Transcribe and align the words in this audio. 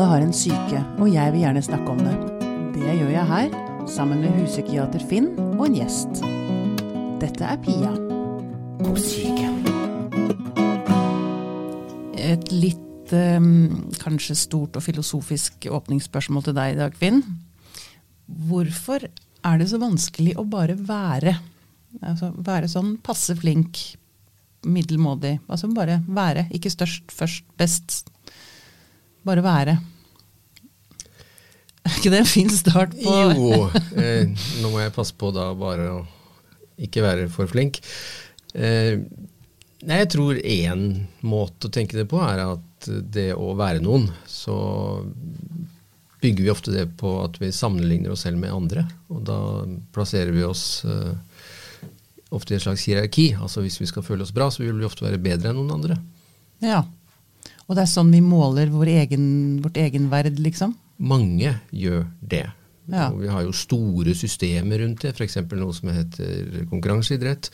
Alle 0.00 0.14
har 0.14 0.22
en 0.24 0.32
syke, 0.32 0.78
og 0.96 1.10
jeg 1.12 1.28
vil 1.34 1.42
gjerne 1.42 1.60
snakke 1.60 1.92
om 1.92 1.98
det. 2.00 2.12
Det 2.72 2.92
gjør 2.96 3.10
jeg 3.12 3.28
her, 3.28 3.50
sammen 3.84 4.22
med 4.24 4.32
huspsykiater 4.32 5.02
Finn 5.10 5.26
og 5.58 5.66
en 5.66 5.74
gjest. 5.76 6.22
Dette 7.20 7.44
er 7.44 7.58
Pia 7.60 7.90
på 8.80 8.94
syke. 8.96 9.50
Et 12.16 12.48
litt 12.48 13.12
eh, 13.12 13.50
kanskje 14.00 14.38
stort 14.40 14.78
og 14.80 14.86
filosofisk 14.86 15.68
åpningsspørsmål 15.68 16.46
til 16.48 16.56
deg 16.56 16.72
i 16.72 16.78
dag, 16.80 16.96
Finn. 16.96 17.20
Hvorfor 18.48 19.04
er 19.04 19.60
det 19.60 19.68
så 19.68 19.82
vanskelig 19.84 20.32
å 20.40 20.46
bare 20.48 20.78
være? 20.80 21.34
Altså 22.00 22.32
være 22.40 22.72
sånn 22.72 22.96
passe 23.04 23.36
flink, 23.36 23.82
middelmådig. 24.64 25.42
Altså 25.44 25.68
bare 25.76 26.00
være. 26.08 26.46
Ikke 26.56 26.72
størst, 26.72 27.12
først, 27.12 27.44
best. 27.60 28.06
Bare 29.26 29.44
være. 29.44 29.76
Er 31.80 31.96
ikke 31.96 32.12
det 32.12 32.22
en 32.22 32.28
fin 32.28 32.50
start 32.52 32.92
på 32.96 33.16
Jo, 33.32 33.68
eh, 33.96 34.28
nå 34.60 34.70
må 34.72 34.82
jeg 34.82 34.94
passe 34.94 35.16
på 35.16 35.32
da 35.32 35.50
bare 35.56 35.88
å 35.94 36.00
ikke 36.80 37.04
være 37.04 37.28
for 37.32 37.50
flink. 37.50 37.80
Eh, 38.54 39.00
nei, 39.84 40.00
jeg 40.02 40.10
tror 40.14 40.40
én 40.40 40.84
måte 41.24 41.68
å 41.68 41.72
tenke 41.72 41.98
det 41.98 42.06
på 42.10 42.20
er 42.24 42.44
at 42.46 42.88
det 42.88 43.30
å 43.36 43.52
være 43.58 43.82
noen, 43.84 44.06
så 44.28 44.56
bygger 46.20 46.44
vi 46.44 46.52
ofte 46.52 46.72
det 46.72 46.86
på 47.00 47.14
at 47.24 47.36
vi 47.40 47.52
sammenligner 47.52 48.12
oss 48.12 48.24
selv 48.26 48.40
med 48.40 48.52
andre. 48.52 48.86
Og 49.12 49.24
da 49.28 49.40
plasserer 49.94 50.32
vi 50.36 50.44
oss 50.44 50.82
eh, 50.84 51.12
ofte 52.30 52.54
i 52.54 52.58
et 52.58 52.64
slags 52.64 52.84
hierarki. 52.88 53.30
Altså 53.40 53.64
hvis 53.64 53.80
vi 53.80 53.88
skal 53.88 54.04
føle 54.06 54.24
oss 54.24 54.34
bra, 54.36 54.50
så 54.52 54.64
vil 54.64 54.76
vi 54.80 54.88
ofte 54.88 55.06
være 55.06 55.20
bedre 55.22 55.52
enn 55.52 55.60
noen 55.60 55.76
andre. 55.78 56.00
Ja. 56.64 56.84
Og 57.70 57.76
det 57.78 57.84
er 57.84 57.90
sånn 57.92 58.10
vi 58.10 58.18
måler 58.24 58.70
vår 58.74 58.88
egen, 58.96 59.24
vårt 59.62 59.78
egenverd, 59.78 60.40
liksom? 60.42 60.74
Mange 61.06 61.54
gjør 61.70 62.02
det. 62.18 62.48
Ja. 62.90 63.06
Og 63.12 63.20
vi 63.22 63.30
har 63.30 63.44
jo 63.46 63.54
store 63.54 64.16
systemer 64.18 64.82
rundt 64.82 65.04
det, 65.06 65.14
f.eks. 65.14 65.38
noe 65.54 65.76
som 65.76 65.92
heter 65.94 66.64
konkurranseidrett. 66.72 67.46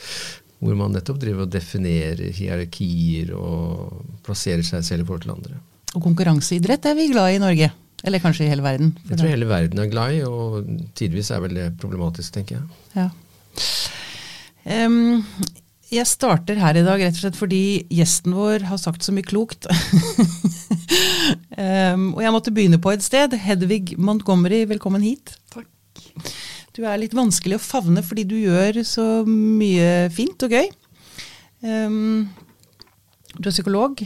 Hvor 0.57 0.73
man 0.79 0.97
nettopp 0.97 1.19
driver 1.21 1.45
og 1.45 1.53
definerer 1.53 2.33
hierarkier 2.33 3.35
og 3.37 3.99
plasserer 4.25 4.65
seg 4.65 4.87
selv 4.87 5.05
i 5.05 5.09
forhold 5.11 5.27
til 5.27 5.35
andre. 5.35 5.61
Og 5.93 6.01
konkurranseidrett 6.07 6.89
er 6.89 6.97
vi 6.97 7.11
glad 7.13 7.35
i 7.35 7.37
i 7.37 7.43
Norge. 7.43 7.69
Eller 8.07 8.23
kanskje 8.25 8.47
i 8.47 8.49
hele 8.49 8.65
verden. 8.65 8.95
Det 9.05 9.19
tror 9.19 9.33
hele 9.33 9.49
verden 9.49 9.85
er 9.85 9.93
glad 9.93 10.17
i, 10.17 10.25
og 10.25 10.65
tidvis 10.97 11.31
er 11.35 11.45
vel 11.45 11.61
det 11.61 11.69
problematisk, 11.81 12.33
tenker 12.33 12.57
jeg. 12.57 12.65
Ja. 12.97 13.11
Em, 14.65 15.21
jeg 15.93 16.07
starter 16.09 16.59
her 16.59 16.79
i 16.79 16.85
dag 16.85 17.03
rett 17.03 17.15
og 17.15 17.23
slett 17.23 17.39
fordi 17.39 17.63
gjesten 17.95 18.35
vår 18.35 18.65
har 18.71 18.79
sagt 18.81 19.07
så 19.07 19.15
mye 19.15 19.27
klokt. 19.27 19.69
um, 21.55 22.09
og 22.17 22.23
jeg 22.25 22.35
måtte 22.35 22.55
begynne 22.55 22.81
på 22.83 22.91
et 22.95 23.05
sted. 23.07 23.37
Hedvig 23.39 23.95
Montgomery, 23.99 24.65
velkommen 24.67 25.05
hit. 25.07 25.37
Takk. 25.55 25.71
Du 26.77 26.83
er 26.85 26.99
litt 27.01 27.15
vanskelig 27.17 27.57
å 27.57 27.63
favne 27.63 28.03
fordi 28.05 28.27
du 28.29 28.35
gjør 28.41 28.83
så 28.85 29.07
mye 29.29 30.11
fint 30.15 30.43
og 30.47 30.57
gøy. 30.59 30.67
Um, 31.63 32.27
du 33.39 33.47
er 33.47 33.55
psykolog. 33.55 34.03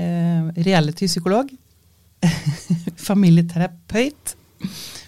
Uh, 0.00 0.48
Reality-psykolog. 0.56 1.52
Familieterapeut. 3.08 4.36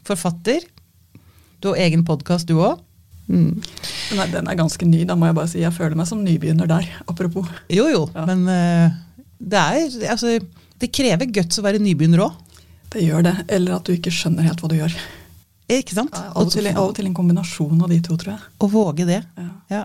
Forfatter. 0.07 0.69
Du 1.65 1.73
har 1.73 1.81
egen 1.87 2.05
podkast, 2.07 2.45
du 2.47 2.61
òg. 2.61 2.86
Mm. 3.27 3.57
Nei, 4.17 4.27
den 4.31 4.47
er 4.47 4.59
ganske 4.59 4.87
ny, 4.87 5.03
da 5.09 5.17
må 5.19 5.27
jeg 5.27 5.37
bare 5.39 5.51
si. 5.51 5.61
Jeg 5.65 5.75
føler 5.75 5.99
meg 5.99 6.07
som 6.09 6.23
nybegynner 6.23 6.69
der, 6.71 6.87
apropos. 7.11 7.49
Jo, 7.73 7.89
jo, 7.91 8.05
Ja. 8.15 8.25
men 8.29 8.45
uh, 8.47 8.97
det 9.39 9.59
er 9.61 10.11
altså, 10.15 10.39
Det 10.81 10.93
krever 10.95 11.27
guts 11.33 11.59
å 11.59 11.65
være 11.65 11.81
nybegynner 11.83 12.23
òg. 12.27 12.37
Det 12.93 13.03
gjør 13.03 13.25
det. 13.27 13.35
Eller 13.49 13.77
at 13.77 13.85
du 13.89 13.93
ikke 13.97 14.13
skjønner 14.15 14.47
helt 14.47 14.61
hva 14.63 14.69
du 14.71 14.77
gjør. 14.79 14.95
Ikke 15.73 15.97
sant? 15.97 16.15
Av 16.15 16.37
og, 16.39 16.53
til, 16.55 16.69
av 16.71 16.85
og 16.85 16.95
til 16.95 17.09
en 17.09 17.15
kombinasjon 17.17 17.81
av 17.83 17.91
de 17.91 17.99
to, 18.05 18.15
tror 18.21 18.37
jeg. 18.37 18.43
Å 18.63 18.69
våge 18.71 19.07
det. 19.09 19.23
Ja. 19.41 19.49
Ja. 19.73 19.81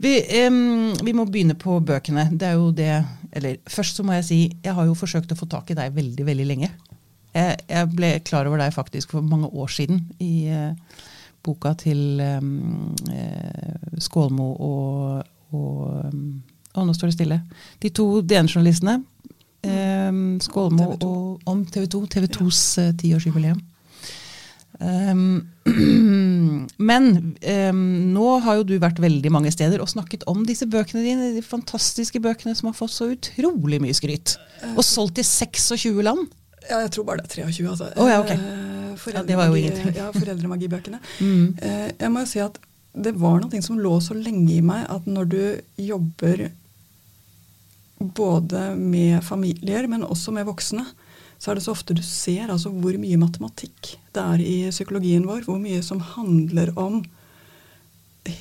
Vi, 0.00 0.14
um, 0.48 0.94
vi 1.04 1.12
må 1.12 1.26
begynne 1.28 1.58
på 1.60 1.76
bøkene. 1.84 2.30
Det 2.32 2.46
er 2.48 2.56
jo 2.56 2.70
det 2.72 2.92
Eller 3.36 3.58
først 3.68 3.98
så 4.00 4.02
må 4.06 4.14
jeg 4.16 4.24
si, 4.26 4.38
jeg 4.64 4.72
har 4.74 4.86
jo 4.88 4.96
forsøkt 4.96 5.34
å 5.34 5.36
få 5.38 5.46
tak 5.50 5.68
i 5.70 5.76
deg 5.78 5.92
veldig, 5.94 6.24
veldig 6.26 6.46
lenge. 6.48 6.70
Jeg, 7.36 7.60
jeg 7.68 7.90
ble 7.92 8.14
klar 8.26 8.48
over 8.48 8.58
deg 8.58 8.72
faktisk 8.74 9.12
for 9.12 9.22
mange 9.22 9.46
år 9.52 9.68
siden 9.70 10.00
i 10.18 10.48
eh, 10.50 10.72
boka 11.46 11.74
til 11.80 12.20
um, 12.20 12.94
eh, 13.12 13.98
Skålmo 14.02 14.52
og, 14.54 15.22
og 15.56 15.78
Å, 16.70 16.84
nå 16.86 16.92
står 16.94 17.10
det 17.10 17.16
stille. 17.16 17.40
De 17.82 17.90
to 17.90 18.04
DN-journalistene. 18.22 19.00
Um, 19.66 20.38
Skålmo 20.40 20.92
TV 20.92 21.00
2. 21.02 21.08
og 21.08 21.50
om 21.50 21.64
TV 21.66 21.88
2. 21.90 22.02
TV 22.14 22.28
2s 22.30 22.60
eh, 22.78 22.92
tiårsjubileum. 23.00 23.58
Um, 24.80 25.50
men 26.90 27.08
um, 27.74 27.82
nå 28.14 28.28
har 28.46 28.60
jo 28.60 28.68
du 28.70 28.76
vært 28.80 29.02
veldig 29.02 29.32
mange 29.34 29.50
steder 29.52 29.82
og 29.82 29.90
snakket 29.90 30.24
om 30.30 30.46
disse 30.48 30.68
bøkene 30.70 31.02
dine, 31.04 31.32
de 31.34 31.42
fantastiske 31.44 32.22
bøkene 32.22 32.54
som 32.56 32.70
har 32.70 32.78
fått 32.78 32.94
så 32.94 33.10
utrolig 33.12 33.82
mye 33.82 33.96
skryt. 33.96 34.38
Og 34.76 34.84
solgt 34.86 35.20
i 35.20 35.26
26 35.26 35.98
land. 36.06 36.30
Ja, 36.68 36.84
jeg 36.84 36.94
tror 36.94 37.10
bare 37.10 37.24
det 37.24 37.32
er 37.32 37.50
23, 37.50 37.66
altså. 37.74 37.90
Oh, 37.98 38.08
ja, 38.08 38.22
ok. 38.22 38.30
Ja, 39.14 39.22
det 39.26 39.36
var 39.38 39.50
jo 39.50 39.58
ingenting. 39.60 39.92
Ja, 39.96 40.10
foreldremagibøkene. 40.16 41.00
Mm. 41.20 41.54
Eh, 41.60 41.90
jeg 42.00 42.10
må 42.12 42.22
jo 42.24 42.30
si 42.30 42.40
at 42.42 42.56
det 42.90 43.12
var 43.20 43.38
noe 43.42 43.60
som 43.62 43.78
lå 43.78 43.92
så 44.02 44.16
lenge 44.16 44.50
i 44.56 44.62
meg 44.64 44.86
at 44.90 45.06
når 45.06 45.28
du 45.30 45.42
jobber 45.78 46.48
både 48.00 48.62
med 48.76 49.20
familier, 49.24 49.86
men 49.90 50.06
også 50.06 50.32
med 50.34 50.48
voksne, 50.48 50.86
så 51.40 51.50
er 51.50 51.56
det 51.56 51.64
så 51.64 51.72
ofte 51.72 51.96
du 51.96 52.02
ser 52.04 52.50
altså 52.52 52.72
hvor 52.72 52.96
mye 53.00 53.18
matematikk 53.20 53.94
det 54.12 54.22
er 54.22 54.42
i 54.44 54.56
psykologien 54.72 55.24
vår. 55.28 55.44
Hvor 55.46 55.60
mye 55.60 55.80
som 55.84 56.00
handler 56.16 56.72
om 56.80 57.00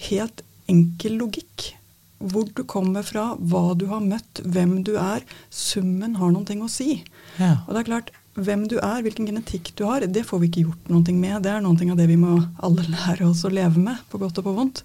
helt 0.10 0.44
enkel 0.70 1.16
logikk. 1.22 1.74
Hvor 2.20 2.50
du 2.52 2.66
kommer 2.68 3.06
fra, 3.08 3.32
hva 3.40 3.72
du 3.80 3.86
har 3.92 4.04
møtt, 4.04 4.42
hvem 4.44 4.82
du 4.84 4.98
er. 5.00 5.24
Summen 5.48 6.18
har 6.20 6.34
noen 6.34 6.48
ting 6.48 6.64
å 6.64 6.72
si. 6.72 7.06
Ja. 7.40 7.62
Og 7.66 7.72
det 7.72 7.84
er 7.84 7.88
klart, 7.94 8.12
hvem 8.38 8.68
du 8.70 8.78
er, 8.80 9.02
hvilken 9.06 9.28
genetikk 9.30 9.72
du 9.80 9.86
har, 9.88 10.06
det 10.06 10.26
får 10.28 10.42
vi 10.42 10.50
ikke 10.50 10.66
gjort 10.68 10.92
noe 10.92 11.16
med. 11.16 11.42
Det 11.46 11.54
er 11.54 11.64
noe 11.66 11.92
av 11.92 12.00
det 12.00 12.08
vi 12.12 12.20
må 12.20 12.38
alle 12.66 12.86
lære 12.90 13.28
oss 13.30 13.46
å 13.48 13.54
leve 13.54 13.82
med, 13.82 14.00
på 14.12 14.22
godt 14.22 14.42
og 14.42 14.48
på 14.50 14.56
vondt. 14.58 14.84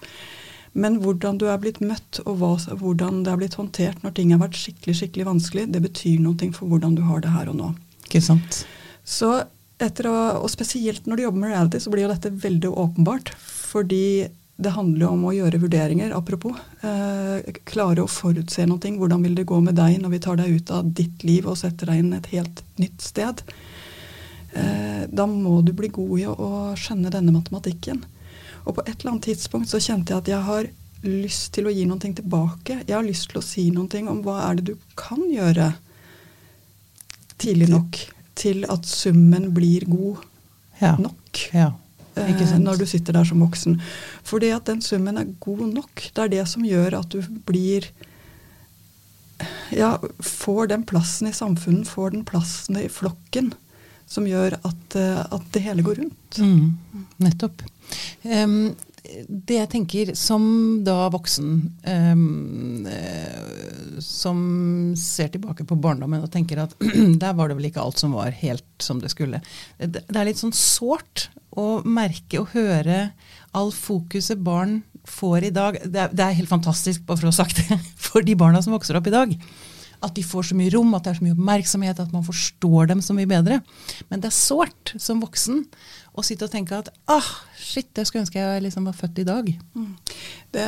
Men 0.74 0.98
hvordan 1.02 1.38
du 1.38 1.46
er 1.46 1.60
blitt 1.62 1.78
møtt, 1.84 2.18
og 2.26 2.40
hva, 2.40 2.54
hvordan 2.80 3.22
det 3.26 3.30
er 3.30 3.40
blitt 3.40 3.58
håndtert 3.58 4.02
når 4.02 4.16
ting 4.16 4.32
har 4.34 4.42
vært 4.42 4.58
skikkelig 4.58 4.96
skikkelig 4.98 5.28
vanskelig, 5.28 5.66
det 5.70 5.82
betyr 5.84 6.22
noe 6.22 6.50
for 6.56 6.70
hvordan 6.70 6.96
du 6.98 7.04
har 7.06 7.22
det 7.22 7.34
her 7.34 7.52
og 7.52 7.60
nå. 7.60 7.68
Ikke 8.08 8.24
sant? 8.24 8.64
Så 9.06 9.36
etter 9.82 10.08
å, 10.10 10.16
og 10.40 10.50
spesielt 10.50 11.06
når 11.06 11.16
du 11.16 11.26
jobber 11.26 11.44
med 11.44 11.54
reality, 11.54 11.82
så 11.82 11.92
blir 11.92 12.06
jo 12.06 12.10
dette 12.10 12.32
veldig 12.42 12.72
åpenbart. 12.72 13.30
Fordi 13.38 14.04
det 14.56 14.70
handler 14.70 15.06
jo 15.06 15.12
om 15.16 15.24
å 15.26 15.32
gjøre 15.34 15.58
vurderinger, 15.64 16.12
apropos. 16.14 16.54
Eh, 16.86 17.52
klare 17.66 18.04
å 18.04 18.10
forutse 18.10 18.66
noe. 18.70 18.78
Hvordan 18.78 19.24
vil 19.26 19.34
det 19.34 19.48
gå 19.50 19.58
med 19.60 19.74
deg 19.74 19.98
når 20.02 20.12
vi 20.14 20.20
tar 20.22 20.38
deg 20.38 20.54
ut 20.60 20.70
av 20.70 20.92
ditt 20.94 21.24
liv 21.26 21.48
og 21.50 21.58
setter 21.58 21.90
deg 21.90 22.04
inn 22.04 22.12
et 22.14 22.30
helt 22.30 22.62
nytt 22.78 23.02
sted? 23.02 23.42
Eh, 24.54 25.04
da 25.10 25.26
må 25.26 25.58
du 25.66 25.72
bli 25.74 25.90
god 25.90 26.14
i 26.20 26.26
å, 26.30 26.36
å 26.38 26.52
skjønne 26.78 27.10
denne 27.10 27.34
matematikken. 27.34 28.04
Og 28.64 28.76
på 28.78 28.84
et 28.86 28.94
eller 29.00 29.16
annet 29.16 29.26
tidspunkt 29.32 29.68
så 29.72 29.82
kjente 29.82 30.14
jeg 30.14 30.22
at 30.22 30.30
jeg 30.30 30.46
har 30.46 30.70
lyst 31.04 31.50
til 31.56 31.66
å 31.68 31.74
gi 31.74 31.84
noe 31.90 32.00
tilbake. 32.00 32.78
Jeg 32.86 32.94
har 32.94 33.04
lyst 33.04 33.32
til 33.32 33.42
å 33.42 33.44
si 33.44 33.68
noe 33.74 34.04
om 34.08 34.22
hva 34.24 34.38
er 34.46 34.60
det 34.60 34.70
du 34.70 34.76
kan 34.96 35.20
gjøre 35.32 35.72
tidlig 37.42 37.68
nok 37.74 37.98
til 38.38 38.64
at 38.70 38.86
summen 38.88 39.50
blir 39.54 39.84
god 39.90 40.22
Ja. 40.80 40.96
nok. 40.98 41.50
ja. 41.52 41.72
Ikke 42.14 42.46
eh? 42.46 42.58
Når 42.62 42.80
du 42.80 42.86
sitter 42.86 43.16
der 43.16 43.26
som 43.28 43.42
voksen. 43.42 43.80
Fordi 44.26 44.52
at 44.54 44.66
den 44.70 44.82
summen 44.84 45.18
er 45.18 45.32
god 45.42 45.66
nok. 45.72 46.08
Det 46.14 46.24
er 46.24 46.32
det 46.36 46.46
som 46.50 46.66
gjør 46.66 47.00
at 47.00 47.14
du 47.14 47.22
blir 47.46 47.90
Ja, 49.74 49.98
får 50.22 50.68
den 50.70 50.84
plassen 50.86 51.28
i 51.28 51.34
samfunnet, 51.34 51.88
får 51.90 52.12
den 52.14 52.24
plassen 52.24 52.76
i 52.78 52.86
flokken, 52.88 53.50
som 54.06 54.28
gjør 54.28 54.54
at, 54.60 54.96
eh, 54.96 55.20
at 55.26 55.48
det 55.52 55.62
hele 55.64 55.82
går 55.82 55.98
rundt. 55.98 56.38
Mm, 56.38 57.08
nettopp. 57.18 57.64
Em, 58.22 58.76
det 59.28 59.58
jeg 59.58 59.68
tenker 59.68 60.12
som 60.16 60.44
da 60.84 61.10
voksen, 61.12 61.50
um, 61.84 62.86
som 64.00 64.38
ser 64.98 65.28
tilbake 65.34 65.66
på 65.68 65.76
barndommen 65.76 66.24
og 66.24 66.32
tenker 66.32 66.62
at 66.62 66.72
der 67.22 67.36
var 67.36 67.50
det 67.50 67.58
vel 67.58 67.68
ikke 67.68 67.84
alt 67.84 68.00
som 68.00 68.16
var 68.16 68.32
helt 68.40 68.66
som 68.82 69.02
det 69.02 69.12
skulle. 69.12 69.42
Det, 69.76 70.06
det 70.08 70.16
er 70.16 70.30
litt 70.30 70.40
sånn 70.40 70.56
sårt 70.56 71.28
å 71.54 71.84
merke 71.84 72.40
og 72.40 72.54
høre 72.56 73.10
all 73.54 73.70
fokuset 73.76 74.40
barn 74.42 74.80
får 75.04 75.50
i 75.50 75.54
dag. 75.54 75.78
Det 75.84 76.00
er, 76.06 76.16
det 76.16 76.24
er 76.24 76.38
helt 76.40 76.50
fantastisk, 76.50 77.04
bare 77.04 77.20
for 77.20 77.28
å 77.28 77.34
ha 77.34 77.38
sagt 77.44 77.60
det, 77.60 77.78
for 78.08 78.24
de 78.24 78.36
barna 78.38 78.64
som 78.64 78.74
vokser 78.74 78.98
opp 78.98 79.10
i 79.10 79.14
dag. 79.14 79.36
At 80.04 80.14
de 80.18 80.22
får 80.26 80.50
så 80.50 80.56
mye 80.58 80.70
rom, 80.74 80.92
at 80.94 81.04
det 81.06 81.14
er 81.14 81.18
så 81.20 81.24
mye 81.24 81.34
oppmerksomhet, 81.36 82.00
at 82.02 82.12
man 82.12 82.24
forstår 82.26 82.90
dem 82.90 83.00
så 83.02 83.14
mye 83.16 83.28
bedre. 83.30 83.60
Men 84.10 84.20
det 84.20 84.28
er 84.28 84.36
sårt 84.36 84.92
som 85.00 85.22
voksen 85.24 85.62
å 86.14 86.22
sitte 86.22 86.44
og 86.46 86.52
tenke 86.52 86.76
at 86.78 86.90
ah, 87.10 87.30
shit, 87.58 87.88
jeg 87.96 88.06
skulle 88.06 88.22
ønske 88.26 88.38
jeg 88.42 88.62
liksom 88.66 88.84
var 88.86 88.94
født 88.98 89.18
i 89.22 89.26
dag. 89.26 89.48
Mm. 89.74 89.88
Det 90.54 90.66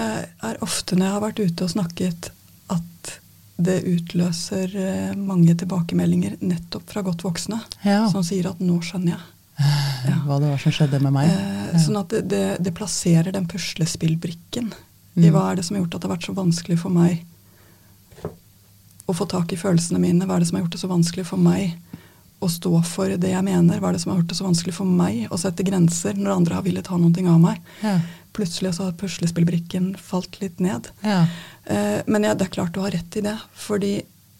er 0.49 0.63
ofte 0.65 0.97
når 0.97 1.07
jeg 1.07 1.15
har 1.19 1.25
vært 1.27 1.45
ute 1.45 1.65
og 1.69 1.71
snakket 1.77 2.31
at 2.75 3.13
det 3.57 3.77
utløser 3.89 4.73
eh, 4.77 5.13
mange 5.17 5.55
tilbakemeldinger 5.57 6.35
nettopp 6.45 6.91
fra 6.93 7.01
godt 7.07 7.23
voksne 7.25 7.61
Ja. 7.87 8.03
som 8.13 8.25
sier 8.27 8.51
at 8.51 8.59
'nå 8.61 8.81
skjønner 8.85 9.15
jeg'. 9.17 9.33
Hva 10.27 10.37
det 10.43 10.51
var 10.51 10.59
som 10.61 10.73
skjedde 10.73 11.01
med 11.01 11.13
meg. 11.15 11.31
Eh, 11.31 11.79
Sånn 11.81 11.97
at 12.01 12.09
det, 12.13 12.27
det, 12.29 12.43
det 12.61 12.75
plasserer 12.77 13.33
den 13.33 13.47
puslespillbrikken 13.49 14.73
i 15.17 15.29
Mm. 15.29 15.33
hva 15.33 15.51
er 15.53 15.57
det 15.57 15.65
som 15.65 15.77
har 15.77 15.85
gjort 15.85 15.95
at 15.97 16.01
det 16.03 16.09
har 16.11 16.17
vært 16.17 16.27
så 16.29 16.35
vanskelig 16.37 16.79
for 16.79 16.91
meg 16.93 17.25
å 19.07 19.15
få 19.15 19.27
tak 19.31 19.53
i 19.55 19.59
følelsene 19.61 20.01
mine. 20.03 20.27
Hva 20.27 20.37
er 20.37 20.43
det 20.45 20.49
som 20.51 20.59
har 20.59 20.65
gjort 20.67 20.77
det 20.77 20.83
så 20.83 20.91
vanskelig 20.91 21.27
for 21.29 21.39
meg 21.43 21.77
å 22.43 22.49
stå 22.53 22.73
for 22.85 23.13
det 23.17 23.31
jeg 23.33 23.47
mener? 23.47 23.79
Hva 23.81 23.91
er 23.91 23.97
det 23.97 24.03
som 24.03 24.13
har 24.13 24.21
gjort 24.21 24.33
det 24.33 24.39
så 24.41 24.47
vanskelig 24.49 24.75
for 24.77 24.91
meg 25.03 25.27
å 25.33 25.39
sette 25.41 25.65
grenser 25.67 26.19
når 26.19 26.35
andre 26.37 26.59
har 26.59 26.67
villet 26.67 26.91
ha 26.93 26.99
noe 27.01 27.29
av 27.33 27.41
meg? 27.43 27.61
Ja. 27.83 27.97
Plutselig 28.37 28.75
så 28.77 28.89
har 28.89 28.97
puslespillbrikken 29.01 29.95
falt 29.97 30.41
litt 30.43 30.59
ned. 30.61 30.91
Ja. 31.07 31.23
Eh, 31.65 32.03
men 32.07 32.27
det 32.27 32.35
er 32.49 32.53
klart 32.53 32.75
du 32.75 32.83
har 32.85 32.93
rett 32.93 33.17
i 33.17 33.23
det, 33.25 33.37
fordi 33.55 33.95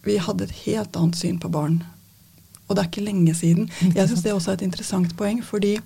vi 0.07 0.19
hadde 0.23 0.45
et 0.45 0.59
helt 0.67 0.97
annet 0.97 1.17
syn 1.19 1.39
på 1.43 1.49
barn. 1.51 1.81
Og 2.67 2.75
det 2.77 2.83
er 2.83 2.91
ikke 2.91 3.07
lenge 3.07 3.33
siden. 3.39 3.71
Jeg 3.95 4.11
syns 4.11 4.23
det 4.27 4.35
også 4.35 4.53
er 4.53 4.59
et 4.59 4.67
interessant 4.67 5.15
poeng, 5.19 5.41
fordi 5.47 5.77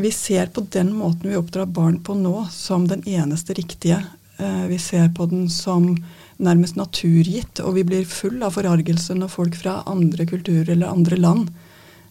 vi 0.00 0.10
ser 0.16 0.48
på 0.48 0.64
den 0.72 0.94
måten 0.96 1.28
vi 1.30 1.36
oppdrar 1.36 1.68
barn 1.68 1.98
på 2.00 2.16
nå, 2.16 2.34
som 2.50 2.86
den 2.88 3.02
eneste 3.08 3.54
riktige. 3.58 4.00
Eh, 4.40 4.66
Vi 4.72 4.78
ser 4.78 5.08
på 5.14 5.26
den 5.28 5.48
som 5.52 5.92
nærmest 6.40 6.78
naturgitt, 6.78 7.60
og 7.64 7.76
vi 7.76 7.84
blir 7.86 8.08
full 8.08 8.40
av 8.46 8.56
forargelse 8.56 9.16
når 9.16 9.32
folk 9.32 9.58
fra 9.60 9.80
andre 9.90 10.26
kulturer 10.28 10.72
eller 10.74 10.92
andre 10.92 11.18
land, 11.20 11.50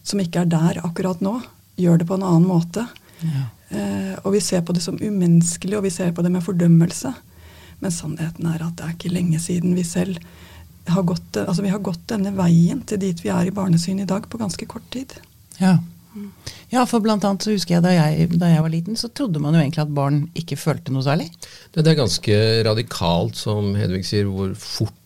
som 0.06 0.22
ikke 0.22 0.44
er 0.44 0.52
der 0.52 0.80
akkurat 0.86 1.22
nå, 1.24 1.38
gjør 1.80 2.00
det 2.00 2.08
på 2.08 2.16
en 2.18 2.26
annen 2.26 2.48
måte. 2.48 2.86
Ja. 3.20 3.46
Eh, 3.70 4.14
og 4.24 4.34
vi 4.34 4.42
ser 4.42 4.64
på 4.66 4.74
det 4.76 4.82
som 4.84 4.98
umenneskelig, 5.00 5.76
og 5.78 5.86
vi 5.86 5.94
ser 5.94 6.14
på 6.16 6.24
det 6.26 6.32
med 6.32 6.44
fordømmelse. 6.44 7.12
Men 7.80 7.94
sannheten 7.94 8.48
er 8.50 8.64
at 8.64 8.76
det 8.78 8.86
er 8.86 8.96
ikke 8.96 9.12
lenge 9.12 9.40
siden 9.42 9.76
vi 9.76 9.84
selv 9.86 10.20
har 10.90 11.04
gått, 11.06 11.36
altså 11.36 11.62
vi 11.62 11.72
har 11.72 11.82
gått 11.84 12.02
denne 12.10 12.32
veien 12.34 12.82
til 12.88 13.00
dit 13.00 13.20
vi 13.22 13.30
er 13.32 13.48
i 13.48 13.54
barnesyn 13.54 14.00
i 14.02 14.08
dag, 14.08 14.26
på 14.28 14.40
ganske 14.40 14.66
kort 14.68 14.86
tid. 14.92 15.14
Ja. 15.60 15.78
Ja, 16.70 16.84
for 16.88 17.02
blant 17.02 17.24
annet 17.26 17.44
så 17.44 17.54
husker 17.54 17.76
jeg 17.76 17.84
da, 17.84 17.92
jeg 17.94 18.30
da 18.40 18.50
jeg 18.50 18.64
var 18.64 18.72
liten, 18.72 18.98
så 18.98 19.10
trodde 19.14 19.42
man 19.42 19.54
jo 19.56 19.62
egentlig 19.62 19.84
at 19.84 19.92
barn 19.94 20.22
ikke 20.38 20.58
følte 20.58 20.94
noe 20.94 21.06
særlig. 21.06 21.28
Det 21.74 21.84
det 21.84 21.92
er 21.92 22.00
ganske 22.02 22.38
radikalt, 22.66 23.38
som 23.38 23.74
Hedvig 23.78 24.04
sier, 24.08 24.30
hvor 24.30 24.54
fort 24.58 24.96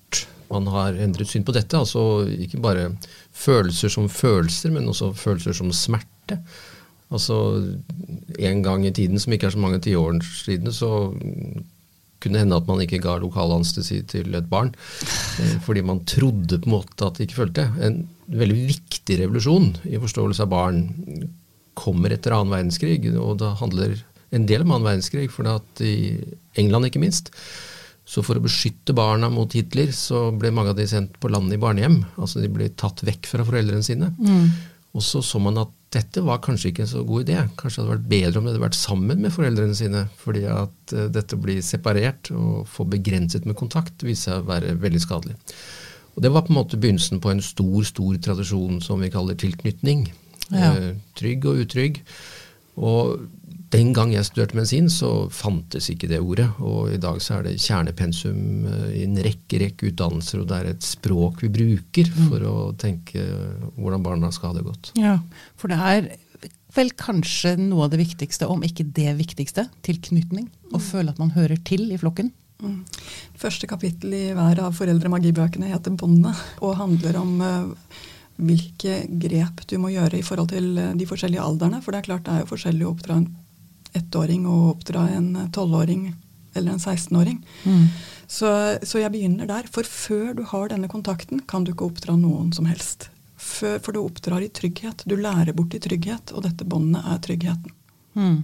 man 0.53 0.69
har 0.73 0.97
endret 1.01 1.31
syn 1.31 1.45
på 1.47 1.55
dette. 1.57 1.79
Altså 1.79 2.25
ikke 2.29 2.63
bare 2.65 2.91
følelser 3.35 3.93
som 3.93 4.09
følelser, 4.09 4.73
men 4.75 4.89
også 4.91 5.13
følelser 5.19 5.57
som 5.57 5.73
smerte. 5.75 6.41
Altså 7.15 7.37
en 8.39 8.63
gang 8.65 8.87
i 8.87 8.95
tiden, 8.95 9.21
som 9.21 9.35
ikke 9.35 9.51
er 9.51 9.55
så 9.55 9.63
mange 9.63 9.81
tiår 9.85 10.19
siden, 10.25 10.73
så 10.73 11.13
kunne 12.25 12.41
hende 12.43 12.57
at 12.59 12.67
man 12.71 12.81
ikke 12.85 13.03
ga 13.05 13.19
lokal 13.23 13.53
anestesi 13.59 14.01
til 14.11 14.35
et 14.35 14.49
barn. 14.51 14.73
eh, 15.45 15.59
Fordi 15.65 15.85
man 15.87 16.03
trodde 16.09 16.59
på 16.59 16.71
en 16.71 16.77
måte 16.79 17.07
at 17.07 17.21
de 17.21 17.29
ikke 17.29 17.43
følte. 17.43 17.69
En 17.85 18.03
veldig 18.29 18.59
viktig 18.73 19.21
revolusjon 19.21 19.71
i 19.93 20.01
forståelse 20.01 20.43
av 20.47 20.53
barn 20.53 20.83
kommer 21.79 22.15
etter 22.15 22.35
annen 22.35 22.55
verdenskrig, 22.55 23.01
og 23.19 23.39
det 23.43 23.53
handler 23.61 23.97
en 24.35 24.47
del 24.49 24.63
om 24.65 24.73
annen 24.75 24.89
verdenskrig, 24.89 25.29
for 25.31 25.47
at 25.51 25.81
i 25.85 25.95
England 26.59 26.89
ikke 26.89 27.03
minst, 27.03 27.31
så 28.05 28.21
for 28.23 28.37
å 28.37 28.43
beskytte 28.45 28.93
barna 28.97 29.31
mot 29.33 29.53
Hitler, 29.57 29.89
så 29.97 30.27
ble 30.37 30.51
mange 30.53 30.75
av 30.75 30.77
de 30.79 30.87
sendt 30.91 31.15
på 31.23 31.31
landet 31.33 31.57
i 31.57 31.63
barnehjem. 31.63 32.03
Altså 32.21 32.43
de 32.43 32.51
ble 32.53 32.69
tatt 32.77 33.01
vekk 33.07 33.27
fra 33.31 33.47
foreldrene 33.49 33.87
sine. 33.87 34.11
Og 34.95 35.03
så 35.03 35.23
så 35.25 35.41
man 35.43 35.57
at 35.63 35.73
dette 35.95 36.23
var 36.27 36.43
kanskje 36.45 36.71
ikke 36.71 36.85
en 36.85 36.91
så 36.91 37.05
god 37.07 37.25
idé. 37.25 37.39
Kanskje 37.59 37.81
det 37.81 37.85
hadde 37.85 37.95
vært 37.95 38.11
bedre 38.11 38.41
om 38.41 38.47
de 38.47 38.53
hadde 38.53 38.65
vært 38.65 38.79
sammen 38.79 39.23
med 39.23 39.35
foreldrene 39.35 39.79
sine, 39.79 40.05
fordi 40.21 40.45
at 40.51 40.95
dette 40.95 41.25
dette 41.35 41.41
blir 41.41 41.63
separert 41.65 42.31
og 42.35 42.69
få 42.71 42.87
begrenset 42.91 43.47
med 43.49 43.57
kontakt 43.59 44.05
viser 44.05 44.31
seg 44.31 44.43
å 44.43 44.49
være 44.53 44.77
veldig 44.83 45.03
skadelig. 45.03 45.37
Og 46.15 46.23
Det 46.23 46.31
var 46.31 46.45
på 46.47 46.53
en 46.53 46.61
måte 46.61 46.79
begynnelsen 46.79 47.21
på 47.21 47.33
en 47.33 47.43
stor 47.43 47.83
stor 47.85 48.19
tradisjon 48.23 48.81
som 48.81 49.01
vi 49.03 49.11
kaller 49.11 49.35
tilknytning. 49.35 50.07
Ja. 50.51 50.75
Eh, 50.75 50.93
trygg 51.19 51.47
og 51.51 51.65
utrygg. 51.65 52.03
Og 52.77 53.27
den 53.73 53.93
gang 53.97 54.13
jeg 54.13 54.27
studerte 54.29 54.59
medisin, 54.59 54.91
så 54.93 55.29
fantes 55.33 55.89
ikke 55.91 56.09
det 56.11 56.21
ordet. 56.23 56.47
Og 56.63 56.93
i 56.95 57.01
dag 57.01 57.21
så 57.23 57.39
er 57.39 57.49
det 57.49 57.57
kjernepensum 57.63 58.67
eh, 58.71 58.91
i 59.01 59.05
en 59.07 59.17
rekke 59.25 59.63
rekke 59.63 59.91
utdannelser, 59.91 60.43
og 60.43 60.51
det 60.51 60.59
er 60.59 60.71
et 60.75 60.87
språk 60.87 61.43
vi 61.45 61.53
bruker 61.55 62.11
for 62.29 62.47
å 62.51 62.55
tenke 62.81 63.25
hvordan 63.79 64.05
barna 64.05 64.31
skal 64.35 64.53
ha 64.53 64.59
det 64.59 64.67
godt. 64.69 64.93
Ja, 65.01 65.19
For 65.61 65.73
det 65.73 65.81
er 65.81 66.13
vel 66.75 66.91
kanskje 66.99 67.55
noe 67.61 67.87
av 67.87 67.93
det 67.93 68.03
viktigste, 68.03 68.49
om 68.51 68.65
ikke 68.67 68.87
det 68.97 69.13
viktigste, 69.19 69.69
tilknytning. 69.87 70.49
Å 70.75 70.81
føle 70.83 71.15
at 71.15 71.21
man 71.23 71.35
hører 71.37 71.61
til 71.67 71.87
i 71.95 72.01
flokken. 72.01 72.33
Mm. 72.63 72.81
Første 73.39 73.69
kapittel 73.71 74.15
i 74.17 74.25
hver 74.35 74.63
av 74.65 74.75
foreldremagibøkene 74.79 75.71
heter 75.71 75.95
'Båndet', 75.95 76.43
og 76.63 76.77
handler 76.79 77.21
om 77.21 77.41
eh, 77.43 78.01
hvilke 78.37 79.05
grep 79.23 79.63
du 79.71 79.77
må 79.79 79.93
gjøre 79.95 80.19
i 80.19 80.27
forhold 80.27 80.51
til 80.55 80.79
eh, 80.79 80.95
de 80.99 81.07
forskjellige 81.07 81.43
aldrene. 81.43 81.83
For 81.83 81.93
det 81.93 82.03
er 82.03 82.11
klart 82.11 82.27
det 82.27 82.35
er 82.35 82.45
jo 82.45 82.53
forskjellig 82.55 82.87
å 82.87 82.95
oppdra 82.95 83.19
en 83.21 83.31
ettåring 83.95 84.47
og 84.51 84.77
oppdra 84.77 85.07
en 85.15 85.31
tolvåring 85.55 86.13
eller 86.55 86.77
en 86.77 86.83
16-åring. 86.83 87.41
Så, 88.27 88.49
så 88.83 89.01
jeg 89.03 89.13
begynner 89.15 89.49
der. 89.51 89.69
For 89.71 89.87
før 89.87 90.33
du 90.39 90.45
har 90.49 90.71
denne 90.73 90.91
kontakten, 90.91 91.43
kan 91.51 91.65
du 91.65 91.73
ikke 91.75 91.89
oppdra 91.91 92.17
noen 92.19 92.53
som 92.57 92.69
helst. 92.71 93.09
For, 93.35 93.79
for 93.85 93.95
du 93.95 94.01
oppdrar 94.05 94.45
i 94.45 94.51
trygghet. 94.55 95.05
Du 95.07 95.17
lærer 95.21 95.55
bort 95.57 95.75
i 95.77 95.83
trygghet, 95.83 96.33
og 96.35 96.47
dette 96.47 96.67
båndet 96.67 97.05
er 97.11 97.23
tryggheten. 97.27 97.75
Mm. 98.15 98.39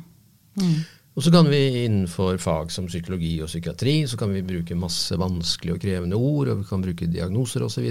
Mm. 0.60 0.80
Og 1.14 1.24
så 1.24 1.32
kan 1.34 1.48
vi 1.50 1.84
innenfor 1.84 2.38
fag 2.38 2.70
som 2.72 2.86
psykologi 2.88 3.34
og 3.42 3.50
psykiatri 3.50 3.96
så 4.08 4.16
kan 4.18 4.30
vi 4.34 4.44
bruke 4.46 4.78
masse 4.78 5.16
vanskelige 5.18 5.74
og 5.76 5.82
krevende 5.82 6.18
ord, 6.18 6.52
og 6.52 6.60
vi 6.62 6.68
kan 6.68 6.84
bruke 6.84 7.08
diagnoser 7.10 7.64
osv. 7.66 7.88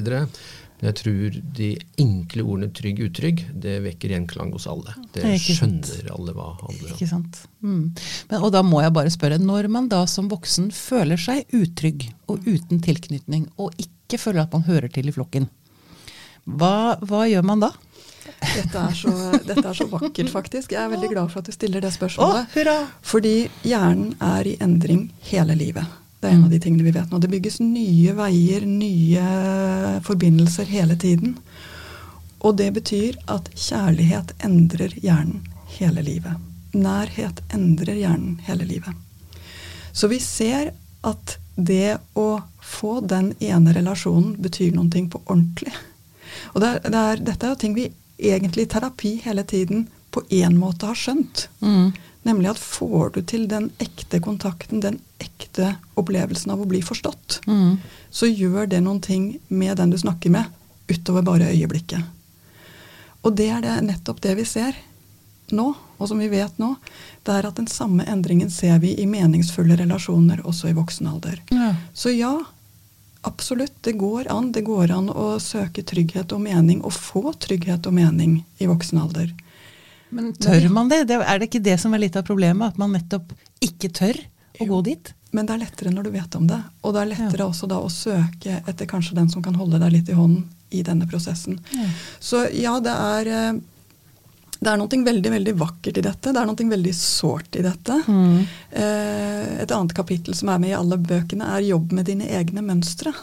Men 0.79 0.87
jeg 0.93 0.95
tror 1.01 1.37
de 1.57 1.69
enkle 1.99 2.43
ordene 2.45 2.69
trygg, 2.71 3.01
utrygg, 3.09 3.41
det 3.59 3.73
vekker 3.83 4.13
gjenklang 4.13 4.53
hos 4.55 4.67
alle. 4.71 4.93
Det 5.11 5.25
Det 5.25 5.33
er 5.33 5.37
sant. 5.43 5.57
skjønner 5.89 6.11
alle 6.15 6.35
hva 6.37 6.45
handler 6.61 6.85
om. 6.87 6.93
Ikke 6.95 7.09
sant? 7.09 7.41
Mm. 7.59 7.81
Men, 8.29 8.37
og 8.39 8.53
da 8.55 8.61
må 8.63 8.79
jeg 8.85 8.93
bare 8.95 9.11
spørre, 9.11 9.41
når 9.43 9.67
man 9.67 9.89
da 9.91 10.05
som 10.07 10.29
voksen 10.31 10.71
føler 10.71 11.19
seg 11.19 11.43
utrygg 11.51 12.07
og 12.31 12.47
uten 12.47 12.79
tilknytning, 12.85 13.49
og 13.59 13.75
ikke 13.77 14.21
føler 14.21 14.45
at 14.45 14.55
man 14.55 14.63
hører 14.69 14.87
til 14.87 15.11
i 15.11 15.15
flokken, 15.15 15.49
hva, 16.47 16.95
hva 17.03 17.25
gjør 17.29 17.43
man 17.45 17.59
da? 17.67 17.73
Dette 18.39 18.79
er, 18.79 18.93
så, 18.95 19.11
dette 19.43 19.65
er 19.67 19.75
så 19.75 19.85
vakkert, 19.89 20.29
faktisk. 20.31 20.71
Jeg 20.71 20.79
er 20.85 20.91
veldig 20.93 21.09
glad 21.11 21.31
for 21.33 21.41
at 21.41 21.49
du 21.49 21.55
stiller 21.55 21.83
det 21.83 21.91
Å, 21.91 21.95
spørsmålet. 21.97 22.53
hurra! 22.55 22.75
Fordi 23.03 23.33
hjernen 23.67 24.13
er 24.23 24.47
i 24.47 24.55
endring 24.63 25.09
hele 25.31 25.57
livet. 25.59 25.83
Det 26.19 26.27
er 26.27 26.35
en 26.35 26.43
av 26.43 26.51
de 26.51 26.59
tingene 26.59 26.83
vi 26.83 26.91
vet 26.95 27.11
nå. 27.11 27.19
Det 27.23 27.31
bygges 27.31 27.59
nye 27.63 28.13
veier, 28.17 28.65
nye 28.67 30.01
forbindelser 30.03 30.67
hele 30.67 30.97
tiden. 30.99 31.37
Og 32.43 32.57
det 32.59 32.71
betyr 32.75 33.19
at 33.31 33.47
kjærlighet 33.55 34.33
endrer 34.43 34.95
hjernen 34.99 35.45
hele 35.77 36.03
livet. 36.03 36.35
Nærhet 36.75 37.39
endrer 37.55 37.97
hjernen 37.99 38.39
hele 38.47 38.67
livet. 38.67 38.95
Så 39.91 40.07
vi 40.11 40.19
ser 40.23 40.73
at 41.07 41.37
det 41.55 41.97
å 42.19 42.41
få 42.63 42.99
den 43.01 43.31
ene 43.39 43.73
relasjonen 43.75 44.35
betyr 44.39 44.75
ting 44.91 45.09
på 45.11 45.21
ordentlig. 45.25 45.71
Og 46.53 46.61
det 46.61 46.67
er, 46.69 46.79
det 46.83 46.99
er, 46.99 47.23
dette 47.31 47.45
er 47.45 47.55
jo 47.55 47.59
ting 47.63 47.75
vi 47.75 47.89
egentlig 48.19 48.67
i 48.67 48.71
terapi 48.71 49.15
hele 49.23 49.43
tiden 49.43 49.87
på 50.11 50.23
én 50.29 50.55
måte 50.57 50.89
har 50.89 50.97
skjønt. 50.97 51.47
Mm. 51.61 51.91
Nemlig 52.27 52.49
at 52.51 52.59
får 52.59 53.13
du 53.15 53.21
til 53.21 53.47
den 53.47 53.69
ekte 53.79 54.19
kontakten, 54.19 54.81
den 54.83 54.99
ekte 55.23 55.75
opplevelsen 55.97 56.51
av 56.51 56.61
å 56.61 56.67
bli 56.67 56.81
forstått, 56.83 57.39
Mm. 57.47 57.77
så 58.11 58.27
gjør 58.27 58.67
det 58.69 58.81
noen 58.83 58.99
ting 59.01 59.39
med 59.49 59.77
den 59.77 59.89
du 59.89 59.97
snakker 59.97 60.29
med, 60.29 60.45
utover 60.89 61.21
bare 61.23 61.47
øyeblikket. 61.53 62.03
Og 63.23 63.35
det 63.35 63.49
er 63.49 63.61
det, 63.61 63.81
nettopp 63.83 64.21
det 64.21 64.35
vi 64.37 64.43
ser 64.45 64.75
nå, 65.51 65.75
og 65.99 66.07
som 66.07 66.19
vi 66.19 66.27
vet 66.29 66.57
nå. 66.59 66.75
Det 67.23 67.33
er 67.33 67.47
at 67.47 67.55
den 67.55 67.67
samme 67.67 68.05
endringen 68.05 68.49
ser 68.51 68.79
vi 68.79 68.93
i 69.01 69.05
meningsfulle 69.05 69.75
relasjoner 69.79 70.41
også 70.45 70.69
i 70.69 70.73
voksen 70.77 71.07
alder. 71.07 71.39
Ja. 71.51 71.73
Så 71.93 72.11
ja, 72.17 72.37
absolutt. 73.23 73.73
Det 73.81 73.97
går 73.97 74.29
an. 74.31 74.51
Det 74.51 74.61
går 74.63 74.91
an 74.91 75.09
å 75.09 75.39
søke 75.41 75.83
trygghet 75.83 76.31
og 76.31 76.41
mening, 76.41 76.81
og 76.83 76.93
få 76.93 77.33
trygghet 77.39 77.87
og 77.87 77.93
mening 77.93 78.43
i 78.59 78.67
voksen 78.69 79.01
alder. 79.01 79.33
Men 80.09 80.33
tør 80.33 80.67
man 80.73 80.89
det? 80.89 81.03
det? 81.09 81.19
Er 81.21 81.39
det 81.39 81.49
ikke 81.49 81.63
det 81.63 81.77
som 81.81 81.93
er 81.93 82.03
litt 82.05 82.17
av 82.19 82.25
problemet? 82.27 82.73
At 82.73 82.81
man 82.81 82.93
nettopp 82.95 83.33
ikke 83.63 83.91
tør 83.93 84.19
å 84.59 84.69
gå 84.69 84.81
dit? 84.89 85.13
Men 85.31 85.45
det 85.45 85.55
er 85.55 85.63
lettere 85.65 85.93
når 85.93 86.07
du 86.07 86.13
vet 86.15 86.37
om 86.39 86.47
det. 86.49 86.59
Og 86.81 86.95
det 86.95 87.01
er 87.01 87.11
lettere 87.11 87.45
også 87.45 87.69
da 87.69 87.77
å 87.81 87.91
søke 87.93 88.61
etter 88.65 88.89
kanskje 88.89 89.17
den 89.19 89.29
som 89.29 89.45
kan 89.45 89.57
holde 89.59 89.81
deg 89.81 89.93
litt 89.93 90.09
i 90.09 90.17
hånden 90.17 90.47
i 90.73 90.81
denne 90.85 91.05
prosessen. 91.09 91.59
Ja. 91.73 91.89
Så 92.21 92.43
ja, 92.53 92.75
det 92.83 92.93
er 92.93 93.29
eh, 93.33 93.59
det 94.59 94.67
er 94.67 94.79
noe 94.81 95.03
veldig 95.05 95.31
veldig 95.31 95.53
vakkert 95.55 95.97
i 95.97 96.03
dette. 96.03 96.33
Det 96.35 96.39
er 96.41 96.47
noe 96.49 96.71
veldig 96.73 96.93
sårt 96.95 97.55
i 97.55 97.63
dette. 97.63 97.95
Mm. 98.07 98.39
Eh, 98.71 99.45
et 99.63 99.71
annet 99.71 99.95
kapittel 99.95 100.35
som 100.35 100.51
er 100.51 100.59
med 100.59 100.73
i 100.73 100.77
alle 100.77 100.97
bøkene, 100.99 101.47
er 101.55 101.69
jobb 101.69 101.93
med 101.95 102.09
dine 102.11 102.27
egne 102.27 102.63
mønstre. 102.65 103.13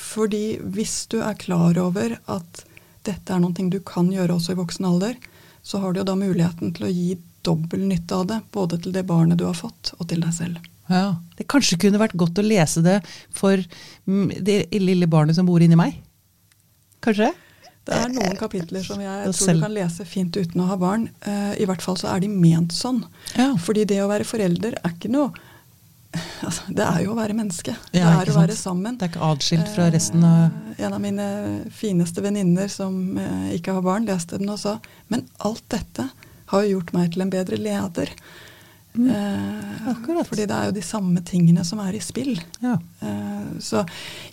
Fordi 0.00 0.56
hvis 0.74 1.04
du 1.12 1.18
er 1.20 1.36
klar 1.38 1.76
over 1.82 2.16
at 2.32 2.64
dette 3.04 3.34
er 3.34 3.42
noe 3.42 3.68
du 3.68 3.78
kan 3.84 4.08
gjøre 4.12 4.38
også 4.38 4.54
i 4.54 4.60
voksen 4.62 4.88
alder, 4.88 5.18
så 5.64 5.80
har 5.82 5.92
du 5.94 6.02
jo 6.02 6.06
da 6.10 6.14
muligheten 6.18 6.74
til 6.76 6.86
å 6.86 6.92
gi 6.92 7.14
dobbel 7.44 7.82
nytte 7.88 8.16
av 8.16 8.26
det, 8.30 8.38
både 8.52 8.78
til 8.84 8.92
det 8.94 9.02
barnet 9.08 9.40
du 9.40 9.46
har 9.48 9.56
fått, 9.56 9.94
og 9.98 10.08
til 10.10 10.20
deg 10.24 10.32
selv. 10.36 10.60
Ja. 10.92 11.14
Det 11.38 11.46
kanskje 11.48 11.78
kunne 11.80 12.00
vært 12.00 12.16
godt 12.20 12.38
å 12.40 12.44
lese 12.44 12.82
det 12.84 12.98
for 13.32 13.56
det 14.04 14.58
lille 14.76 15.08
barnet 15.08 15.36
som 15.38 15.48
bor 15.48 15.64
inni 15.64 15.76
meg? 15.80 15.96
Kanskje? 17.04 17.30
Det 17.84 17.96
er 18.00 18.12
noen 18.12 18.36
kapitler 18.40 18.84
som 18.84 19.00
jeg 19.00 19.24
tror 19.26 19.36
selv- 19.36 19.60
du 19.60 19.64
kan 19.66 19.74
lese 19.76 20.04
fint 20.08 20.36
uten 20.36 20.60
å 20.64 20.68
ha 20.70 20.76
barn. 20.80 21.08
Eh, 21.20 21.54
I 21.60 21.66
hvert 21.68 21.82
fall 21.84 21.96
så 22.00 22.08
er 22.14 22.20
de 22.20 22.28
ment 22.32 22.72
sånn. 22.72 23.02
Ja. 23.36 23.50
Fordi 23.60 23.84
det 23.84 23.98
å 24.00 24.08
være 24.08 24.24
forelder 24.24 24.78
er 24.80 24.90
ikke 24.94 25.10
noe 25.12 25.32
altså, 26.46 26.62
Det 26.68 26.84
er 26.86 27.02
jo 27.04 27.12
å 27.14 27.18
være 27.18 27.36
menneske. 27.36 27.74
Ja, 27.92 28.10
det 28.20 28.28
er 28.28 28.32
å 28.34 28.40
være 28.40 28.56
sammen. 28.58 28.96
Det 28.98 29.08
er 29.08 29.12
ikke 29.14 29.28
atskilt 29.32 29.70
fra 29.74 29.90
resten 29.94 30.24
av 30.24 30.44
Eh, 30.76 30.84
En 30.86 30.92
av 30.92 31.00
mine 31.00 31.26
fineste 31.70 32.20
venninner 32.24 32.66
som 32.68 33.18
eh, 33.18 33.52
ikke 33.54 33.72
har 33.76 33.84
barn, 33.86 34.06
leste 34.08 34.40
den 34.40 34.50
og 34.50 34.58
sa 34.58 34.78
Men 35.08 35.22
alt 35.38 35.62
dette 35.70 36.08
har 36.50 36.64
jo 36.64 36.74
gjort 36.78 36.90
meg 36.96 37.12
til 37.14 37.22
en 37.24 37.30
bedre 37.32 37.56
leder. 37.56 38.10
Eh, 38.94 39.88
akkurat. 39.90 40.26
Fordi 40.28 40.44
det 40.46 40.54
er 40.54 40.68
jo 40.68 40.74
de 40.76 40.82
samme 40.86 41.22
tingene 41.26 41.64
som 41.66 41.80
er 41.82 41.96
i 41.96 42.02
spill. 42.04 42.36
Ja. 42.62 42.76
Eh, 43.02 43.46
Så 43.58 43.82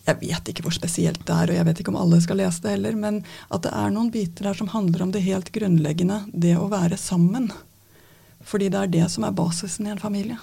jeg 0.05 0.19
vet 0.21 0.51
ikke 0.51 0.65
hvor 0.65 0.75
spesielt 0.75 1.23
det 1.25 1.33
er, 1.33 1.49
og 1.49 1.55
jeg 1.57 1.65
vet 1.69 1.81
ikke 1.81 1.93
om 1.93 2.01
alle 2.01 2.19
skal 2.21 2.37
lese 2.41 2.61
det 2.65 2.75
heller, 2.75 2.95
men 2.97 3.23
at 3.49 3.63
det 3.65 3.71
er 3.73 3.93
noen 3.93 4.11
biter 4.13 4.49
der 4.49 4.57
som 4.57 4.69
handler 4.73 5.03
om 5.05 5.11
det 5.13 5.23
helt 5.25 5.51
grunnleggende, 5.55 6.23
det 6.33 6.57
å 6.57 6.69
være 6.69 6.97
sammen. 6.97 7.49
Fordi 8.43 8.69
det 8.73 8.79
er 8.81 8.87
det 8.97 9.07
som 9.13 9.23
er 9.23 9.31
basisen 9.37 9.87
i 9.87 9.93
en 9.93 10.01
familie. 10.01 10.37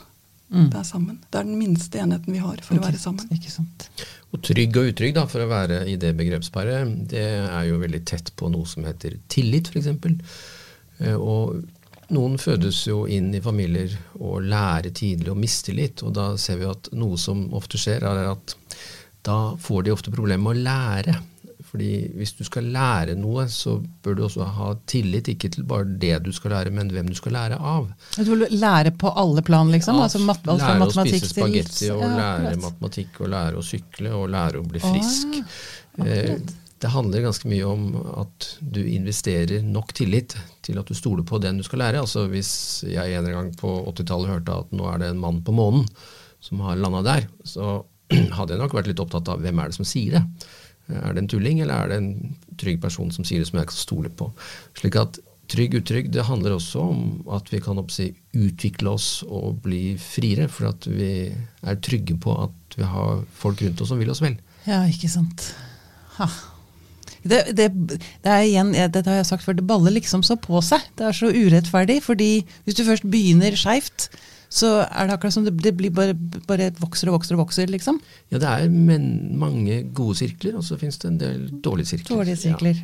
Mm. 0.49 0.69
Det 0.73 0.79
er 0.81 0.87
sammen. 0.89 1.19
Det 1.29 1.41
er 1.41 1.49
den 1.49 1.59
minste 1.61 2.01
enheten 2.01 2.33
vi 2.33 2.41
har 2.41 2.61
for 2.65 2.79
å 2.79 2.85
være 2.85 3.01
sammen. 3.01 3.29
Ikke 3.35 3.53
sant. 3.53 3.89
Og 4.33 4.43
trygg 4.45 4.77
og 4.81 4.93
utrygg, 4.93 5.15
da, 5.17 5.27
for 5.29 5.45
å 5.45 5.51
være 5.51 5.83
i 5.89 5.97
det 6.01 6.15
begrepsparet, 6.17 6.95
det 7.11 7.27
er 7.41 7.65
jo 7.69 7.81
veldig 7.83 8.01
tett 8.09 8.33
på 8.37 8.51
noe 8.53 8.69
som 8.69 8.87
heter 8.89 9.19
tillit, 9.33 9.69
f.eks. 9.73 9.91
Og 11.17 11.59
noen 12.17 12.39
fødes 12.41 12.81
jo 12.89 13.03
inn 13.13 13.29
i 13.37 13.43
familier 13.45 13.93
og 14.17 14.47
lærer 14.49 14.93
tidlig 14.97 15.33
om 15.33 15.41
mistillit, 15.41 16.01
og 16.05 16.15
da 16.17 16.31
ser 16.41 16.61
vi 16.61 16.69
at 16.69 16.89
noe 16.97 17.21
som 17.21 17.47
ofte 17.57 17.81
skjer, 17.81 18.07
er 18.09 18.31
at 18.33 18.57
da 19.29 19.39
får 19.61 19.85
de 19.85 19.93
ofte 19.93 20.13
problemer 20.15 20.47
med 20.47 20.57
å 20.57 20.65
lære. 20.71 21.19
Fordi 21.69 21.91
hvis 22.17 22.33
du 22.39 22.45
skal 22.47 22.71
lære 22.73 23.17
noe, 23.19 23.45
så 23.53 23.75
bør 24.05 24.15
du 24.17 24.23
også 24.25 24.47
ha 24.57 24.71
tillit, 24.89 25.29
ikke 25.35 25.51
til 25.53 25.67
bare 25.69 25.85
det 26.01 26.15
du 26.25 26.31
skal 26.33 26.55
lære, 26.57 26.73
men 26.75 26.93
hvem 26.95 27.11
du 27.11 27.17
skal 27.19 27.35
lære 27.37 27.59
av. 27.61 27.91
Du 28.17 28.31
vil 28.31 28.47
lære 28.57 28.95
på 28.97 29.13
alle 29.13 29.45
plan, 29.45 29.69
liksom? 29.75 29.99
Ja, 29.99 30.07
altså 30.07 30.23
mat, 30.25 30.41
altså 30.49 30.71
lære 30.73 30.87
å 30.87 30.95
spise 30.97 31.33
spagetti, 31.35 31.91
og 31.93 32.07
Ja, 32.07 32.15
lære 32.23 32.55
matematikk, 32.63 33.21
og 33.21 33.35
lære 33.35 33.61
å 33.61 33.67
sykle, 33.67 34.15
og 34.17 34.31
lære 34.33 34.63
å 34.63 34.71
bli 34.71 34.81
Å, 34.81 34.95
frisk. 34.95 35.37
Eh, 36.07 36.39
det 36.79 36.93
handler 36.95 37.25
ganske 37.27 37.49
mye 37.51 37.67
om 37.67 37.89
at 38.23 38.49
du 38.63 38.81
investerer 38.87 39.65
nok 39.67 39.93
tillit 39.99 40.37
til 40.65 40.79
at 40.79 40.89
du 40.89 40.95
stoler 40.95 41.27
på 41.27 41.41
den 41.43 41.59
du 41.59 41.67
skal 41.67 41.83
lære. 41.83 42.05
Altså 42.05 42.29
Hvis 42.31 42.53
jeg 42.87 43.19
en 43.19 43.29
gang 43.35 43.51
på 43.59 43.73
80-tallet 43.91 44.33
hørte 44.37 44.61
at 44.63 44.73
nå 44.73 44.87
er 44.93 45.03
det 45.03 45.13
en 45.13 45.23
mann 45.23 45.43
på 45.45 45.55
månen 45.57 45.89
som 46.41 46.63
har 46.63 46.79
landa 46.79 47.03
der, 47.03 47.27
så 47.43 47.81
hadde 48.39 48.55
jeg 48.55 48.63
nok 48.63 48.77
vært 48.79 48.93
litt 48.93 49.03
opptatt 49.03 49.29
av 49.33 49.43
hvem 49.43 49.59
er 49.59 49.73
det 49.73 49.79
som 49.81 49.89
sier 49.89 50.19
det. 50.21 50.49
Er 50.89 51.13
det 51.13 51.23
en 51.23 51.31
tulling, 51.31 51.61
eller 51.61 51.75
er 51.75 51.91
det 51.93 51.99
en 52.01 52.37
trygg 52.59 52.81
person 52.81 53.11
som 53.15 53.27
sier 53.29 53.43
det 53.43 53.49
som 53.51 53.61
jeg 53.61 53.69
kan 53.71 53.81
stole 53.81 54.13
på? 54.13 54.31
Slik 54.79 54.97
at 55.01 55.21
Trygg 55.49 55.79
utrygg, 55.79 56.11
det 56.13 56.27
handler 56.29 56.59
også 56.59 56.83
om 56.91 57.05
at 57.33 57.47
vi 57.49 57.61
kan 57.65 57.79
oppsi, 57.81 58.11
utvikle 58.37 58.93
oss 58.93 59.23
og 59.25 59.63
bli 59.65 59.95
friere, 59.97 60.45
for 60.53 60.69
at 60.69 60.85
vi 60.93 61.31
er 61.33 61.79
trygge 61.81 62.19
på 62.21 62.35
at 62.43 62.77
vi 62.77 62.85
har 62.85 63.23
folk 63.33 63.63
rundt 63.65 63.81
oss 63.81 63.89
som 63.89 64.01
vil 64.01 64.13
oss 64.13 64.21
vel. 64.21 64.37
Ja, 64.69 64.83
ikke 64.85 65.09
sant. 65.09 65.47
Ha. 66.19 66.29
Det, 67.23 67.43
det, 67.59 67.69
det 67.89 68.33
er 68.33 68.47
igjen, 68.47 68.73
det 68.75 68.89
dette 68.95 69.11
har 69.11 69.21
jeg 69.21 69.31
sagt 69.31 69.47
før, 69.47 69.59
det 69.59 69.67
baller 69.69 69.95
liksom 69.95 70.25
så 70.27 70.39
på 70.41 70.63
seg. 70.65 70.85
Det 70.99 71.09
er 71.09 71.17
så 71.17 71.31
urettferdig. 71.33 72.01
fordi 72.05 72.33
hvis 72.65 72.79
du 72.79 72.85
først 72.87 73.07
begynner 73.11 73.57
skeivt, 73.59 74.11
så 74.49 74.71
er 74.87 75.09
det 75.09 75.17
akkurat 75.17 75.35
som 75.35 75.45
det, 75.45 75.53
det 75.61 75.75
blir 75.77 75.93
bare, 75.93 76.15
bare 76.49 76.71
vokser 76.81 77.11
og 77.11 77.19
vokser 77.19 77.37
og 77.37 77.45
vokser, 77.45 77.69
liksom. 77.69 78.01
Ja, 78.33 78.41
det 78.41 78.49
er 78.49 78.71
men, 78.73 79.37
mange 79.39 79.83
gode 79.93 80.17
sirkler, 80.23 80.57
og 80.57 80.65
så 80.65 80.79
finnes 80.81 80.99
det 81.03 81.11
en 81.11 81.21
del 81.21 81.43
dårlige 81.65 81.93
sirkler. 81.93 82.17
Dårlige 82.17 82.41
sirkler. 82.47 82.81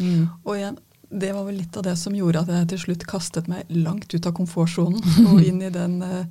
Mm. 0.00 0.26
Og 0.42 0.56
igjen, 0.56 0.80
det 1.14 1.30
var 1.36 1.46
vel 1.46 1.60
litt 1.60 1.76
av 1.78 1.86
det 1.86 1.94
som 2.00 2.16
gjorde 2.16 2.42
at 2.42 2.50
jeg 2.50 2.70
til 2.72 2.82
slutt 2.88 3.06
kastet 3.06 3.48
meg 3.50 3.70
langt 3.70 4.10
ut 4.10 4.26
av 4.26 4.34
komfortsonen 4.34 4.98
og 5.30 5.42
inn 5.46 5.62
i 5.62 5.70
den 5.74 6.00
eh, 6.02 6.26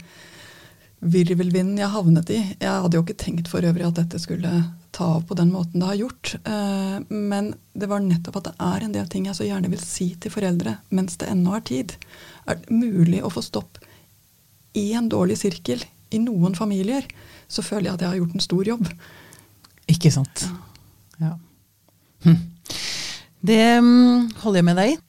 virvelvinden 0.99 1.79
jeg 1.79 1.93
havnet 1.93 2.33
i. 2.33 2.41
Jeg 2.59 2.83
hadde 2.85 2.99
jo 2.99 3.05
ikke 3.05 3.19
tenkt 3.23 3.51
for 3.51 3.63
øvrig 3.63 3.87
at 3.87 4.01
dette 4.01 4.19
skulle 4.19 4.51
ta 4.93 5.07
av 5.17 5.23
på 5.27 5.37
den 5.37 5.51
måten 5.53 5.81
det 5.81 5.89
har 5.89 5.99
gjort. 6.03 6.35
Eh, 6.45 6.97
men 7.09 7.53
det 7.73 7.89
var 7.89 8.03
nettopp 8.03 8.39
at 8.39 8.51
det 8.51 8.53
er 8.67 8.85
en 8.85 8.93
del 8.95 9.09
ting 9.11 9.27
jeg 9.29 9.37
så 9.39 9.47
gjerne 9.47 9.71
vil 9.71 9.81
si 9.81 10.11
til 10.21 10.33
foreldre 10.33 10.77
mens 10.93 11.17
det 11.21 11.31
ennå 11.33 11.55
er 11.57 11.65
tid. 11.67 11.95
Er 12.45 12.61
det 12.61 12.73
mulig 12.73 13.23
å 13.23 13.31
få 13.33 13.43
stopp 13.45 13.81
i 14.77 14.91
en 14.97 15.09
dårlig 15.09 15.37
sirkel 15.41 15.83
i 16.13 16.19
noen 16.21 16.55
familier, 16.57 17.05
så 17.49 17.65
føler 17.65 17.89
jeg 17.89 17.97
at 17.97 18.03
jeg 18.03 18.11
har 18.11 18.19
gjort 18.21 18.35
en 18.37 18.45
stor 18.45 18.69
jobb. 18.69 18.89
Ikke 19.89 20.11
sant. 20.13 20.45
Ja. 21.21 21.33
Hm. 22.25 22.37
Det 23.43 23.63
mm, 23.83 24.29
holder 24.43 24.61
jeg 24.61 24.67
med 24.69 24.79
deg 24.79 24.93
i. 24.93 24.99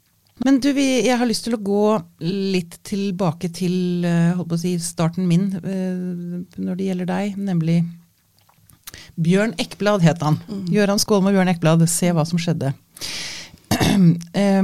Men 0.45 0.59
du, 0.59 0.71
jeg 0.75 1.15
har 1.15 1.29
lyst 1.29 1.45
til 1.47 1.55
å 1.55 1.63
gå 1.63 1.85
litt 2.27 2.81
tilbake 2.87 3.53
til 3.55 4.05
eh, 4.09 4.41
si, 4.59 4.75
starten 4.83 5.29
min 5.31 5.47
eh, 5.61 6.41
når 6.59 6.81
det 6.81 6.89
gjelder 6.89 7.11
deg, 7.13 7.37
nemlig 7.39 7.77
Bjørn 9.15 9.55
Ekblad 9.63 10.03
het 10.05 10.23
han. 10.25 10.39
Gøran 10.73 11.01
Skålmo 11.03 11.31
og 11.31 11.37
Bjørn 11.37 11.53
Ekblad. 11.53 11.85
se 11.91 12.11
hva 12.15 12.25
som 12.29 12.41
skjedde. 12.41 12.75
Eh, 14.35 14.63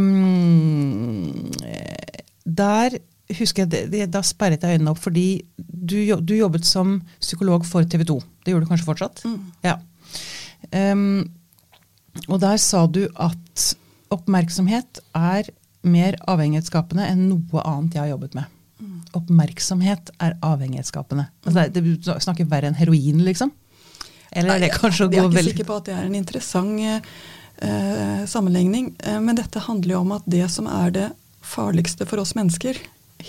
der 2.51 2.95
husker 3.39 3.63
jeg, 3.63 3.71
det, 3.71 3.81
det, 3.93 4.09
Da 4.13 4.23
sperret 4.27 4.63
jeg 4.63 4.79
øynene 4.79 4.91
opp, 4.93 5.01
fordi 5.03 5.43
du, 5.57 5.97
du 6.19 6.35
jobbet 6.35 6.67
som 6.67 6.99
psykolog 7.21 7.67
for 7.69 7.87
TV 7.87 8.05
2. 8.09 8.17
Det 8.45 8.53
gjør 8.53 8.65
du 8.65 8.71
kanskje 8.71 8.89
fortsatt? 8.89 9.23
Ja. 9.67 9.77
Um, 10.75 11.31
og 12.27 12.41
der 12.43 12.59
sa 12.61 12.85
du 12.91 13.05
at 13.15 13.67
oppmerksomhet 14.11 15.03
er 15.15 15.51
mer 15.87 16.19
avhengighetsskapende 16.29 17.07
enn 17.09 17.29
noe 17.31 17.63
annet 17.65 17.97
jeg 17.97 18.05
har 18.05 18.13
jobbet 18.15 18.37
med. 18.39 18.57
Oppmerksomhet 19.17 20.13
er 20.23 20.37
avhengighetsskapende. 20.47 21.29
Altså, 21.47 21.67
det, 21.73 21.85
det 21.85 22.19
snakker 22.25 22.49
verre 22.51 22.71
enn 22.71 22.79
heroin, 22.79 23.23
liksom? 23.27 23.53
Eller 24.33 24.55
er 24.57 24.61
det 24.61 24.73
kanskje 24.77 25.07
å 25.07 25.11
Jeg 25.11 25.19
er 25.19 25.27
ikke 25.29 25.37
veldig 25.37 25.53
sikker 25.57 25.67
på 25.67 25.77
at 25.81 25.85
det 25.91 25.95
er 25.97 26.05
en 26.07 26.15
interessant 26.15 27.03
uh, 27.63 28.27
sammenligning. 28.27 28.93
Uh, 29.07 29.21
men 29.21 29.37
dette 29.37 29.59
handler 29.67 29.95
jo 29.97 30.01
om 30.05 30.13
at 30.17 30.23
det 30.31 30.47
som 30.53 30.67
er 30.71 30.91
det 30.95 31.09
farligste 31.43 32.07
for 32.07 32.21
oss 32.23 32.35
mennesker, 32.39 32.77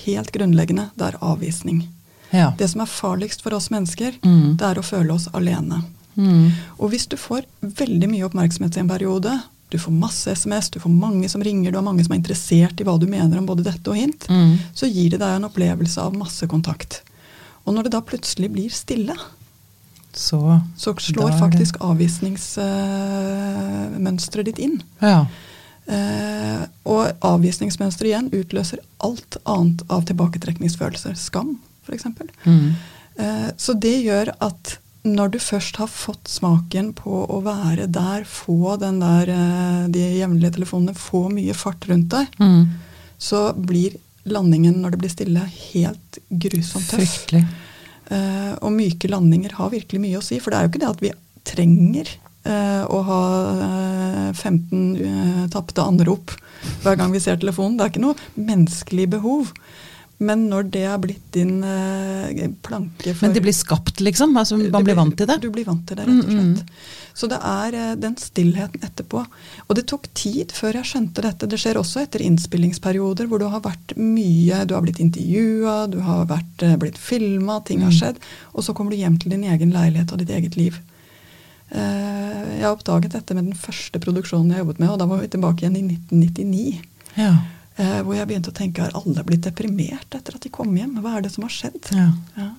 helt 0.05 0.31
grunnleggende, 0.31 0.89
det 0.95 1.07
er 1.11 1.17
avvisning. 1.25 1.87
Ja. 2.31 2.51
Det 2.57 2.69
som 2.71 2.81
er 2.83 2.91
farligst 2.91 3.41
for 3.43 3.53
oss 3.57 3.69
mennesker, 3.73 4.13
Mm. 4.23 4.57
det 4.57 4.63
er 4.67 4.79
å 4.79 4.83
føle 4.85 5.13
oss 5.13 5.27
alene. 5.33 5.81
Mm. 6.15 6.51
Og 6.79 6.91
hvis 6.91 7.07
du 7.07 7.17
får 7.17 7.43
veldig 7.61 8.07
mye 8.11 8.27
oppmerksomhet 8.27 8.77
i 8.77 8.79
en 8.79 8.87
periode, 8.91 9.41
du 9.71 9.77
får 9.79 9.91
masse 9.95 10.27
SMS, 10.35 10.69
du 10.69 10.79
får 10.79 10.91
mange 10.91 11.29
som 11.31 11.41
ringer, 11.43 11.71
du 11.71 11.77
har 11.77 11.83
mange 11.83 12.03
som 12.03 12.13
er 12.13 12.19
interessert 12.19 12.79
i 12.79 12.83
hva 12.83 12.97
du 12.99 13.07
mener 13.07 13.37
om 13.39 13.45
både 13.47 13.63
dette 13.63 13.87
og 13.89 13.95
hint, 13.95 14.27
Mm. 14.29 14.57
så 14.75 14.87
gir 14.91 15.09
det 15.11 15.19
deg 15.19 15.35
en 15.35 15.47
opplevelse 15.49 15.97
av 15.97 16.13
masse 16.15 16.47
kontakt. 16.47 17.01
Og 17.65 17.73
når 17.75 17.83
det 17.83 17.91
da 17.91 18.01
plutselig 18.01 18.51
blir 18.51 18.69
stille, 18.69 19.15
Så 20.17 20.61
så 20.77 20.93
slår 20.99 21.31
faktisk 21.39 21.77
avvisningsmønsteret 21.81 24.45
ditt 24.51 24.59
inn. 24.59 24.81
Ja. 25.01 25.25
Eh, 25.91 26.61
og 26.87 27.09
avvisningsmønsteret 27.25 28.09
igjen 28.11 28.29
utløser 28.35 28.79
alt 29.03 29.37
annet 29.49 29.81
av 29.91 30.05
tilbaketrekningsfølelser. 30.09 31.15
Skam, 31.19 31.55
f.eks. 31.87 32.05
Mm. 32.45 32.69
Eh, 33.17 33.49
så 33.57 33.73
det 33.79 33.97
gjør 34.05 34.27
at 34.39 34.77
når 35.03 35.31
du 35.33 35.39
først 35.41 35.77
har 35.81 35.87
fått 35.89 36.27
smaken 36.29 36.91
på 36.93 37.23
å 37.25 37.39
være 37.41 37.87
der, 37.89 38.21
få 38.29 38.75
den 38.81 38.99
der, 39.01 39.29
eh, 39.33 39.87
de 39.89 39.99
jevnlige 40.19 40.53
telefonene, 40.59 40.93
få 40.93 41.25
mye 41.33 41.53
fart 41.57 41.87
rundt 41.89 42.09
deg, 42.13 42.27
Mm. 42.39 42.67
så 43.17 43.53
blir 43.57 43.97
landingen 44.25 44.81
når 44.81 44.89
det 44.91 44.99
blir 44.99 45.09
stille, 45.09 45.39
helt 45.73 46.17
grusomt 46.29 46.85
tøff. 46.89 46.99
Fryktelig. 47.01 47.45
Eh, 48.11 48.53
og 48.59 48.73
myke 48.75 49.09
landinger 49.11 49.55
har 49.55 49.71
virkelig 49.71 50.01
mye 50.03 50.19
å 50.19 50.25
si. 50.25 50.39
For 50.41 50.51
det 50.51 50.59
er 50.59 50.67
jo 50.67 50.73
ikke 50.73 50.83
det 50.83 50.91
at 50.91 51.03
vi 51.03 51.13
trenger 51.47 52.11
eh, 52.11 52.83
å 52.85 52.99
ha 53.07 53.21
eh, 53.67 54.27
15 54.35 54.81
uh, 55.01 55.45
tapte 55.51 55.83
anrop 55.83 56.33
hver 56.83 56.97
gang 56.99 57.13
vi 57.13 57.21
ser 57.23 57.39
telefonen. 57.41 57.77
Det 57.77 57.85
er 57.85 57.93
ikke 57.93 58.03
noe 58.03 58.29
menneskelig 58.35 59.07
behov. 59.15 59.53
Men 60.21 60.43
når 60.51 60.67
det 60.69 60.81
er 60.85 60.99
blitt 61.01 61.31
din 61.33 61.63
eh, 61.65 62.47
planke 62.61 63.13
for 63.15 63.25
Men 63.25 63.33
det 63.33 63.41
blir 63.41 63.55
skapt, 63.57 63.97
liksom? 64.05 64.35
Altså, 64.37 64.57
man 64.69 64.85
blir 64.85 64.93
vant 64.99 65.15
til 65.17 65.25
det? 65.29 65.39
Du 65.41 65.47
blir 65.49 65.65
vant 65.65 65.81
til 65.89 65.97
det, 65.97 66.05
rett 66.05 66.19
og 66.25 66.29
Mm, 66.29 66.51
slett. 66.55 66.73
Så 67.17 67.27
det 67.27 67.39
er 67.43 67.73
eh, 67.79 67.95
den 67.99 68.13
stillheten 68.21 68.83
etterpå. 68.85 69.23
Og 69.67 69.75
det 69.75 69.85
tok 69.89 70.05
tid 70.13 70.53
før 70.55 70.77
jeg 70.77 70.85
skjønte 70.91 71.23
dette. 71.25 71.49
Det 71.49 71.57
skjer 71.59 71.79
også 71.81 72.03
etter 72.05 72.21
innspillingsperioder 72.27 73.27
hvor 73.27 73.41
du 73.41 73.47
har 73.49 73.61
vært 73.65 73.95
mye 73.97 74.61
Du 74.69 74.75
har 74.77 74.85
blitt 74.85 75.01
intervjua, 75.01 75.89
du 75.91 75.99
har 76.05 76.25
vært, 76.29 76.63
eh, 76.69 76.77
blitt 76.77 76.97
filma, 77.01 77.57
ting 77.65 77.79
Mm. 77.81 77.83
har 77.89 77.91
skjedd. 77.97 78.21
Og 78.53 78.63
så 78.63 78.73
kommer 78.77 78.91
du 78.91 78.97
hjem 79.01 79.17
til 79.19 79.31
din 79.33 79.43
egen 79.43 79.71
leilighet 79.73 80.11
og 80.13 80.19
ditt 80.19 80.29
eget 80.29 80.55
liv. 80.55 80.77
Eh, 81.71 82.59
Jeg 82.61 82.69
oppdaget 82.77 83.11
dette 83.15 83.33
med 83.33 83.45
den 83.49 83.53
første 83.57 83.97
produksjonen 83.99 84.51
jeg 84.53 84.59
jobbet 84.61 84.79
med, 84.79 84.89
og 84.93 84.99
da 84.99 85.05
var 85.09 85.17
vi 85.23 85.27
tilbake 85.33 85.63
igjen 85.65 85.77
i 85.79 85.81
1999. 85.81 86.79
Ja. 87.17 87.33
Eh, 87.77 88.01
Hvor 88.01 88.15
jeg 88.17 88.27
begynte 88.27 88.51
å 88.51 88.57
tenke 88.57 88.83
har 88.83 88.97
alle 88.97 89.23
blitt 89.27 89.45
deprimert 89.47 90.17
etter 90.17 90.35
at 90.35 90.43
de 90.43 90.49
kom 90.53 90.73
hjem? 90.77 90.97
Hva 91.03 91.17
er 91.17 91.25
det 91.27 91.31
som 91.35 91.47
har 91.47 91.55
skjedd? 91.55 91.93
ja. 91.95 92.11
Ja. 92.39 92.51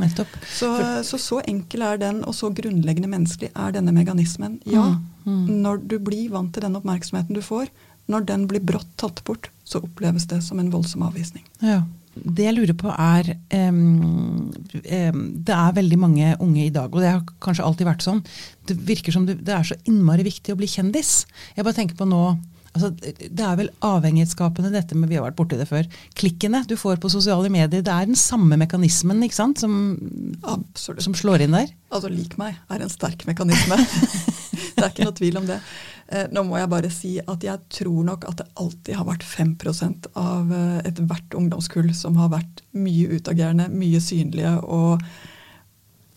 Nettopp. 0.00 0.32
Så, 0.48 0.68
så, 1.04 1.18
så 1.20 1.42
enkel 1.44 1.82
er 1.84 1.98
den, 2.00 2.22
og 2.24 2.32
så 2.32 2.48
grunnleggende 2.56 3.10
menneskelig 3.10 3.50
er 3.52 3.74
denne 3.74 3.92
mekanismen. 3.92 4.54
Ja, 4.64 4.94
Mm, 5.26 5.60
når 5.60 5.82
du 5.84 5.98
blir 6.00 6.30
vant 6.32 6.52
til 6.54 6.64
den 6.64 6.76
oppmerksomheten 6.78 7.36
du 7.36 7.42
får, 7.44 7.70
når 8.10 8.26
den 8.28 8.46
blir 8.50 8.62
brått 8.64 8.88
tatt 9.00 9.22
bort, 9.26 9.50
så 9.68 9.82
oppleves 9.84 10.26
det 10.30 10.40
som 10.46 10.58
en 10.62 10.70
voldsom 10.72 11.04
avvisning. 11.06 11.44
Ja. 11.60 11.82
Det 12.10 12.42
jeg 12.42 12.56
lurer 12.56 12.74
på 12.74 12.90
er 12.90 13.28
um, 13.68 14.48
um, 14.50 15.20
Det 15.46 15.54
er 15.54 15.76
veldig 15.76 15.98
mange 16.00 16.32
unge 16.42 16.64
i 16.64 16.72
dag, 16.74 16.90
og 16.90 17.04
det 17.04 17.12
har 17.12 17.20
kanskje 17.44 17.64
alltid 17.68 17.86
vært 17.86 18.02
sånn. 18.02 18.18
Det 18.66 18.74
virker 18.88 19.14
som 19.14 19.28
det, 19.28 19.38
det 19.46 19.54
er 19.54 19.68
så 19.68 19.76
innmari 19.86 20.26
viktig 20.26 20.52
å 20.52 20.58
bli 20.58 20.66
kjendis. 20.68 21.20
Jeg 21.54 21.64
bare 21.68 21.76
tenker 21.76 22.00
på 22.00 22.08
nå 22.10 22.24
altså, 22.74 22.90
Det 23.00 23.44
er 23.44 23.58
vel 23.58 23.70
avhengighetsskapende 23.84 24.72
dette 24.74 24.98
med 24.98 25.10
Vi 25.10 25.18
har 25.18 25.26
vært 25.26 25.38
borti 25.38 25.58
det 25.60 25.68
før. 25.70 25.88
Klikkene 26.18 26.62
du 26.68 26.76
får 26.80 27.00
på 27.02 27.12
sosiale 27.12 27.52
medier, 27.52 27.84
det 27.84 27.92
er 27.92 28.08
den 28.08 28.18
samme 28.18 28.58
mekanismen 28.60 29.22
ikke 29.26 29.38
sant, 29.38 29.62
som, 29.62 29.96
som 30.78 31.16
slår 31.16 31.46
inn 31.46 31.56
der? 31.56 31.70
Altså 31.90 32.10
lik 32.12 32.36
meg 32.40 32.58
er 32.70 32.84
en 32.84 32.92
sterk 32.92 33.26
mekanisme. 33.28 33.78
det 34.76 34.84
er 34.84 34.92
ikke 34.92 35.08
noe 35.08 35.18
tvil 35.18 35.40
om 35.42 35.48
det. 35.48 35.60
Eh, 36.10 36.26
nå 36.34 36.42
må 36.46 36.58
jeg 36.58 36.70
bare 36.72 36.90
si 36.90 37.12
at 37.22 37.44
jeg 37.46 37.66
tror 37.70 38.06
nok 38.08 38.24
at 38.26 38.40
det 38.40 38.48
alltid 38.58 38.96
har 38.98 39.06
vært 39.06 39.26
5 39.26 39.52
av 40.18 40.50
eh, 40.50 40.78
ethvert 40.88 41.36
ungdomskull 41.38 41.92
som 41.94 42.18
har 42.18 42.32
vært 42.32 42.64
mye 42.74 43.14
utagerende, 43.14 43.68
mye 43.70 44.00
synlige, 44.02 44.56
og 44.66 44.98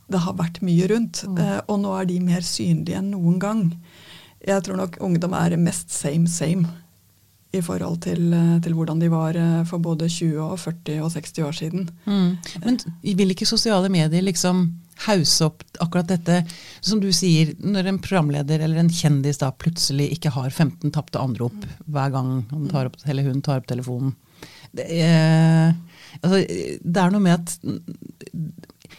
det 0.09 0.21
har 0.25 0.37
vært 0.39 0.61
mye 0.65 0.87
rundt. 0.89 1.23
Eh, 1.29 1.59
og 1.67 1.83
nå 1.83 1.93
er 1.99 2.09
de 2.09 2.17
mer 2.25 2.41
synlige 2.45 2.97
enn 2.97 3.11
noen 3.13 3.37
gang. 3.41 3.67
Jeg 4.43 4.63
tror 4.65 4.79
nok 4.79 4.97
ungdom 5.03 5.35
er 5.37 5.55
mest 5.57 5.91
same 5.93 6.27
same 6.27 6.67
i 7.53 7.61
forhold 7.61 7.99
til, 8.01 8.31
eh, 8.33 8.59
til 8.65 8.73
hvordan 8.73 9.01
de 9.01 9.09
var 9.13 9.37
eh, 9.37 9.63
for 9.69 9.81
både 9.83 10.09
20, 10.09 10.39
og 10.41 10.57
40 10.59 11.03
og 11.05 11.11
60 11.13 11.43
år 11.45 11.51
siden. 11.51 11.89
Mm. 12.05 12.37
Men 12.63 12.79
vil 13.03 13.33
ikke 13.33 13.45
sosiale 13.45 13.91
medier 13.93 14.25
liksom 14.25 14.65
hause 15.05 15.45
opp 15.45 15.61
akkurat 15.83 16.09
dette? 16.09 16.39
Som 16.81 17.01
du 17.03 17.11
sier, 17.13 17.53
når 17.61 17.91
en 17.91 18.01
programleder 18.01 18.65
eller 18.65 18.81
en 18.81 18.89
kjendis 18.89 19.41
da 19.41 19.51
plutselig 19.51 20.09
ikke 20.17 20.33
har 20.33 20.49
15 20.49 20.93
tapte 20.93 21.21
anrop 21.21 21.67
hver 21.85 22.13
gang 22.13 22.35
han 22.49 22.69
tar 22.73 22.89
opp, 22.89 22.97
eller 23.05 23.29
hun 23.29 23.41
tar 23.45 23.61
opp 23.61 23.69
telefonen. 23.69 24.15
Det 24.73 24.87
er, 24.89 25.75
altså, 26.23 26.41
det 26.81 26.99
er 26.99 27.13
noe 27.13 27.21
med 27.21 27.37
at 27.37 27.53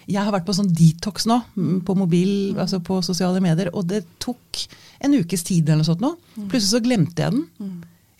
jeg 0.04 0.20
har 0.20 0.32
vært 0.34 0.46
på 0.46 0.54
sånn 0.54 0.70
detox 0.70 1.26
nå, 1.26 1.40
mm, 1.56 1.78
på 1.86 1.96
mobil, 1.98 2.30
altså 2.60 2.78
på 2.84 3.00
sosiale 3.02 3.42
medier, 3.42 3.72
og 3.74 3.88
det 3.90 4.04
tok 4.22 4.62
en 5.00 5.16
ukes 5.18 5.44
tid 5.46 5.68
eller 5.68 5.82
noe 5.82 5.88
sånt 5.88 6.04
nå. 6.04 6.14
Plutselig 6.36 6.70
så 6.70 6.82
glemte 6.84 7.24
jeg 7.24 7.36
den. 7.36 7.44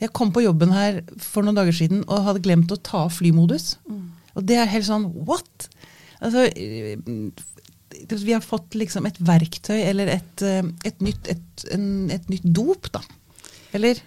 Jeg 0.03 0.13
kom 0.17 0.33
på 0.35 0.43
jobben 0.45 0.73
her 0.75 1.03
for 1.23 1.47
noen 1.47 1.57
dager 1.57 1.77
siden 1.77 2.03
og 2.09 2.27
hadde 2.27 2.43
glemt 2.45 2.73
å 2.75 2.81
ta 2.83 3.05
av 3.07 3.15
flymodus. 3.15 3.77
Og 4.35 4.47
det 4.49 4.59
er 4.59 4.71
helt 4.71 4.89
sånn 4.89 5.07
what? 5.29 5.69
Altså, 6.25 6.49
eh, 6.57 6.97
vi 8.11 8.33
har 8.33 8.43
fått 8.43 8.75
liksom 8.75 9.07
et 9.07 9.21
verktøy 9.23 9.77
eller 9.85 10.11
et, 10.17 10.43
eh, 10.43 10.65
et, 10.85 10.99
nytt, 11.05 11.29
et, 11.31 11.69
en, 11.75 12.11
et 12.11 12.29
nytt 12.33 12.47
dop, 12.57 12.91
da. 12.93 13.03
Eller? 13.75 14.01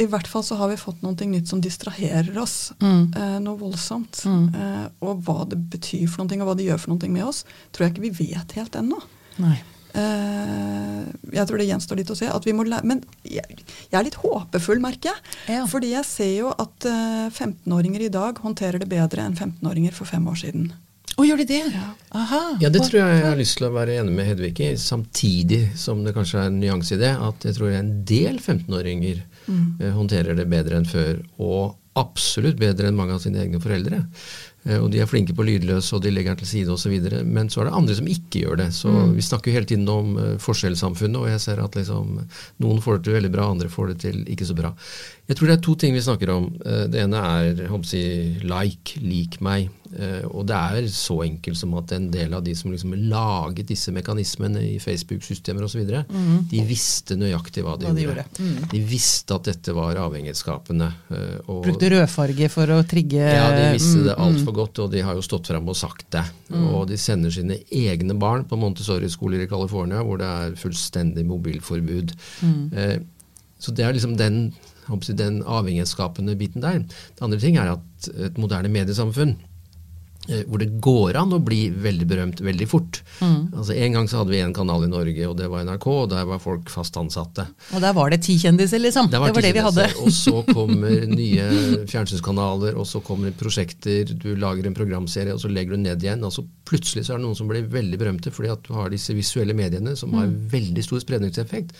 I 0.00 0.06
hvert 0.08 0.28
fall 0.30 0.44
så 0.46 0.56
har 0.60 0.70
vi 0.70 0.78
fått 0.80 1.02
noe 1.04 1.28
nytt 1.28 1.50
som 1.50 1.60
distraherer 1.64 2.36
oss. 2.40 2.72
Mm. 2.80 3.08
Eh, 3.12 3.38
noe 3.44 3.60
voldsomt. 3.60 4.22
Mm. 4.28 4.46
Eh, 4.54 4.84
og 5.04 5.24
hva 5.26 5.42
det 5.48 5.58
betyr 5.72 6.06
for 6.08 6.24
noe, 6.24 6.40
og 6.40 6.52
hva 6.52 6.56
det 6.58 6.68
gjør 6.68 6.84
for 6.84 6.94
noe 6.94 7.12
med 7.12 7.26
oss, 7.26 7.42
tror 7.72 7.86
jeg 7.88 7.96
ikke 7.96 8.06
vi 8.06 8.14
vet 8.28 8.56
helt 8.58 8.78
ennå. 8.78 9.00
Eh, 9.96 11.04
jeg 11.38 11.46
tror 11.48 11.60
det 11.60 11.68
gjenstår 11.68 12.00
litt 12.00 12.12
å 12.12 12.18
se. 12.18 12.28
At 12.32 12.48
vi 12.48 12.54
må 12.56 12.66
lære, 12.68 12.86
men 12.88 13.04
jeg, 13.22 13.60
jeg 13.88 13.98
er 13.98 14.06
litt 14.06 14.18
håpefull, 14.22 14.82
merker 14.82 15.12
jeg. 15.12 15.38
Ja. 15.58 15.62
Fordi 15.70 15.94
jeg 15.94 16.08
ser 16.08 16.34
jo 16.34 16.52
at 16.52 16.88
eh, 16.88 17.30
15-åringer 17.30 18.08
i 18.08 18.12
dag 18.12 18.42
håndterer 18.44 18.82
det 18.82 18.90
bedre 18.90 19.24
enn 19.24 19.38
15-åringer 19.38 19.96
for 19.96 20.10
fem 20.10 20.28
år 20.30 20.38
siden. 20.42 20.70
Å, 21.18 21.24
gjør 21.26 21.40
de 21.40 21.48
det? 21.50 21.64
Ja. 21.74 21.88
Aha. 22.14 22.42
Ja, 22.62 22.70
det 22.70 22.84
tror 22.86 23.00
jeg 23.00 23.16
jeg 23.16 23.26
har 23.26 23.40
lyst 23.40 23.58
til 23.58 23.66
å 23.66 23.74
være 23.74 23.96
enig 23.98 24.12
med 24.14 24.28
Hedvig 24.28 24.60
i, 24.62 24.68
samtidig 24.78 25.64
som 25.78 26.04
det 26.06 26.14
kanskje 26.14 26.44
er 26.44 26.52
en 26.52 26.60
nyanse 26.62 26.94
i 26.94 27.00
det, 27.00 27.10
at 27.10 27.46
jeg 27.48 27.56
tror 27.56 27.74
en 27.74 27.90
del 28.06 28.38
15-åringer 28.38 29.24
mm. 29.48 29.64
håndterer 29.96 30.38
det 30.38 30.46
bedre 30.52 30.78
enn 30.78 30.86
før, 30.86 31.18
og 31.42 31.74
absolutt 31.98 32.60
bedre 32.60 32.86
enn 32.86 32.98
mange 32.98 33.16
av 33.16 33.22
sine 33.24 33.42
egne 33.42 33.58
foreldre. 33.62 34.04
Eh, 34.66 34.78
og 34.82 34.90
de 34.92 35.00
er 35.02 35.08
flinke 35.10 35.34
på 35.36 35.44
lydløs, 35.46 35.92
og 35.94 36.02
de 36.02 36.10
legger 36.12 36.34
den 36.34 36.42
til 36.42 36.50
side 36.50 36.72
osv. 36.74 36.96
Men 37.24 37.50
så 37.52 37.62
er 37.62 37.68
det 37.68 37.76
andre 37.78 37.94
som 37.98 38.10
ikke 38.10 38.42
gjør 38.42 38.60
det. 38.62 38.68
Så 38.76 38.92
vi 39.14 39.24
snakker 39.24 39.50
jo 39.52 39.58
hele 39.58 39.70
tiden 39.70 39.88
om 39.92 40.16
eh, 40.18 40.34
forskjellssamfunnet, 40.42 41.20
og 41.20 41.30
jeg 41.30 41.40
ser 41.44 41.62
at 41.64 41.78
liksom, 41.78 42.18
noen 42.64 42.82
får 42.84 42.98
det 42.98 43.08
til 43.08 43.18
veldig 43.20 43.32
bra, 43.34 43.48
andre 43.54 43.70
får 43.72 43.92
det 43.94 43.98
til 44.06 44.22
ikke 44.26 44.48
så 44.48 44.58
bra. 44.58 44.74
Jeg 45.28 45.38
tror 45.38 45.50
det 45.50 45.58
er 45.58 45.64
to 45.68 45.74
ting 45.78 45.94
vi 45.94 46.04
snakker 46.04 46.34
om. 46.34 46.50
Eh, 46.64 46.86
Det 46.88 47.04
ene 47.04 47.24
er 47.38 47.66
håper 47.68 47.86
si, 47.86 48.02
like, 48.42 48.98
lik 49.04 49.40
meg. 49.44 49.68
Eh, 49.96 50.24
Og 50.28 50.44
det 50.46 50.54
er 50.56 50.86
så 50.92 51.16
enkelt 51.24 51.56
som 51.56 51.72
at 51.78 51.92
en 51.96 52.10
del 52.10 52.34
av 52.34 52.42
de 52.44 52.54
som 52.54 52.70
liksom 52.70 52.92
laget 53.08 53.66
disse 53.70 53.88
mekanismene 53.94 54.60
i 54.60 54.78
Facebook-systemer 54.78 55.64
osv., 55.64 55.80
de 56.50 56.60
visste 56.68 57.16
nøyaktig 57.16 57.62
hva 57.64 57.78
de 57.80 57.86
Hva 57.86 57.94
de 57.96 58.02
gjorde. 58.04 58.24
gjorde. 58.24 58.44
Mm. 58.44 58.68
De 58.72 58.80
visste 58.84 59.34
at 59.34 59.44
dette 59.44 59.72
var 59.74 59.94
avhengighetsskapende. 59.96 60.92
eh, 61.10 61.38
og- 61.48 61.64
Brukte 61.64 61.90
rødfarge 61.90 62.50
for 62.50 62.66
å 62.66 62.82
trigge 62.86 63.14
ja, 63.22 63.48
de 63.50 63.78
visste 63.78 64.04
det 64.04 64.16
Mm, 64.16 64.20
mm. 64.20 64.24
altfor 64.26 64.52
godt, 64.54 64.78
og 64.78 64.90
de 64.92 65.00
har 65.02 65.14
jo 65.14 65.20
stått 65.22 65.46
frem 65.46 65.68
og 65.68 65.76
sagt 65.76 66.10
det. 66.10 66.24
Og 66.52 66.86
de 66.88 66.96
sender 66.96 67.30
sine 67.30 67.56
egne 67.72 68.18
barn 68.18 68.44
på 68.44 68.56
Montessori-skoler 68.58 69.42
i 69.42 69.46
California, 69.46 70.02
hvor 70.02 70.18
det 70.18 70.26
er 70.26 70.56
fullstendig 70.56 71.24
mobilforbud. 71.26 72.12
Mm. 72.42 73.04
så 73.60 73.74
det 73.74 73.84
er 73.84 73.92
liksom 73.92 74.16
den, 74.16 74.52
den 75.16 75.42
avhengighetsskapende 75.42 76.36
biten 76.38 76.60
der. 76.62 76.78
Det 76.78 77.22
andre 77.22 77.38
ting 77.40 77.56
er 77.56 77.72
at 77.72 78.08
et 78.26 78.38
moderne 78.38 78.68
mediesamfunn 78.70 79.30
eh, 79.30 79.47
hvor 80.48 80.60
det 80.60 80.68
går 80.84 81.16
an 81.16 81.32
å 81.32 81.40
bli 81.40 81.68
veldig 81.72 82.06
berømt 82.08 82.40
veldig 82.44 82.68
fort. 82.68 83.00
Altså 83.22 83.76
En 83.76 83.96
gang 83.96 84.08
så 84.10 84.20
hadde 84.20 84.34
vi 84.34 84.42
én 84.44 84.54
kanal 84.56 84.84
i 84.84 84.90
Norge, 84.90 85.28
og 85.28 85.36
det 85.38 85.48
var 85.50 85.64
NRK, 85.64 85.86
og 85.92 86.10
der 86.12 86.26
var 86.28 86.42
folk 86.42 86.68
fast 86.72 86.98
ansatte. 87.00 87.46
Og 87.72 87.84
der 87.84 87.94
var 87.96 88.12
det 88.12 88.20
ti 88.26 88.36
kjendiser, 88.40 88.82
liksom. 88.82 89.08
Det 89.12 89.20
var, 89.22 89.32
det 89.32 89.54
vi 89.56 89.64
hadde. 89.64 89.86
Og 90.02 90.12
så 90.14 90.42
kommer 90.58 91.06
nye 91.08 91.46
fjernsynskanaler, 91.88 92.76
og 92.78 92.88
så 92.88 93.00
kommer 93.04 93.32
prosjekter, 93.38 94.12
du 94.12 94.34
lager 94.36 94.68
en 94.68 94.76
programserie, 94.76 95.34
og 95.34 95.40
så 95.42 95.52
legger 95.52 95.76
du 95.76 95.86
ned 95.86 96.04
igjen. 96.04 96.24
Altså 96.26 96.44
Plutselig 96.68 97.06
så 97.06 97.14
er 97.14 97.20
det 97.20 97.24
noen 97.24 97.38
som 97.38 97.48
blir 97.48 97.64
veldig 97.72 97.96
berømte 97.96 98.28
fordi 98.34 98.50
at 98.52 98.66
du 98.66 98.74
har 98.76 98.90
disse 98.92 99.14
visuelle 99.16 99.54
mediene 99.56 99.94
som 99.96 100.12
har 100.18 100.28
veldig 100.28 100.82
stor 100.84 101.00
spredningseffekt. 101.00 101.72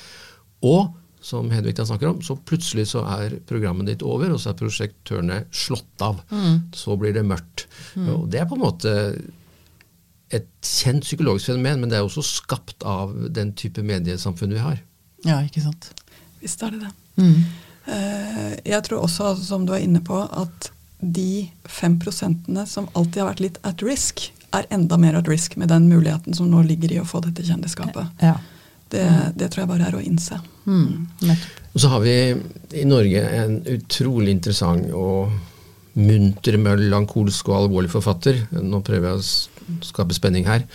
Og 0.64 0.94
som 1.20 1.50
Hedvig 1.50 1.74
da 1.76 1.84
snakker 1.88 2.08
om, 2.12 2.20
så 2.22 2.36
plutselig 2.46 2.86
så 2.92 3.02
er 3.18 3.38
programmet 3.48 3.86
ditt 3.90 4.02
over, 4.06 4.30
og 4.32 4.40
så 4.40 4.52
er 4.52 4.58
prosjektørene 4.60 5.40
slått 5.50 6.04
av. 6.04 6.20
Så 6.76 6.96
blir 7.00 7.12
det 7.16 7.24
mørkt. 7.26 7.66
Og 7.98 8.28
det 8.30 8.40
er 8.42 8.48
på 8.50 8.54
en 8.58 8.62
måte 8.62 8.92
et 10.30 10.48
kjent 10.62 11.02
psykologisk 11.06 11.48
fenomen, 11.50 11.80
men 11.80 11.90
det 11.90 11.98
er 11.98 12.04
også 12.06 12.22
skapt 12.26 12.84
av 12.86 13.14
den 13.32 13.54
type 13.56 13.82
mediesamfunn 13.82 14.52
vi 14.52 14.60
har. 14.62 14.80
Ja, 15.26 15.40
ikke 15.42 15.62
sant. 15.64 15.90
Visst 16.42 16.62
er 16.62 16.74
det 16.76 16.82
det. 16.84 16.90
Mm. 17.18 17.38
Eh, 17.88 18.50
Jeg 18.64 18.82
tror 18.86 19.06
også, 19.06 19.32
som 19.42 19.64
du 19.66 19.72
er 19.74 19.82
inne 19.86 20.02
på, 20.04 20.20
at 20.28 20.70
de 21.00 21.48
fem 21.64 21.96
prosentene 22.02 22.66
som 22.68 22.88
alltid 22.94 23.22
har 23.22 23.30
vært 23.32 23.40
litt 23.46 23.58
at 23.66 23.82
risk, 23.86 24.28
er 24.54 24.64
enda 24.72 24.96
mer 24.96 25.18
at 25.18 25.28
risk 25.28 25.56
med 25.60 25.68
den 25.68 25.88
muligheten 25.90 26.32
som 26.34 26.48
nå 26.48 26.62
ligger 26.64 26.92
i 26.94 27.00
å 27.02 27.08
få 27.08 27.20
dette 27.20 27.44
kjendisskapet. 27.44 28.06
Ja. 28.24 28.38
Det, 28.88 29.02
det 29.36 29.50
tror 29.52 29.62
jeg 29.66 29.68
bare 29.68 29.88
er 29.90 29.96
å 29.98 30.00
innse. 30.00 30.38
Mm. 30.68 31.32
Og 31.74 31.80
så 31.80 31.88
har 31.92 32.02
vi 32.04 32.14
i 32.76 32.84
Norge 32.88 33.22
en 33.42 33.58
utrolig 33.72 34.34
interessant 34.36 34.90
og 34.92 35.32
munter, 35.98 36.58
melankolsk 36.62 37.48
og 37.50 37.62
alvorlig 37.64 37.90
forfatter. 37.90 38.44
Nå 38.62 38.82
prøver 38.86 39.08
jeg 39.08 39.20
å 39.22 39.84
skape 39.88 40.14
spenning 40.16 40.46
her. 40.48 40.66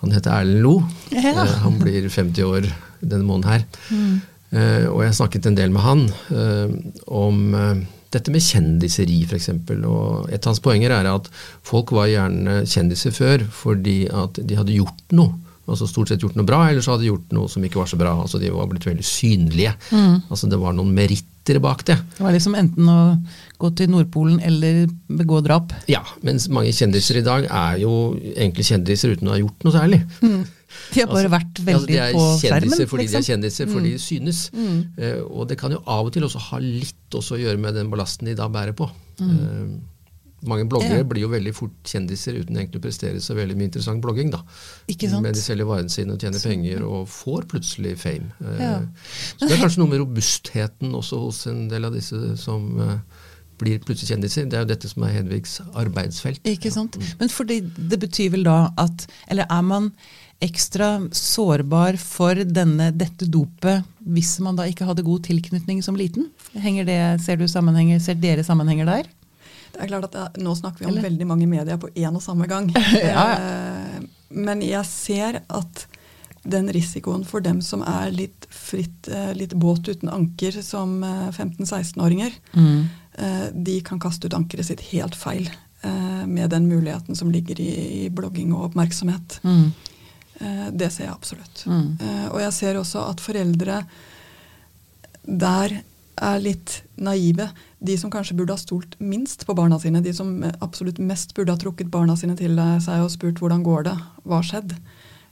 Han 0.00 0.12
heter 0.14 0.34
Erlend 0.40 0.64
Lo. 0.64 0.76
Ja. 1.14 1.32
Eh, 1.44 1.58
Han 1.64 1.78
blir 1.80 2.08
50 2.10 2.42
år 2.48 2.66
denne 3.00 3.24
måneden 3.24 3.50
her. 3.52 3.66
Eh, 4.54 4.86
Og 4.90 5.02
jeg 5.02 5.10
har 5.12 5.18
snakket 5.20 5.46
en 5.50 5.56
del 5.58 5.70
med 5.74 5.82
han 5.84 6.02
eh, 6.30 6.74
om 7.06 7.54
dette 8.14 8.30
med 8.30 8.44
kjendiseri, 8.44 9.22
f.eks. 9.26 9.48
Og 9.84 10.28
et 10.30 10.44
av 10.44 10.52
hans 10.52 10.62
poenger 10.62 10.92
er 10.94 11.08
at 11.10 11.26
folk 11.66 11.90
var 11.96 12.06
gjerne 12.10 12.60
kjendiser 12.70 13.14
før 13.16 13.42
fordi 13.50 14.04
at 14.06 14.38
de 14.38 14.58
hadde 14.60 14.76
gjort 14.76 15.02
noe. 15.18 15.34
Altså 15.64 15.86
stort 15.88 16.10
sett 16.12 16.20
gjort 16.20 16.34
noe 16.36 16.44
bra, 16.44 16.58
eller 16.68 16.82
så 16.84 16.92
hadde 16.94 17.06
de 17.06 17.12
gjort 17.12 17.30
noe 17.32 17.48
som 17.48 17.62
ikke 17.64 17.78
var 17.80 17.86
så 17.88 17.96
bra. 18.00 18.10
Altså 18.20 18.40
De 18.42 18.50
var 18.52 18.66
blitt 18.68 18.84
veldig 18.84 19.04
synlige. 19.08 19.72
Altså 20.28 20.48
Det 20.50 20.58
var 20.60 20.74
noen 20.76 20.90
meritter 20.96 21.60
bak 21.60 21.84
det. 21.88 21.96
Det 22.16 22.24
var 22.24 22.32
liksom 22.36 22.54
enten 22.56 22.88
å 22.88 22.98
gå 23.60 23.70
til 23.76 23.88
Nordpolen 23.92 24.38
eller 24.44 24.84
begå 25.08 25.40
drap. 25.44 25.72
Ja, 25.88 26.02
mens 26.24 26.48
mange 26.52 26.72
kjendiser 26.76 27.18
i 27.20 27.24
dag 27.24 27.46
er 27.48 27.78
jo 27.82 27.94
egentlig 28.34 28.64
kjendiser 28.68 29.12
uten 29.16 29.28
å 29.28 29.34
ha 29.36 29.40
gjort 29.40 29.64
noe 29.64 29.72
særlig. 29.74 30.02
De 30.20 31.00
har 31.04 31.06
bare 31.10 31.28
vært 31.30 31.60
Altså, 31.60 31.66
veldig 31.68 31.86
de 31.92 31.98
er 32.02 32.12
på 32.16 32.22
skjermen. 32.40 32.64
kjendiser 32.64 32.88
fordi 32.90 33.04
de 33.04 33.08
er 33.08 33.18
liksom. 33.20 33.28
kjendiser, 33.32 33.68
fordi 33.70 33.92
de 33.94 33.98
synes. 34.02 34.40
Eh, 34.98 35.20
og 35.22 35.48
det 35.48 35.56
kan 35.60 35.72
jo 35.72 35.80
av 35.86 36.08
og 36.08 36.12
til 36.16 36.24
også 36.26 36.40
ha 36.50 36.58
litt 36.64 37.14
også 37.14 37.36
å 37.36 37.42
gjøre 37.44 37.60
med 37.62 37.76
den 37.78 37.92
ballasten 37.92 38.26
de 38.28 38.34
da 38.36 38.48
bærer 38.52 38.74
på. 38.76 38.88
Eh, 39.22 39.68
mange 40.46 40.66
bloggere 40.68 40.98
Ja. 41.02 41.04
blir 41.08 41.20
jo 41.24 41.28
veldig 41.32 41.54
fort 41.54 41.74
kjendiser 41.84 42.38
uten 42.40 42.56
egentlig 42.56 42.80
å 42.80 42.84
prestere 42.86 43.20
så 43.20 43.34
veldig 43.34 43.56
mye 43.56 43.68
interessant 43.70 44.02
blogging. 44.02 44.30
da. 44.30 44.42
Ikke 44.88 45.08
sant? 45.10 45.22
Men 45.22 45.32
de 45.34 45.40
selger 45.40 45.64
varene 45.66 45.90
sine 45.90 46.12
og 46.12 46.18
tjener 46.20 46.40
penger 46.42 46.82
og 46.84 47.06
får 47.08 47.46
plutselig 47.48 47.96
fame. 47.98 48.32
Eh, 48.44 48.60
Ja. 48.60 48.80
Så 49.38 49.48
det 49.48 49.52
er 49.58 49.62
kanskje 49.62 49.78
noe 49.78 49.88
med 49.88 50.00
robustheten 50.00 50.92
også 50.94 51.18
hos 51.20 51.46
en 51.46 51.68
del 51.68 51.84
av 51.84 51.92
disse 51.92 52.36
som 52.38 52.80
eh, 52.80 52.98
blir 53.58 53.78
plutselig 53.78 54.10
kjendiser. 54.16 54.48
Det 54.50 54.54
er 54.58 54.64
jo 54.64 54.72
dette 54.74 54.88
som 54.90 55.02
er 55.04 55.12
Hedvigs 55.22 55.60
arbeidsfelt. 55.74 56.40
Ikke 56.44 56.72
sant? 56.72 56.96
Men 57.20 57.28
fordi 57.28 57.60
det 57.62 58.00
betyr 58.02 58.30
vel 58.34 58.42
da 58.44 58.70
at 58.76 59.06
Eller 59.30 59.46
er 59.48 59.62
man 59.62 59.92
ekstra 60.42 61.08
sårbar 61.14 61.96
for 61.96 62.34
denne, 62.34 62.90
dette 62.96 63.24
dopet 63.30 63.84
hvis 64.04 64.34
man 64.44 64.56
da 64.58 64.64
ikke 64.68 64.84
hadde 64.84 65.04
god 65.06 65.22
tilknytning 65.24 65.82
som 65.82 65.96
liten? 65.96 66.26
Henger 66.58 66.84
det, 66.84 66.98
ser, 67.24 67.36
du 67.36 67.46
sammenhenger, 67.48 68.00
ser 68.02 68.14
dere 68.20 68.42
sammenhenger 68.44 68.84
der? 68.90 69.04
Det 69.74 69.82
er 69.82 69.90
klart 69.90 70.06
at 70.10 70.14
det, 70.14 70.42
Nå 70.44 70.54
snakker 70.56 70.84
vi 70.84 70.86
om 70.86 70.92
Eller? 70.94 71.08
veldig 71.08 71.26
mange 71.26 71.48
medier 71.50 71.80
på 71.80 71.90
én 71.94 72.14
og 72.14 72.22
samme 72.22 72.46
gang. 72.50 72.70
ja, 72.94 73.10
ja. 73.10 73.26
Eh, 73.34 74.00
men 74.34 74.62
jeg 74.64 74.86
ser 74.88 75.42
at 75.42 75.86
den 76.44 76.68
risikoen 76.72 77.22
for 77.24 77.40
dem 77.40 77.62
som 77.64 77.82
er 77.88 78.10
litt 78.12 78.46
fritt, 78.52 79.08
eh, 79.08 79.32
litt 79.36 79.54
båt 79.56 79.88
uten 79.88 80.10
anker 80.12 80.58
som 80.62 80.98
15-16-åringer, 81.04 82.34
eh, 82.52 82.60
mm. 82.60 83.62
de 83.64 83.78
kan 83.86 84.02
kaste 84.02 84.28
ut 84.28 84.36
ankeret 84.36 84.68
sitt 84.68 84.82
helt 84.92 85.16
feil 85.16 85.50
med 86.24 86.48
den 86.48 86.64
muligheten 86.64 87.12
som 87.12 87.28
ligger 87.28 87.58
i, 87.60 88.06
blogging 88.08 88.54
og 88.56 88.70
oppmerksomhet. 88.70 89.34
Mm. 89.44 89.66
Det 90.72 90.88
ser 90.88 91.04
jeg 91.04 91.12
absolutt. 91.12 91.60
Mm. 91.68 91.98
Og 92.30 92.38
jeg 92.40 92.54
ser 92.56 92.78
også 92.80 93.02
at 93.10 93.20
foreldre 93.20 93.82
der 95.28 95.74
er 96.16 96.40
litt 96.42 96.82
naive. 96.94 97.48
De 97.78 97.96
som 97.98 98.10
kanskje 98.10 98.36
burde 98.38 98.54
ha 98.54 98.60
stolt 98.60 98.98
minst 99.00 99.46
på 99.46 99.54
barna 99.54 99.78
sine, 99.82 100.02
de 100.04 100.14
som 100.14 100.36
absolutt 100.60 100.98
mest 100.98 101.34
burde 101.34 101.54
ha 101.54 101.60
trukket 101.60 101.90
barna 101.92 102.16
sine 102.16 102.36
til 102.38 102.58
seg 102.84 103.04
og 103.04 103.12
spurt 103.12 103.42
hvordan 103.42 103.64
går 103.66 103.88
det, 103.88 103.94
hva 104.24 104.40
har 104.40 104.48
skjedd, 104.48 104.76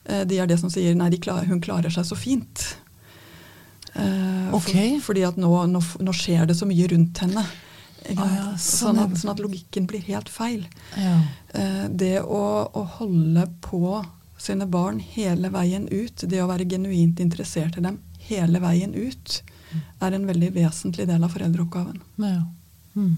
eh, 0.05 0.25
de 0.29 0.41
er 0.43 0.51
det 0.51 0.59
som 0.61 0.73
sier 0.73 0.97
nei, 0.99 1.11
klarer, 1.23 1.49
hun 1.51 1.63
klarer 1.63 1.93
seg 1.93 2.09
så 2.09 2.19
fint. 2.19 2.65
Eh, 3.95 4.55
okay. 4.55 4.97
For, 4.97 5.11
fordi 5.11 5.27
at 5.29 5.39
nå, 5.41 5.53
nå, 5.71 5.83
nå, 6.01 6.17
skjer 6.17 6.49
det 6.51 6.57
så 6.59 6.69
mye 6.69 6.89
rundt 6.93 7.23
henne. 7.25 7.45
Ah, 8.17 8.33
ja, 8.35 8.47
sånn, 8.59 8.99
at, 8.99 9.15
sånn, 9.21 9.31
at, 9.31 9.41
logikken 9.43 9.87
blir 9.87 10.03
helt 10.09 10.31
feil. 10.33 10.65
Ja. 10.99 11.21
Eh, 11.55 11.85
det 11.89 12.17
å, 12.25 12.43
å 12.67 12.83
holde 12.99 13.47
på 13.63 14.01
sine 14.43 14.67
barn 14.67 14.99
hele 14.99 15.53
veien 15.55 15.87
ut, 15.87 16.25
det 16.27 16.41
å 16.43 16.49
være 16.51 16.67
genuint 16.67 17.21
interessert 17.23 17.79
i 17.79 17.85
dem 17.85 18.01
hele 18.27 18.59
veien 18.63 18.95
ut, 18.95 19.43
er 20.03 20.17
en 20.17 20.27
veldig 20.29 20.51
vesentlig 20.55 21.07
del 21.09 21.23
av 21.25 21.33
foreldreoppgaven. 21.35 22.01
Ja. 22.23 22.43
Mm. 22.97 23.15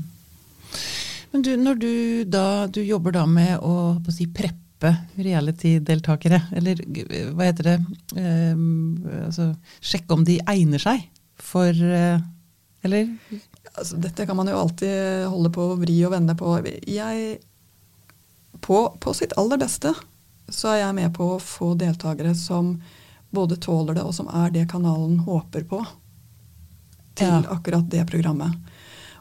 Men 1.35 1.43
du, 1.43 1.57
når 1.59 1.81
du 1.83 1.95
da 2.31 2.67
du 2.71 2.79
jobber 2.85 3.17
da 3.17 3.25
med 3.27 3.57
å, 3.59 3.97
å 3.99 4.12
si, 4.14 4.29
preppe 4.31 4.93
reality-deltakere, 5.19 6.38
eller 6.55 6.79
hva 7.35 7.49
heter 7.49 7.71
det 7.71 7.75
eh, 8.21 8.61
altså, 9.25 9.49
Sjekke 9.81 10.14
om 10.14 10.23
de 10.27 10.37
egner 10.51 10.83
seg 10.83 11.03
for 11.40 11.71
eh, 11.73 12.23
Eller? 12.87 13.11
Altså, 13.73 13.99
dette 13.99 14.29
kan 14.29 14.38
man 14.38 14.51
jo 14.51 14.61
alltid 14.61 15.27
holde 15.33 15.51
på 15.55 15.67
å 15.73 15.79
vri 15.81 15.97
og 16.07 16.12
vende 16.12 16.37
på. 16.38 16.53
Jeg, 16.87 17.38
på, 18.62 18.79
på 19.01 19.14
sitt 19.17 19.35
aller 19.40 19.59
beste 19.59 19.95
så 20.53 20.75
er 20.75 20.83
jeg 20.85 20.99
med 21.01 21.14
på 21.17 21.33
å 21.35 21.43
få 21.43 21.73
deltakere 21.81 22.35
som 22.38 22.77
både 23.35 23.59
tåler 23.59 23.97
det, 23.99 24.05
og 24.07 24.14
som 24.14 24.29
er 24.31 24.53
det 24.55 24.69
kanalen 24.71 25.25
håper 25.27 25.64
på 25.67 25.81
til 27.18 27.31
ja. 27.31 27.42
akkurat 27.55 27.88
det 27.90 28.07
programmet. 28.11 28.55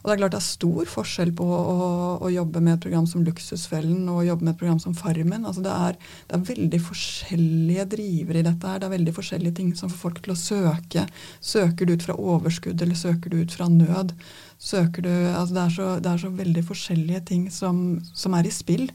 Og 0.04 0.10
Det 0.10 0.14
er 0.14 0.20
klart 0.20 0.34
det 0.34 0.40
er 0.42 0.44
stor 0.44 0.90
forskjell 0.92 1.30
på 1.32 1.46
å, 1.48 1.76
å, 2.20 2.28
jobbe 2.28 2.60
med 2.60 2.74
et 2.74 2.82
program 2.84 3.06
som 3.08 3.24
Luksusfellen 3.24 4.02
og 4.12 4.18
å 4.20 4.26
jobbe 4.28 4.44
med 4.44 4.52
et 4.52 4.60
program 4.60 4.82
som 4.84 4.96
Farmen. 5.00 5.46
Altså 5.48 5.64
det, 5.64 5.72
er, 5.72 5.96
det, 6.28 6.36
er, 6.36 6.42
veldig 6.50 6.80
forskjellige 6.90 7.86
drivere 7.94 8.42
i 8.42 8.46
dette. 8.50 8.68
her. 8.68 8.82
Det 8.82 8.90
er 8.90 8.96
veldig 8.98 9.14
forskjellige 9.16 9.58
ting 9.62 9.70
som 9.80 9.94
får 9.94 10.02
folk 10.02 10.20
til 10.26 10.36
å 10.36 10.38
søke. 10.42 11.06
Søker 11.40 11.88
du 11.88 11.96
ut 11.96 12.04
fra 12.04 12.18
overskudd, 12.20 12.84
eller 12.84 13.00
søker 13.00 13.32
du 13.32 13.40
ut 13.46 13.56
fra 13.56 13.70
nød? 13.72 14.12
Søker 14.60 15.08
du, 15.08 15.14
altså 15.32 15.56
det, 15.56 15.64
er 15.64 15.78
så, 15.78 15.88
det 16.04 16.12
er 16.12 16.24
så 16.26 16.36
veldig 16.44 16.66
forskjellige 16.68 17.24
ting 17.32 17.48
som, 17.62 17.80
som 18.12 18.36
er 18.36 18.52
i 18.52 18.52
spill. 18.52 18.90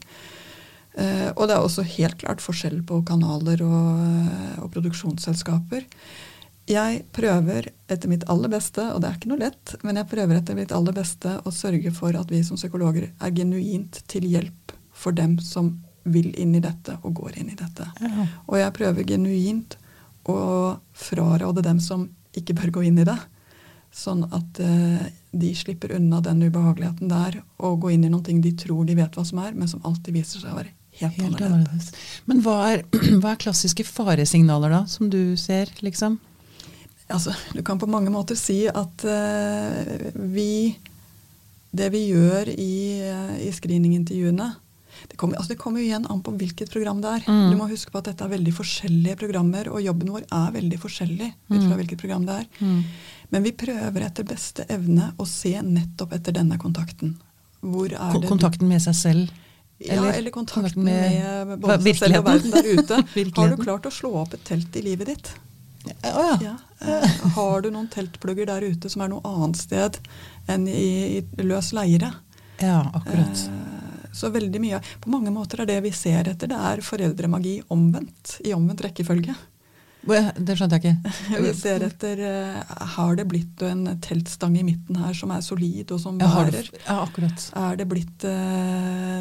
Eh, 0.93 1.29
og 1.33 1.47
det 1.49 1.57
er 1.57 1.65
også 1.65 1.89
helt 1.89 2.21
klart 2.21 2.45
forskjell 2.45 2.83
på 2.85 3.01
kanaler 3.09 3.65
og, 3.65 4.61
og 4.61 4.69
produksjonsselskaper. 4.77 5.89
Jeg 6.69 7.01
prøver 7.15 7.71
etter 7.89 8.11
mitt 8.11 8.27
aller 8.29 8.51
beste, 8.51 8.83
og 8.93 9.01
det 9.01 9.09
er 9.09 9.17
ikke 9.17 9.31
noe 9.31 9.41
lett, 9.41 9.73
men 9.81 9.97
jeg 9.97 10.09
prøver 10.11 10.37
etter 10.37 10.57
mitt 10.57 10.73
aller 10.75 10.93
beste 10.93 11.39
å 11.41 11.53
sørge 11.53 11.89
for 11.95 12.13
at 12.19 12.29
vi 12.29 12.43
som 12.45 12.59
psykologer 12.59 13.07
er 13.09 13.33
genuint 13.33 14.03
til 14.11 14.27
hjelp 14.29 14.75
for 14.93 15.15
dem 15.17 15.39
som 15.41 15.79
vil 16.09 16.29
inn 16.37 16.53
i 16.55 16.61
dette 16.61 16.99
og 17.01 17.15
går 17.17 17.39
inn 17.41 17.49
i 17.49 17.57
dette. 17.57 17.87
Ja. 18.03 18.27
Og 18.45 18.59
jeg 18.59 18.75
prøver 18.77 19.07
genuint 19.07 19.79
å 20.29 20.77
fraråde 20.93 21.65
dem 21.65 21.81
som 21.81 22.05
ikke 22.37 22.53
bør 22.59 22.75
gå 22.77 22.85
inn 22.89 23.01
i 23.01 23.07
det, 23.07 23.17
sånn 23.89 24.27
at 24.29 24.61
uh, 24.61 25.09
de 25.33 25.51
slipper 25.57 25.95
unna 25.97 26.21
den 26.21 26.43
ubehageligheten 26.45 27.09
der 27.09 27.39
og 27.57 27.81
gå 27.81 27.95
inn 27.95 28.05
i 28.05 28.11
noen 28.11 28.25
ting 28.27 28.43
de 28.45 28.53
tror 28.53 28.85
de 28.85 28.97
vet 28.99 29.17
hva 29.17 29.25
som 29.25 29.41
er, 29.41 29.55
men 29.57 29.71
som 29.71 29.81
alltid 29.87 30.21
viser 30.21 30.43
seg 30.43 30.53
å 30.53 30.59
være 30.59 30.75
helt, 31.01 31.17
helt 31.17 31.41
annerledes. 31.41 31.89
Men 32.29 32.43
hva 32.45 32.57
er, 32.69 32.85
hva 33.21 33.33
er 33.33 33.41
klassiske 33.41 33.85
faresignaler 33.89 34.77
da, 34.77 34.83
som 34.91 35.09
du 35.09 35.33
ser, 35.41 35.73
liksom? 35.81 36.19
Altså, 37.09 37.33
du 37.55 37.63
kan 37.65 37.79
på 37.81 37.89
mange 37.89 38.11
måter 38.13 38.37
si 38.37 38.63
at 38.69 39.05
uh, 39.05 40.09
vi 40.33 40.77
Det 41.69 41.91
vi 41.93 42.07
gjør 42.09 42.49
i, 42.49 42.73
uh, 43.05 43.35
i 43.45 43.51
screeningintervjuene 43.53 44.49
det 45.07 45.15
kommer, 45.15 45.37
altså 45.37 45.53
det 45.53 45.59
kommer 45.61 45.81
igjen 45.81 46.05
an 46.09 46.21
på 46.25 46.33
hvilket 46.35 46.71
program 46.73 47.01
det 47.03 47.11
er. 47.19 47.27
Mm. 47.29 47.51
Du 47.51 47.57
må 47.59 47.69
huske 47.69 47.93
på 47.93 48.01
at 48.01 48.09
dette 48.09 48.25
er 48.25 48.33
veldig 48.33 48.53
forskjellige 48.57 49.19
programmer, 49.21 49.69
og 49.71 49.83
jobben 49.83 50.11
vår 50.11 50.25
er 50.27 50.53
veldig 50.55 50.79
forskjellig 50.81 51.29
ut 51.29 51.55
fra 51.55 51.69
mm. 51.69 51.75
hvilket 51.79 52.01
program 52.01 52.25
det 52.27 52.39
er. 52.41 52.47
Mm. 52.59 52.79
Men 53.33 53.45
vi 53.45 53.53
prøver 53.63 54.07
etter 54.07 54.27
beste 54.27 54.65
evne 54.71 55.11
å 55.17 55.27
se 55.29 55.53
nettopp 55.63 56.17
etter 56.17 56.35
denne 56.35 56.57
kontakten. 56.61 57.15
Kontakten 58.27 58.69
med 58.71 58.83
seg 58.83 58.97
selv? 58.97 59.37
Eller, 59.79 60.09
ja, 60.09 60.15
eller 60.19 60.33
kontakten 60.35 60.83
med, 60.83 61.19
med 61.47 61.61
både 61.63 61.79
seg 61.85 62.01
selv 62.01 62.19
og 62.19 62.25
verden 62.27 62.51
der 62.51 62.67
ute. 62.67 63.03
Har 63.39 63.53
du 63.53 63.61
klart 63.61 63.87
å 63.87 63.93
slå 63.93 64.11
opp 64.25 64.35
et 64.35 64.43
telt 64.47 64.75
i 64.75 64.83
livet 64.83 65.13
ditt? 65.13 65.31
Oh, 66.03 66.23
ja. 66.25 66.37
ja. 66.41 66.55
Eh, 66.79 67.09
har 67.35 67.61
du 67.61 67.71
noen 67.71 67.89
teltplugger 67.91 68.47
der 68.47 68.63
ute 68.71 68.89
som 68.89 69.03
er 69.03 69.11
noe 69.11 69.23
annet 69.27 69.59
sted 69.59 69.99
enn 70.49 70.67
i, 70.71 71.19
i 71.19 71.45
løs 71.45 71.73
leire? 71.75 72.13
Ja, 72.59 72.81
akkurat. 72.93 73.45
Eh, 73.49 74.09
så 74.11 74.31
veldig 74.33 74.59
mye 74.59 74.79
På 74.99 75.11
mange 75.13 75.31
måter 75.31 75.61
er 75.61 75.69
det 75.69 75.77
vi 75.85 75.91
ser 75.95 76.27
etter, 76.31 76.49
det 76.49 76.57
er 76.57 76.81
foreldremagi 76.83 77.59
omvendt. 77.75 78.39
I 78.47 78.55
omvendt 78.55 78.85
rekkefølge. 78.87 79.35
Det 80.09 80.55
skjønte 80.55 80.77
jeg 80.79 80.93
ikke. 80.95 81.11
Vi 81.43 81.49
ser 81.59 81.83
etter 81.83 82.21
uh, 82.23 82.75
Har 82.95 83.17
det 83.19 83.25
blitt 83.29 83.61
en 83.67 83.83
teltstang 84.01 84.55
i 84.57 84.63
midten 84.63 84.95
her 84.95 85.11
som 85.13 85.33
er 85.35 85.43
solid 85.43 85.91
og 85.91 85.99
som 85.99 86.15
bærer? 86.17 86.69
Ja, 86.85 87.01
akkurat. 87.03 87.43
Er 87.59 87.75
det 87.77 87.89
blitt 87.91 88.23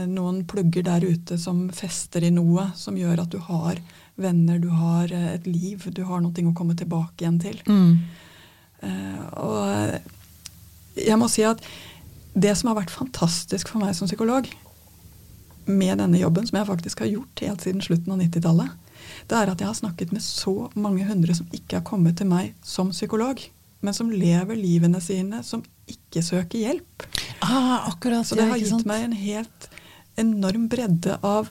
noen 0.09 0.45
plugger 0.49 0.87
der 0.87 1.03
ute 1.03 1.37
som 1.43 1.67
fester 1.75 2.25
i 2.25 2.31
noe, 2.31 2.71
som 2.79 2.97
gjør 2.97 3.25
at 3.25 3.35
du 3.35 3.43
har 3.51 3.83
venner, 4.19 4.59
du 4.63 4.69
har 4.75 5.13
uh, 5.13 5.29
et 5.35 5.47
liv, 5.47 5.89
du 5.95 6.03
har 6.09 6.23
noe 6.25 6.49
å 6.51 6.57
komme 6.57 6.77
tilbake 6.79 7.25
igjen 7.25 7.43
til? 7.43 7.61
Mm. 7.67 7.99
og 9.43 9.99
jeg 10.95 11.19
må 11.19 11.27
si 11.31 11.43
at 11.43 11.63
det 12.39 12.53
som 12.59 12.71
har 12.71 12.79
vært 12.79 12.95
fantastisk 12.95 13.73
for 13.73 13.83
meg 13.83 13.97
som 13.99 14.07
psykolog 14.07 14.47
med 15.69 15.99
denne 16.01 16.21
jobben, 16.21 16.47
som 16.47 16.61
jeg 16.61 16.69
faktisk 16.69 17.03
har 17.03 17.11
gjort 17.11 17.43
helt 17.45 17.65
siden 17.65 17.83
slutten 17.85 18.15
av 18.15 18.23
90-tallet, 18.23 18.77
det 19.29 19.37
er 19.37 19.53
at 19.53 19.61
jeg 19.61 19.69
har 19.69 19.77
snakket 19.77 20.13
med 20.15 20.25
så 20.25 20.71
mange 20.79 21.05
hundre 21.09 21.35
som 21.37 21.49
ikke 21.55 21.81
har 21.81 21.87
kommet 21.87 22.19
til 22.21 22.31
meg 22.31 22.55
som 22.65 22.93
psykolog, 22.95 23.43
men 23.85 23.95
som 23.95 24.11
lever 24.11 24.59
livene 24.59 25.01
sine, 25.05 25.43
som 25.47 25.63
ikke 25.89 26.23
søker 26.25 26.59
hjelp. 26.59 27.07
Ah, 27.45 27.91
akkurat, 27.93 28.27
så 28.27 28.39
det 28.39 28.49
har 28.49 28.61
gitt 28.61 28.87
meg 28.89 29.07
en 29.07 29.19
helt 29.19 29.69
enorm 30.19 30.67
bredde 30.73 31.19
av 31.23 31.51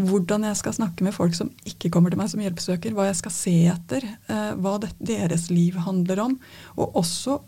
hvordan 0.00 0.46
jeg 0.48 0.58
skal 0.60 0.76
snakke 0.76 1.04
med 1.04 1.14
folk 1.14 1.36
som 1.36 1.50
ikke 1.68 1.90
kommer 1.92 2.12
til 2.12 2.20
meg 2.20 2.30
som 2.32 2.42
hjelpesøker, 2.42 2.94
hva 2.96 3.08
jeg 3.10 3.20
skal 3.20 3.34
se 3.34 3.54
etter, 3.72 4.06
eh, 4.32 4.50
hva 4.60 4.76
det, 4.82 4.92
deres 4.98 5.48
liv 5.52 5.78
handler 5.84 6.24
om, 6.24 6.36
og 6.76 7.00
også 7.02 7.40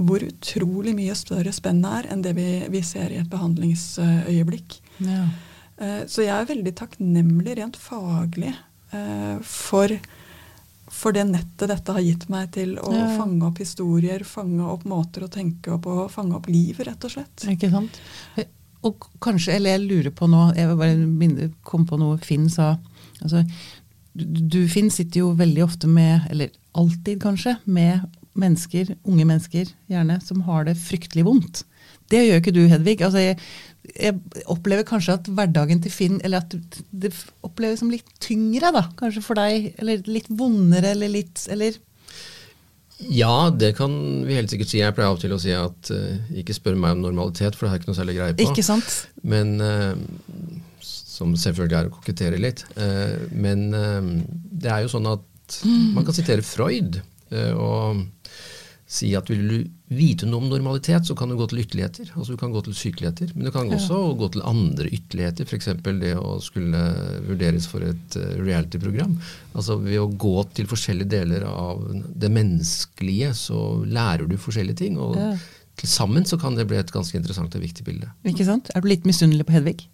hvor 0.00 0.22
utrolig 0.24 0.94
mye 0.96 1.14
større 1.18 1.52
spennet 1.52 1.98
er 1.98 2.10
enn 2.14 2.22
det 2.24 2.32
vi, 2.38 2.48
vi 2.72 2.80
ser 2.86 3.12
i 3.12 3.18
et 3.20 3.28
behandlingsøyeblikk. 3.32 4.78
Ja. 5.04 5.26
Eh, 5.80 6.02
så 6.08 6.24
jeg 6.24 6.34
er 6.36 6.48
veldig 6.48 6.72
takknemlig 6.78 7.58
rent 7.58 7.76
faglig 7.80 8.52
eh, 8.52 9.36
for, 9.44 9.92
for 10.88 11.16
det 11.16 11.26
nettet 11.28 11.72
dette 11.72 11.96
har 11.96 12.06
gitt 12.06 12.28
meg 12.32 12.52
til 12.56 12.78
å 12.80 12.94
ja. 12.96 13.10
fange 13.18 13.44
opp 13.50 13.60
historier, 13.60 14.24
fange 14.28 14.64
opp 14.72 14.86
måter 14.88 15.26
å 15.26 15.32
tenke 15.32 15.76
opp 15.76 15.90
og 15.90 16.06
fange 16.12 16.38
opp 16.38 16.48
livet, 16.52 16.86
rett 16.88 17.08
og 17.08 17.18
slett. 17.18 17.48
Ikke 17.52 17.72
sant? 17.72 18.00
Og 18.86 19.10
kanskje, 19.20 19.58
eller 19.58 19.76
jeg 19.76 19.86
lurer 19.86 20.14
på 20.16 20.28
nå, 20.30 20.46
jeg 20.56 20.76
bare 20.78 21.50
kom 21.66 21.84
på 21.88 21.98
noe 22.00 22.20
Finn 22.24 22.48
sa. 22.52 22.74
altså 23.20 23.44
du, 24.14 24.64
Finn, 24.68 24.90
sitter 24.90 25.22
jo 25.22 25.34
veldig 25.38 25.62
ofte 25.64 25.88
med, 25.90 26.26
eller 26.32 26.50
alltid 26.78 27.20
kanskje, 27.22 27.56
med 27.64 28.06
mennesker, 28.40 28.94
unge 29.06 29.26
mennesker 29.26 29.70
gjerne, 29.90 30.16
som 30.24 30.42
har 30.46 30.66
det 30.66 30.78
fryktelig 30.80 31.26
vondt. 31.26 31.64
Det 32.10 32.24
gjør 32.24 32.40
ikke 32.40 32.54
du, 32.54 32.64
Hedvig. 32.70 32.96
Altså, 33.06 33.22
jeg, 33.22 33.38
jeg, 33.94 34.16
opplever 34.50 34.86
kanskje 34.86 35.14
at 35.18 35.30
hverdagen 35.30 35.82
til 35.82 35.94
Finn 35.94 36.18
eller 36.26 36.42
at 36.42 36.80
det 36.90 37.12
oppleves 37.46 37.82
som 37.82 37.92
litt 37.92 38.08
tyngre 38.22 38.72
da, 38.74 38.84
kanskje 38.98 39.22
for 39.22 39.38
deg. 39.38 39.70
Eller 39.78 40.02
litt 40.10 40.30
vondere, 40.30 40.94
eller 40.96 41.12
litt 41.12 41.44
eller 41.52 41.78
Ja, 43.08 43.50
det 43.50 43.72
kan 43.78 43.92
vi 44.26 44.36
helt 44.36 44.52
sikkert 44.52 44.72
si. 44.72 44.80
Jeg 44.82 44.94
pleier 44.96 45.10
av 45.10 45.18
og 45.18 45.22
til 45.22 45.32
å 45.34 45.40
si 45.40 45.54
at 45.56 45.92
uh, 45.94 46.34
ikke 46.42 46.56
spør 46.56 46.76
meg 46.80 46.96
om 46.96 47.04
normalitet, 47.06 47.56
for 47.56 47.66
det 47.66 47.70
har 47.70 47.78
jeg 47.78 47.84
ikke 47.84 47.92
noe 47.92 48.00
særlig 48.00 48.16
greie 48.18 48.36
på. 48.36 48.48
Ikke 48.50 48.66
sant? 48.66 48.96
Men, 49.22 49.56
uh, 49.62 49.94
som 50.84 51.32
selvfølgelig 51.38 51.78
er 51.78 51.88
å 51.88 51.94
kokettere 51.94 52.40
litt. 52.40 52.64
Uh, 52.76 53.16
men 53.32 53.68
det 53.70 54.72
er 54.72 54.84
jo 54.84 54.92
sånn 54.92 55.08
at 55.10 55.26
man 55.96 56.06
kan 56.06 56.14
sitere 56.14 56.46
Freud 56.46 57.00
og 57.30 58.04
si 58.90 59.12
at 59.14 59.28
vil 59.30 59.42
du 59.46 59.58
vite 59.94 60.26
noe 60.26 60.42
om 60.42 60.48
normalitet, 60.50 61.06
så 61.06 61.14
kan 61.18 61.30
du 61.30 61.36
gå 61.38 61.46
til 61.50 61.62
ytterligheter. 61.62 62.08
Altså 62.16 62.34
Du 62.34 62.40
kan 62.40 62.50
gå 62.50 62.62
til 62.66 62.74
sykeligheter, 62.74 63.30
men 63.36 63.46
du 63.46 63.52
kan 63.54 63.70
også 63.70 64.00
ja. 64.00 64.16
gå 64.18 64.28
til 64.34 64.42
andre 64.50 64.88
ytterligheter. 64.90 65.46
F.eks. 65.46 65.68
det 66.02 66.16
å 66.18 66.32
skulle 66.42 66.80
vurderes 67.28 67.68
for 67.70 67.86
et 67.86 68.18
uh, 68.18 68.34
reality-program. 68.42 69.14
Altså 69.54 69.78
Ved 69.84 70.02
å 70.02 70.10
gå 70.10 70.34
til 70.58 70.66
forskjellige 70.70 71.12
deler 71.14 71.46
av 71.46 71.86
det 71.94 72.32
menneskelige, 72.34 73.30
så 73.38 73.62
lærer 73.86 74.26
du 74.26 74.34
forskjellige 74.40 74.82
ting. 74.82 74.98
og 74.98 75.18
ja. 75.18 75.32
Til 75.80 75.88
sammen 75.88 76.26
så 76.28 76.36
kan 76.36 76.58
det 76.58 76.66
bli 76.68 76.76
et 76.76 76.90
ganske 76.92 77.16
interessant 77.16 77.54
og 77.56 77.62
viktig 77.62 77.86
bilde. 77.86 78.10
Ikke 78.28 78.44
sant? 78.44 78.68
Er 78.74 78.82
du 78.82 78.90
litt 78.90 79.06
misunnelig 79.08 79.46
på 79.48 79.54
Hedvig? 79.54 79.86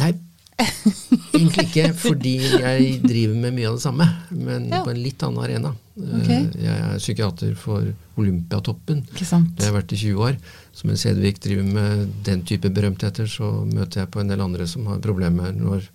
Nei, 0.00 0.14
Egentlig 1.38 1.68
ikke, 1.68 1.90
fordi 1.94 2.34
jeg 2.42 2.98
driver 3.04 3.36
med 3.38 3.54
mye 3.54 3.68
av 3.68 3.76
det 3.76 3.84
samme, 3.84 4.06
men 4.34 4.66
ja. 4.72 4.80
på 4.82 4.90
en 4.92 5.00
litt 5.02 5.22
annen 5.22 5.42
arena. 5.44 5.72
Okay. 5.98 6.40
Eh, 6.40 6.62
jeg 6.64 6.84
er 6.88 7.00
psykiater 7.02 7.52
for 7.58 7.86
Olympiatoppen. 8.18 9.04
Det 9.12 9.26
har 9.28 9.68
jeg 9.68 9.76
vært 9.76 9.94
i 9.94 10.00
20 10.00 10.24
år. 10.28 10.38
Så 10.74 10.86
mens 10.90 11.04
Hedvig 11.06 11.36
driver 11.42 11.70
med 11.74 12.12
den 12.26 12.44
type 12.46 12.70
berømtheter, 12.74 13.30
så 13.30 13.50
møter 13.66 14.02
jeg 14.02 14.12
på 14.14 14.22
en 14.22 14.30
del 14.30 14.42
andre 14.42 14.66
som 14.70 14.86
har 14.90 15.02
problemer 15.04 15.54
når 15.54 15.86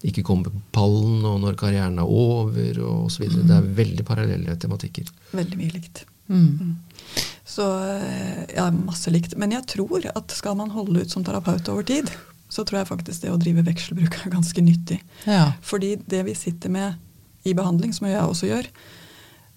de 0.00 0.12
ikke 0.12 0.24
kommer 0.24 0.48
på 0.48 0.62
pallen, 0.72 1.24
og 1.28 1.42
når 1.42 1.58
karrieren 1.60 2.00
er 2.00 2.08
over, 2.08 2.70
og 2.80 3.10
osv. 3.10 3.26
Mm. 3.28 3.42
Det 3.48 3.58
er 3.58 3.74
veldig 3.82 4.06
parallelle 4.08 4.56
tematikker. 4.60 5.10
Veldig 5.36 5.60
mye 5.60 5.74
likt. 5.76 6.04
Mm. 6.30 6.46
Mm. 6.60 7.26
Så 7.50 7.66
eh, 7.90 8.44
ja, 8.54 8.70
masse 8.72 9.12
likt. 9.12 9.36
Men 9.40 9.52
jeg 9.56 9.66
tror 9.68 10.06
at 10.14 10.32
skal 10.36 10.56
man 10.60 10.72
holde 10.72 11.04
ut 11.04 11.12
som 11.12 11.24
terapeut 11.26 11.68
over 11.72 11.84
tid, 11.88 12.08
så 12.50 12.64
tror 12.66 12.80
jeg 12.80 12.90
faktisk 12.90 13.24
det 13.24 13.32
å 13.32 13.38
drive 13.40 13.64
vekselbruk 13.66 14.16
er 14.24 14.32
ganske 14.32 14.64
nyttig. 14.64 14.98
Ja. 15.24 15.52
Fordi 15.62 15.94
det 16.10 16.24
vi 16.26 16.34
sitter 16.38 16.72
med 16.74 17.46
i 17.46 17.54
behandling, 17.56 17.94
som 17.96 18.08
jeg 18.10 18.20
også 18.20 18.50
gjør, 18.50 18.68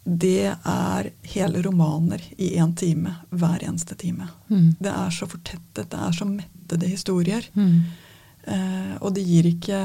det 0.03 0.51
er 0.51 1.09
hele 1.33 1.61
romaner 1.63 2.21
i 2.35 2.53
én 2.59 2.73
time 2.75 3.15
hver 3.31 3.63
eneste 3.63 3.95
time. 3.99 4.27
Mm. 4.51 4.73
Det 4.79 4.91
er 4.91 5.13
så 5.15 5.27
fortettet, 5.31 5.89
det 5.91 5.99
er 6.07 6.15
så 6.15 6.27
mettede 6.27 6.89
historier. 6.91 7.47
Mm. 7.55 7.77
Eh, 8.43 8.95
og 8.99 9.13
det 9.15 9.23
gir 9.23 9.47
ikke 9.47 9.83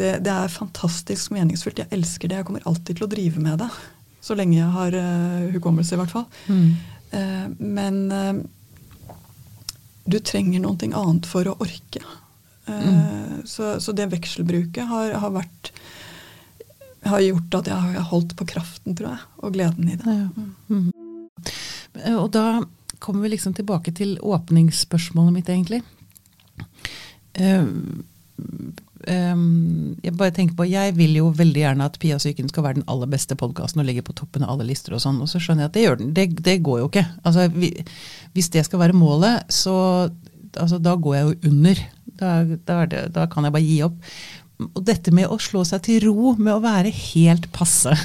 det, 0.00 0.22
det, 0.24 0.32
er 0.32 0.52
fantastisk 0.52 1.34
meningsfullt. 1.36 1.82
Jeg 1.84 1.92
elsker 1.92 2.30
det. 2.30 2.40
Jeg 2.40 2.48
kommer 2.48 2.64
alltid 2.68 2.96
til 2.96 3.06
å 3.06 3.12
drive 3.12 3.42
med 3.44 3.60
det. 3.60 3.68
Så 4.24 4.36
lenge 4.38 4.56
jeg 4.56 4.72
har 4.72 4.96
uh, 4.96 5.50
hukommelse, 5.52 5.96
i 5.96 6.00
hvert 6.00 6.14
fall. 6.14 6.24
Mm. 6.48 6.68
Eh, 7.12 7.46
men 7.58 7.98
uh, 8.08 8.40
du 10.04 10.18
trenger 10.18 10.62
noe 10.62 10.90
annet 10.90 11.28
for 11.30 11.48
å 11.48 11.56
orke. 11.62 12.02
Eh, 12.66 12.88
mm. 12.88 13.42
Så, 13.44 13.80
så, 13.80 13.92
det 13.92 14.10
vekselbruket 14.12 14.86
har, 14.90 15.16
har, 15.22 15.34
vært 15.34 15.72
har 17.06 17.24
gjort 17.24 17.58
at 17.60 17.70
jeg 17.70 17.86
har 17.86 18.10
holdt 18.12 18.36
på 18.38 18.46
kraften, 18.54 18.96
tror 18.98 19.14
jeg, 19.14 19.26
og 19.42 19.56
gleden 19.56 19.90
i 19.90 19.98
det. 19.98 20.16
Ja. 20.18 20.28
Mm. 20.36 20.54
Mm. 20.70 20.92
Og 22.18 22.30
da 22.34 22.46
kommer 23.02 23.26
vi 23.26 23.34
liksom 23.34 23.54
tilbake 23.54 23.92
til 23.98 24.14
åpningsspørsmålet 24.22 25.34
mitt, 25.34 25.50
egentlig. 25.50 25.82
Um, 29.08 29.96
jeg 30.04 30.14
bare 30.14 30.34
tenker 30.34 30.54
på, 30.58 30.66
jeg 30.70 30.94
vil 30.94 31.16
jo 31.18 31.30
veldig 31.34 31.62
gjerne 31.64 31.86
at 31.88 31.96
Pia 32.02 32.18
Psyken 32.20 32.50
skal 32.52 32.66
være 32.66 32.78
den 32.78 32.88
aller 32.92 33.10
beste 33.10 33.34
podkasten 33.38 33.82
og 33.82 33.88
ligge 33.88 34.04
på 34.06 34.14
toppen 34.14 34.44
av 34.46 34.54
alle 34.54 34.68
lister 34.68 34.94
og 34.94 35.02
sånn, 35.02 35.18
og 35.24 35.30
så 35.30 35.40
skjønner 35.42 35.66
jeg 35.66 35.70
at 35.70 35.76
det 35.76 35.86
gjør 35.86 35.98
den. 35.98 36.12
Det, 36.14 36.26
det 36.46 36.58
går 36.66 36.82
jo 36.84 36.90
ikke. 36.90 37.06
Altså, 37.26 37.48
vi, 37.54 37.72
hvis 38.36 38.52
det 38.54 38.62
skal 38.68 38.84
være 38.84 38.98
målet, 38.98 39.50
så 39.50 39.74
altså, 40.54 40.78
da 40.82 40.94
går 40.94 41.16
jeg 41.16 41.26
jo 41.26 41.50
under. 41.50 41.82
Da, 42.22 42.30
da, 42.68 42.78
det, 42.86 43.02
da, 43.16 43.26
kan 43.30 43.48
jeg 43.48 43.56
bare 43.56 43.66
gi 43.66 43.80
opp. 43.88 43.98
Og 44.62 44.82
dette 44.86 45.10
med 45.14 45.26
å 45.26 45.40
slå 45.42 45.64
seg 45.66 45.82
til 45.88 46.04
ro 46.06 46.36
med 46.38 46.54
å 46.54 46.62
være 46.62 46.92
helt 46.94 47.48
passe. 47.56 47.96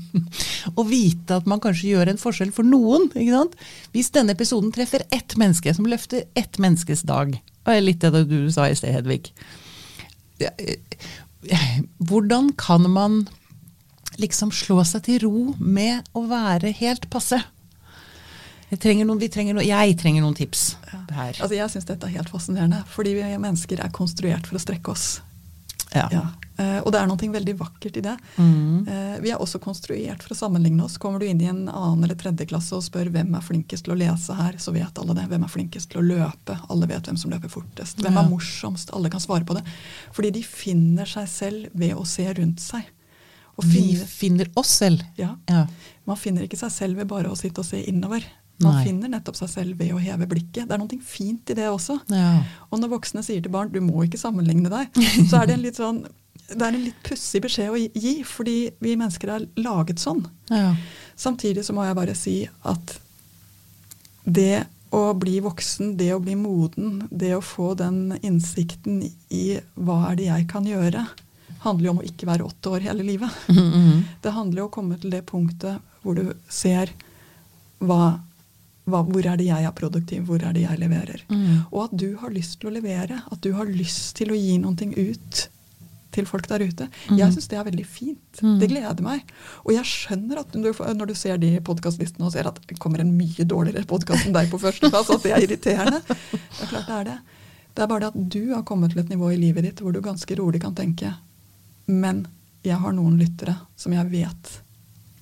og 0.78 0.86
vite 0.88 1.42
at 1.42 1.48
man 1.50 1.60
kanskje 1.60 1.92
gjør 1.92 2.12
en 2.12 2.22
forskjell 2.22 2.54
for 2.56 2.64
noen. 2.64 3.10
ikke 3.12 3.34
sant? 3.34 3.58
Hvis 3.92 4.12
denne 4.14 4.32
episoden 4.32 4.72
treffer 4.72 5.04
ett 5.12 5.36
menneske 5.36 5.74
som 5.76 5.88
løfter 5.90 6.24
ett 6.38 6.56
menneskes 6.62 7.04
dag, 7.08 7.36
litt 7.84 8.00
det 8.00 8.24
du 8.30 8.38
sa 8.54 8.70
i 8.70 8.78
sted, 8.78 8.96
Hedvig 8.96 9.34
Hvordan 11.98 12.52
kan 12.58 12.86
man 12.90 13.24
liksom 14.20 14.52
slå 14.54 14.82
seg 14.86 15.06
til 15.08 15.24
ro 15.24 15.54
med 15.58 16.06
å 16.16 16.24
være 16.30 16.74
helt 16.82 17.08
passe? 17.12 17.40
Trenger 18.80 19.04
noen, 19.04 19.20
trenger 19.28 19.56
noen, 19.56 19.66
jeg 19.68 19.98
trenger 20.00 20.24
noen 20.24 20.36
tips 20.36 20.76
her. 21.12 21.36
Altså 21.36 21.52
jeg 21.56 21.68
syns 21.74 21.88
dette 21.88 22.08
er 22.08 22.16
helt 22.16 22.30
fascinerende. 22.32 22.80
Fordi 22.88 23.12
vi 23.18 23.26
mennesker 23.36 23.82
er 23.84 23.92
konstruert 23.92 24.48
for 24.48 24.56
å 24.56 24.62
strekke 24.62 24.94
oss. 24.94 25.20
Ja. 25.94 26.08
ja. 26.12 26.22
Uh, 26.58 26.78
og 26.84 26.90
det 26.92 27.00
er 27.00 27.08
noe 27.08 27.28
veldig 27.32 27.54
vakkert 27.58 27.96
i 27.96 28.02
det. 28.04 28.12
Mm. 28.36 28.84
Uh, 28.86 29.16
vi 29.24 29.32
er 29.32 29.40
også 29.40 29.60
konstruert 29.62 30.22
for 30.22 30.34
å 30.34 30.38
sammenligne 30.38 30.84
oss. 30.84 30.98
Kommer 31.00 31.22
du 31.22 31.26
inn 31.26 31.40
i 31.40 31.48
en 31.48 31.64
annen 31.64 32.04
eller 32.04 32.18
tredje 32.18 32.46
klasse 32.50 32.76
og 32.76 32.84
spør 32.84 33.08
hvem 33.14 33.32
er 33.38 33.44
flinkest 33.44 33.86
til 33.86 33.94
å 33.94 33.98
lese 33.98 34.36
her, 34.36 34.58
så 34.60 34.74
vet 34.74 35.00
alle 35.00 35.16
det. 35.16 35.26
Hvem 35.30 35.46
er 35.46 35.52
flinkest 35.52 35.92
til 35.92 36.02
å 36.02 36.06
løpe? 36.06 36.58
Alle 36.72 36.88
vet 36.90 37.08
hvem 37.08 37.20
som 37.20 37.32
løper 37.32 37.52
fortest. 37.52 38.02
Hvem 38.04 38.20
er 38.20 38.28
morsomst? 38.28 38.92
Alle 38.96 39.12
kan 39.12 39.22
svare 39.22 39.48
på 39.48 39.56
det. 39.56 39.64
Fordi 40.12 40.34
de 40.36 40.44
finner 40.46 41.08
seg 41.08 41.30
selv 41.30 41.78
ved 41.78 41.96
å 41.96 42.04
se 42.08 42.28
rundt 42.36 42.60
seg. 42.62 42.84
vi 43.64 43.96
finner 43.96 44.48
oss 44.58 44.76
selv? 44.82 45.02
Ja. 45.16 45.34
ja. 45.48 45.66
Man 46.08 46.20
finner 46.20 46.44
ikke 46.44 46.60
seg 46.60 46.72
selv 46.74 47.00
ved 47.00 47.08
bare 47.10 47.32
å 47.32 47.38
sitte 47.38 47.64
og 47.64 47.68
se 47.68 47.80
innover. 47.88 48.26
Man 48.62 48.76
Nei. 48.76 48.84
finner 48.86 49.10
nettopp 49.10 49.38
seg 49.38 49.50
selv 49.50 49.78
ved 49.80 49.94
å 49.94 50.00
heve 50.02 50.28
blikket. 50.30 50.66
Det 50.68 50.76
er 50.76 50.80
noe 50.82 50.98
fint 51.02 51.50
i 51.50 51.56
det 51.58 51.68
også. 51.70 51.98
Ja. 52.12 52.42
Og 52.70 52.82
når 52.82 52.92
voksne 52.96 53.24
sier 53.26 53.42
til 53.42 53.52
barn 53.54 53.72
'du 53.72 53.80
må 53.80 54.04
ikke 54.04 54.20
sammenligne 54.20 54.70
deg', 54.70 55.00
så 55.30 55.42
er 55.42 55.46
det 55.46 55.56
en 55.56 55.64
litt 55.64 55.80
sånn 55.80 56.04
det 56.52 56.60
er 56.66 56.74
en 56.74 56.84
litt 56.84 57.00
pussig 57.06 57.40
beskjed 57.40 57.72
å 57.72 57.78
gi, 57.78 58.12
fordi 58.28 58.56
vi 58.82 58.96
mennesker 58.98 59.30
er 59.30 59.46
laget 59.62 60.02
sånn. 60.02 60.20
Ja. 60.50 60.74
Samtidig 61.16 61.64
så 61.64 61.72
må 61.72 61.86
jeg 61.86 61.96
bare 61.96 62.16
si 62.18 62.36
at 62.68 62.98
det 64.24 64.66
å 64.92 65.14
bli 65.16 65.38
voksen, 65.40 65.94
det 65.96 66.10
å 66.12 66.20
bli 66.20 66.34
moden, 66.36 67.06
det 67.08 67.32
å 67.36 67.44
få 67.44 67.72
den 67.78 68.18
innsikten 68.20 69.00
i 69.32 69.44
hva 69.74 70.10
er 70.10 70.18
det 70.18 70.26
jeg 70.28 70.48
kan 70.50 70.68
gjøre, 70.68 71.06
handler 71.62 71.86
jo 71.86 71.94
om 71.94 72.02
å 72.02 72.06
ikke 72.06 72.28
være 72.28 72.44
åtte 72.44 72.74
år 72.74 72.84
hele 72.88 73.06
livet. 73.06 73.30
Mm 73.48 73.72
-hmm. 73.72 74.02
Det 74.20 74.30
handler 74.30 74.58
jo 74.58 74.64
om 74.64 74.70
å 74.70 74.74
komme 74.74 74.98
til 74.98 75.10
det 75.10 75.26
punktet 75.26 75.78
hvor 76.02 76.14
du 76.14 76.34
ser 76.48 76.92
hva 77.78 78.20
hva, 78.90 79.02
hvor 79.06 79.26
er 79.26 79.38
det 79.38 79.46
jeg 79.46 79.66
er 79.66 79.74
produktiv, 79.78 80.26
hvor 80.26 80.42
er 80.42 80.54
det 80.56 80.64
jeg 80.64 80.80
leverer. 80.80 81.24
Mm. 81.30 81.64
Og 81.70 81.84
at 81.84 81.96
du 82.02 82.08
har 82.18 82.34
lyst 82.34 82.58
til 82.60 82.70
å 82.70 82.74
levere, 82.74 83.20
at 83.30 83.42
du 83.44 83.52
har 83.54 83.68
lyst 83.70 84.16
til 84.18 84.32
å 84.34 84.38
gi 84.38 84.56
noe 84.62 84.88
ut 84.96 85.42
til 86.12 86.26
folk 86.28 86.48
der 86.50 86.64
ute. 86.66 86.88
Mm. 87.08 87.18
Jeg 87.20 87.34
syns 87.34 87.48
det 87.48 87.58
er 87.58 87.66
veldig 87.68 87.84
fint. 87.88 88.40
Mm. 88.42 88.56
Det 88.60 88.68
gleder 88.72 89.04
meg. 89.04 89.30
Og 89.64 89.72
jeg 89.76 89.88
skjønner 89.88 90.42
at 90.42 90.52
du, 90.52 90.68
når 90.68 91.12
du 91.12 91.14
ser 91.16 91.40
de 91.40 91.54
podkastlistene 91.64 92.26
og 92.28 92.34
ser 92.34 92.50
at 92.50 92.58
det 92.68 92.78
kommer 92.82 93.02
en 93.02 93.14
mye 93.16 93.46
dårligere 93.48 93.88
podkast 93.88 94.26
enn 94.26 94.36
deg 94.36 94.50
på 94.52 94.60
førsteplass, 94.60 95.12
at 95.14 95.24
det 95.24 95.32
er 95.32 95.46
irriterende. 95.46 96.02
Det 96.04 96.66
er 96.66 96.72
klart 96.74 96.90
det 96.90 96.98
er 96.98 97.08
det. 97.12 97.18
Det 97.72 97.84
er 97.84 97.88
bare 97.88 98.04
det 98.04 98.10
at 98.12 98.28
du 98.34 98.42
har 98.52 98.66
kommet 98.68 98.92
til 98.92 99.00
et 99.00 99.14
nivå 99.14 99.30
i 99.32 99.40
livet 99.40 99.64
ditt 99.64 99.80
hvor 99.80 99.94
du 99.94 100.02
ganske 100.04 100.36
rolig 100.36 100.60
kan 100.60 100.74
tenke 100.76 101.14
Men 101.88 102.26
jeg 102.62 102.76
har 102.76 102.92
noen 102.92 103.16
lyttere 103.16 103.54
som 103.80 103.94
jeg 103.96 104.10
vet 104.12 104.50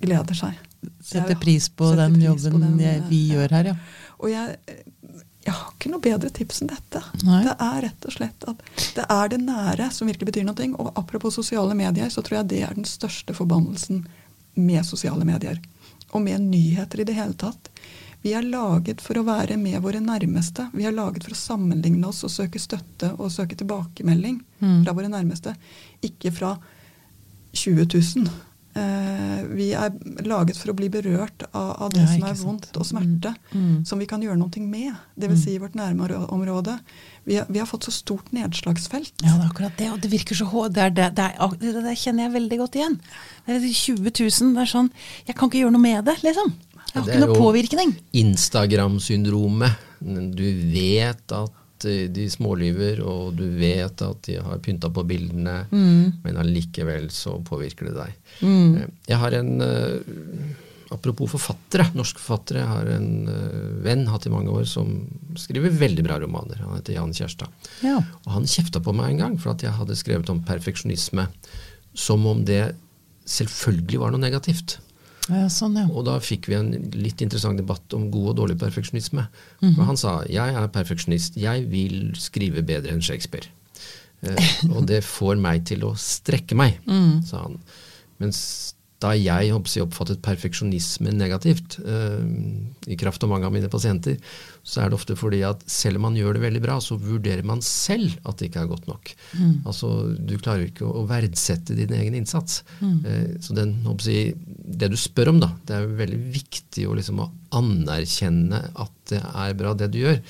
gleder 0.03 0.37
seg. 0.37 0.59
Setter 1.05 1.37
pris 1.41 1.69
på 1.69 1.91
den 1.99 2.15
pris 2.15 2.25
jobben 2.25 2.53
på 2.53 2.63
den, 2.65 2.81
jeg, 2.81 3.03
vi 3.09 3.21
ja. 3.29 3.35
gjør 3.35 3.57
her, 3.57 3.71
ja. 3.73 3.77
Og 4.21 4.31
jeg, 4.33 4.57
jeg, 5.45 5.55
har 5.55 5.73
ikke 5.75 5.93
noe 5.93 6.05
bedre 6.05 6.31
tips 6.37 6.63
enn 6.63 6.71
dette. 6.73 7.03
Nei. 7.25 7.43
Det 7.47 7.57
er 7.67 7.79
rett 7.87 8.09
og 8.09 8.17
slett 8.17 8.49
at 8.53 8.65
det 8.97 9.07
er 9.17 9.33
det 9.33 9.41
nære 9.45 9.91
som 9.97 10.11
virkelig 10.11 10.31
betyr 10.33 10.47
noe. 10.49 10.69
Og 10.81 10.93
apropos 11.01 11.37
sosiale 11.37 11.77
medier, 11.77 12.13
så 12.13 12.25
tror 12.25 12.41
jeg 12.41 12.51
det 12.53 12.63
er 12.69 12.77
den 12.77 12.89
største 12.89 13.37
forbannelsen 13.37 14.05
med 14.61 14.87
sosiale 14.89 15.27
medier. 15.29 15.61
Og 16.11 16.25
med 16.25 16.43
nyheter 16.51 17.01
i 17.01 17.09
det 17.09 17.17
hele 17.17 17.37
tatt. 17.39 17.71
Vi 18.21 18.35
er 18.37 18.45
laget 18.45 19.01
for 19.01 19.17
å 19.17 19.25
være 19.25 19.57
med 19.57 19.79
våre 19.81 20.03
nærmeste. 20.05 20.67
Vi 20.77 20.85
er 20.85 20.93
laget 20.93 21.25
for 21.25 21.33
å 21.33 21.41
sammenligne 21.41 22.11
oss 22.11 22.21
og 22.27 22.33
søke 22.35 22.61
støtte 22.61 23.15
og 23.17 23.33
søke 23.33 23.57
tilbakemelding 23.57 24.43
mm. 24.61 24.83
fra 24.85 24.93
våre 24.97 25.09
nærmeste. 25.09 25.55
Ikke 26.05 26.33
fra 26.37 26.53
20 27.57 27.89
000. 27.89 28.29
Eh, 28.81 29.41
vi 29.51 29.71
er 29.77 29.93
laget 30.25 30.59
for 30.61 30.73
å 30.73 30.77
bli 30.79 30.89
berørt 30.93 31.45
av, 31.51 31.71
av 31.87 31.93
det 31.93 32.05
ja, 32.05 32.11
som 32.15 32.27
er 32.29 32.39
vondt 32.39 32.79
og 32.79 32.87
smerte, 32.87 33.33
mm. 33.51 33.61
mm. 33.61 33.77
som 33.89 34.01
vi 34.01 34.07
kan 34.09 34.23
gjøre 34.25 34.39
noe 34.41 34.63
med. 34.65 34.95
Dvs. 35.17 35.35
Mm. 35.35 35.41
Si 35.43 35.55
i 35.57 35.61
vårt 35.61 35.77
nærområde. 35.79 36.79
Vi, 37.29 37.37
vi 37.49 37.61
har 37.61 37.69
fått 37.69 37.89
så 37.89 37.95
stort 37.95 38.33
nedslagsfelt. 38.37 39.13
Ja, 39.25 39.35
det 39.35 39.45
er 39.45 39.51
akkurat 39.51 39.77
det. 39.81 39.91
Og 39.93 40.01
det 40.05 40.13
virker 40.15 40.39
så 40.39 40.49
hårdt. 40.49 40.79
Det, 40.79 40.89
det, 40.97 41.11
det, 41.19 41.29
det, 41.61 41.75
det, 41.85 41.97
kjenner 42.01 42.27
jeg 42.27 42.37
veldig 42.39 42.61
godt 42.63 42.81
igjen. 42.81 42.99
Det 43.47 43.59
er 43.59 43.69
20 43.69 44.01
000. 44.09 44.57
Det 44.57 44.65
er 44.65 44.75
sånn 44.75 44.91
Jeg 45.29 45.37
kan 45.37 45.51
ikke 45.51 45.65
gjøre 45.65 45.77
noe 45.77 45.85
med 45.85 46.05
det, 46.09 46.17
liksom. 46.25 46.55
Jeg 46.91 46.97
har 46.97 47.07
ikke 47.07 47.23
noe 47.27 47.39
påvirkning. 47.39 47.95
Instagram-syndromet. 48.25 49.89
Du 50.01 50.47
vet 50.73 51.37
at 51.37 51.60
de 51.87 52.27
smålyver, 52.31 53.03
og 53.07 53.37
du 53.39 53.45
vet 53.59 54.03
at 54.05 54.25
de 54.27 54.39
har 54.43 54.63
pynta 54.65 54.91
på 54.93 55.05
bildene, 55.09 55.63
mm. 55.71 56.25
men 56.25 56.41
allikevel 56.41 57.09
så 57.15 57.37
påvirker 57.47 57.91
det 57.91 57.95
deg. 57.97 58.19
Mm. 58.41 58.75
Eh, 58.81 58.91
jeg 59.11 59.21
har 59.23 59.37
en 59.39 59.53
uh, 59.63 60.53
apropos 60.95 61.31
forfattere. 61.31 61.87
Norske 61.95 62.23
forfattere. 62.23 62.65
Jeg 62.65 62.71
har 62.71 62.93
en 62.97 63.11
venn, 63.85 64.05
hatt 64.11 64.27
i 64.27 64.35
mange 64.35 64.53
år, 64.53 64.67
som 64.69 64.93
skriver 65.39 65.75
veldig 65.81 66.05
bra 66.07 66.19
romaner. 66.23 66.63
Han 66.67 66.77
heter 66.81 66.99
Jan 66.99 67.15
Kjærstad. 67.15 67.71
Ja. 67.87 68.01
Og 68.25 68.31
han 68.35 68.49
kjefta 68.51 68.83
på 68.83 68.95
meg 68.97 69.15
en 69.15 69.25
gang 69.25 69.41
for 69.41 69.55
at 69.55 69.65
jeg 69.65 69.77
hadde 69.77 69.99
skrevet 69.99 70.33
om 70.33 70.43
perfeksjonisme 70.47 71.29
som 71.95 72.27
om 72.27 72.43
det 72.47 72.73
selvfølgelig 73.31 74.01
var 74.03 74.15
noe 74.15 74.23
negativt. 74.23 74.79
Ja, 75.31 75.47
sånn, 75.53 75.77
ja. 75.79 75.87
Og 75.95 76.05
da 76.09 76.17
fikk 76.23 76.49
vi 76.51 76.57
en 76.59 76.73
litt 76.99 77.23
interessant 77.23 77.61
debatt 77.61 77.95
om 77.97 78.09
god 78.11 78.33
og 78.33 78.37
dårlig 78.43 78.59
perfeksjonisme. 78.59 79.27
Mm 79.61 79.75
-hmm. 79.75 79.85
han 79.85 79.97
sa 79.97 80.23
jeg 80.29 80.55
er 80.55 80.69
perfeksjonist, 80.69 81.37
jeg 81.37 81.71
vil 81.71 82.13
skrive 82.15 82.63
bedre 82.63 82.93
enn 82.93 83.03
Shakespeare. 83.03 83.47
Eh, 84.23 84.37
og 84.77 84.87
det 84.87 85.05
får 85.19 85.39
meg 85.41 85.65
til 85.65 85.85
å 85.85 85.95
strekke 85.97 86.55
meg, 86.55 86.81
Mm. 86.87 87.23
sa 87.25 87.43
han. 87.43 87.59
Mens 88.19 88.75
da 89.01 89.15
jeg 89.17 89.53
oppfattet 89.55 90.21
perfeksjonisme 90.23 91.11
negativt, 91.13 91.79
eh, 91.81 92.93
i 92.93 92.97
kraft 92.97 93.23
av 93.23 93.31
mange 93.31 93.47
av 93.47 93.53
mine 93.53 93.69
pasienter, 93.69 94.19
så 94.63 94.83
er 94.83 94.91
det 94.91 94.99
ofte 94.99 95.17
fordi 95.19 95.41
at 95.47 95.63
selv 95.71 95.99
om 95.99 96.05
man 96.09 96.17
gjør 96.19 96.37
det 96.37 96.43
veldig 96.45 96.63
bra, 96.63 96.77
så 96.85 96.99
vurderer 97.01 97.47
man 97.49 97.63
selv 97.65 98.13
at 98.29 98.39
det 98.39 98.51
ikke 98.51 98.65
er 98.65 98.71
godt 98.71 98.87
nok. 98.91 99.13
Mm. 99.39 99.55
Altså, 99.65 99.91
Du 100.21 100.37
klarer 100.39 100.69
ikke 100.69 100.87
å, 100.87 100.93
å 101.01 101.07
verdsette 101.09 101.77
din 101.79 101.95
egen 101.97 102.19
innsats. 102.21 102.61
Eh, 102.85 103.37
så 103.41 103.57
den, 103.57 103.77
jeg, 104.05 104.37
det 104.81 104.91
du 104.93 104.99
spør 105.01 105.33
om, 105.33 105.43
da, 105.43 105.53
det 105.67 105.77
er 105.77 105.85
jo 105.87 105.99
veldig 106.01 106.23
viktig 106.37 106.87
å, 106.89 106.97
liksom, 106.99 107.23
å 107.25 107.31
anerkjenne 107.61 108.63
at 108.79 108.97
det 109.11 109.21
er 109.25 109.57
bra, 109.59 109.75
det 109.75 109.91
du 109.95 110.01
gjør. 110.05 110.21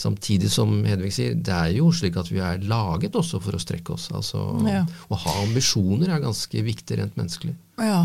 Samtidig 0.00 0.48
som 0.52 0.76
Hedvig 0.86 1.10
sier, 1.12 1.34
det 1.34 1.52
er 1.56 1.72
jo 1.80 1.90
slik 1.92 2.16
at 2.20 2.30
vi 2.30 2.38
er 2.44 2.62
laget 2.70 3.16
også 3.18 3.40
for 3.42 3.56
å 3.56 3.60
strekke 3.62 3.96
oss. 3.96 4.08
Altså, 4.14 4.44
Ja. 4.68 4.84
Å 5.10 5.18
ha 5.24 5.38
ambisjoner 5.42 6.12
er 6.14 6.22
ganske 6.22 6.62
viktig 6.64 7.00
rent 7.00 7.16
menneskelig. 7.18 7.56
Ja, 7.80 8.04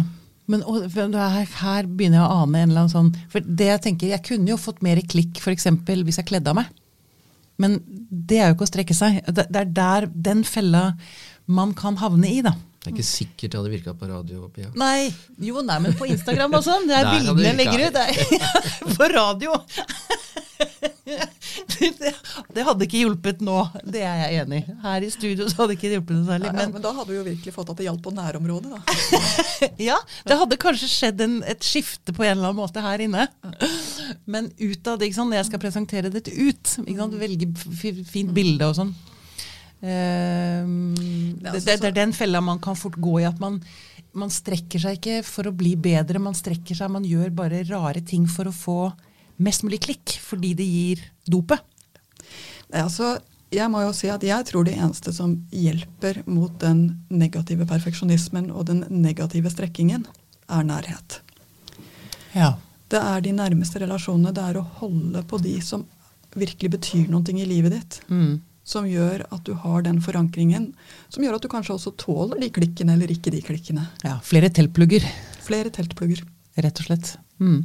men 0.51 0.61
og, 0.67 0.83
her, 0.93 1.09
er, 1.09 1.47
her 1.61 1.87
begynner 1.89 2.19
jeg 2.21 2.25
å 2.25 2.41
ane 2.43 2.61
en 2.61 2.69
eller 2.69 2.83
annen 2.83 2.93
sånn 2.93 3.11
For 3.33 3.45
det 3.45 3.69
jeg 3.71 3.81
tenker, 3.87 4.11
jeg 4.13 4.25
kunne 4.27 4.51
jo 4.51 4.59
fått 4.61 4.83
mer 4.85 5.01
klikk 5.09 5.41
f.eks. 5.41 5.65
hvis 5.87 6.19
jeg 6.21 6.27
kledde 6.29 6.51
av 6.51 6.59
meg. 6.59 6.69
Men 7.61 7.79
det 7.87 8.39
er 8.41 8.51
jo 8.51 8.57
ikke 8.57 8.67
å 8.67 8.69
strekke 8.69 8.97
seg. 8.97 9.21
Det, 9.25 9.47
det 9.49 9.61
er 9.63 9.73
der 9.79 10.07
den 10.11 10.43
fella 10.47 10.89
man 11.45 11.73
kan 11.77 11.97
havne 12.01 12.29
i, 12.29 12.41
da. 12.45 12.53
Det 12.85 12.91
er 12.91 12.97
ikke 12.99 13.07
sikkert 13.07 13.49
det 13.49 13.57
hadde 13.57 13.73
virka 13.73 13.93
på 13.97 14.09
radio. 14.09 14.47
Pia. 14.53 14.69
Nei, 14.77 15.09
jo 15.41 15.63
nei, 15.65 15.79
men 15.81 15.95
på 15.97 16.05
Instagram 16.11 16.59
og 16.59 16.65
sånn. 16.67 16.85
Det 16.89 16.99
er 16.99 17.07
bildene 17.15 17.47
jeg 17.47 17.57
legger 17.57 17.87
ut. 17.87 17.97
På 18.99 19.09
radio. 19.09 19.55
Det, 21.05 22.11
det 22.55 22.63
hadde 22.65 22.87
ikke 22.87 23.03
hjulpet 23.03 23.41
nå, 23.45 23.59
det 23.85 24.01
er 24.01 24.23
jeg 24.23 24.41
enig 24.41 24.61
i. 24.63 24.75
Her 24.81 25.05
i 25.05 25.11
studio 25.13 25.47
så 25.51 25.61
hadde 25.61 25.75
ikke 25.77 25.87
det 25.91 25.99
hjulpet 25.99 26.17
noe 26.17 26.27
særlig. 26.31 26.49
Ja, 26.49 26.55
Men 26.57 26.75
men 26.75 26.85
da 26.85 26.93
hadde 26.97 27.11
vi 27.11 27.19
jo 27.19 27.25
virkelig 27.27 27.53
fått 27.55 27.71
at 27.73 27.79
det 27.79 27.87
gjaldt 27.87 28.03
på 28.05 28.13
nærområdet. 28.15 28.73
da. 28.73 28.81
ja, 29.89 29.97
det 30.25 30.39
hadde 30.41 30.59
kanskje 30.61 30.89
skjedd 30.91 31.25
en, 31.25 31.39
et 31.45 31.65
skifte 31.65 32.15
på 32.15 32.25
en 32.25 32.35
eller 32.35 32.49
annen 32.49 32.61
måte 32.63 32.83
her 32.83 33.05
inne. 33.05 33.27
Men 34.25 34.49
utad, 34.57 35.05
ikke 35.05 35.19
sant, 35.19 35.29
når 35.29 35.43
jeg 35.43 35.49
skal 35.51 35.63
presentere 35.67 36.13
dette 36.13 36.33
ut, 36.33 36.77
ikke 36.85 37.01
sant, 37.01 37.19
velge 37.21 37.51
fint 38.09 38.33
bilde 38.35 38.71
og 38.71 38.79
sånn. 38.81 38.95
Ehm, 39.85 40.95
det, 41.41 41.51
altså 41.51 41.65
det, 41.67 41.75
det 41.83 41.89
er 41.91 41.97
den 41.99 42.13
fella 42.15 42.41
man 42.41 42.61
kan 42.63 42.77
fort 42.79 42.97
gå 42.97 43.19
i. 43.21 43.27
At 43.29 43.41
man, 43.43 43.59
man 44.17 44.33
strekker 44.33 44.81
seg 44.81 44.99
ikke 44.99 45.19
for 45.27 45.49
å 45.49 45.55
bli 45.55 45.75
bedre, 45.77 46.21
man 46.23 46.37
strekker 46.37 46.77
seg, 46.77 46.93
man 46.93 47.05
gjør 47.07 47.33
bare 47.35 47.65
rare 47.69 48.01
ting 48.05 48.25
for 48.31 48.49
å 48.49 48.55
få 48.55 48.79
mest 49.37 49.63
mulig 49.65 49.81
klikk, 49.85 50.17
fordi 50.23 50.53
det 50.57 50.67
gir 50.67 51.01
dopet. 51.29 51.59
Altså, 52.73 53.17
jeg 53.53 53.69
må 53.71 53.81
jo 53.85 53.91
si 53.95 54.09
at 54.11 54.23
jeg 54.25 54.47
tror 54.49 54.65
det 54.67 54.75
eneste 54.77 55.13
som 55.15 55.35
hjelper 55.53 56.23
mot 56.27 56.53
den 56.61 57.01
negative 57.09 57.67
perfeksjonismen 57.69 58.49
og 58.51 58.67
den 58.71 58.83
negative 58.89 59.51
strekkingen, 59.53 60.05
er 60.45 60.65
nærhet. 60.65 61.19
Ja. 62.35 62.55
Det 62.91 62.99
er 63.01 63.21
de 63.25 63.31
nærmeste 63.33 63.81
relasjonene. 63.81 64.33
Det 64.35 64.43
er 64.43 64.59
å 64.59 64.67
holde 64.81 65.23
på 65.25 65.39
de 65.41 65.55
som 65.65 65.85
virkelig 66.35 66.75
betyr 66.75 67.07
noe 67.09 67.33
i 67.33 67.47
livet 67.47 67.73
ditt. 67.73 68.01
Mm. 68.11 68.43
Som 68.65 68.87
gjør 68.89 69.23
at 69.29 69.43
du 69.45 69.53
har 69.61 69.85
den 69.85 70.01
forankringen. 70.01 70.71
Som 71.13 71.25
gjør 71.25 71.37
at 71.37 71.45
du 71.45 71.49
kanskje 71.49 71.77
også 71.77 71.95
tåler 72.01 72.41
de 72.41 72.49
klikkene 72.53 72.97
eller 72.97 73.13
ikke 73.13 73.33
de 73.33 73.41
klikkene. 73.45 73.87
ja. 74.03 74.19
Flere 74.25 74.49
teltplugger. 74.49 75.05
Flere 75.45 75.69
teltplugger. 75.73 76.23
Rett 76.61 76.81
og 76.81 76.87
slett. 76.89 77.15
Mm. 77.41 77.63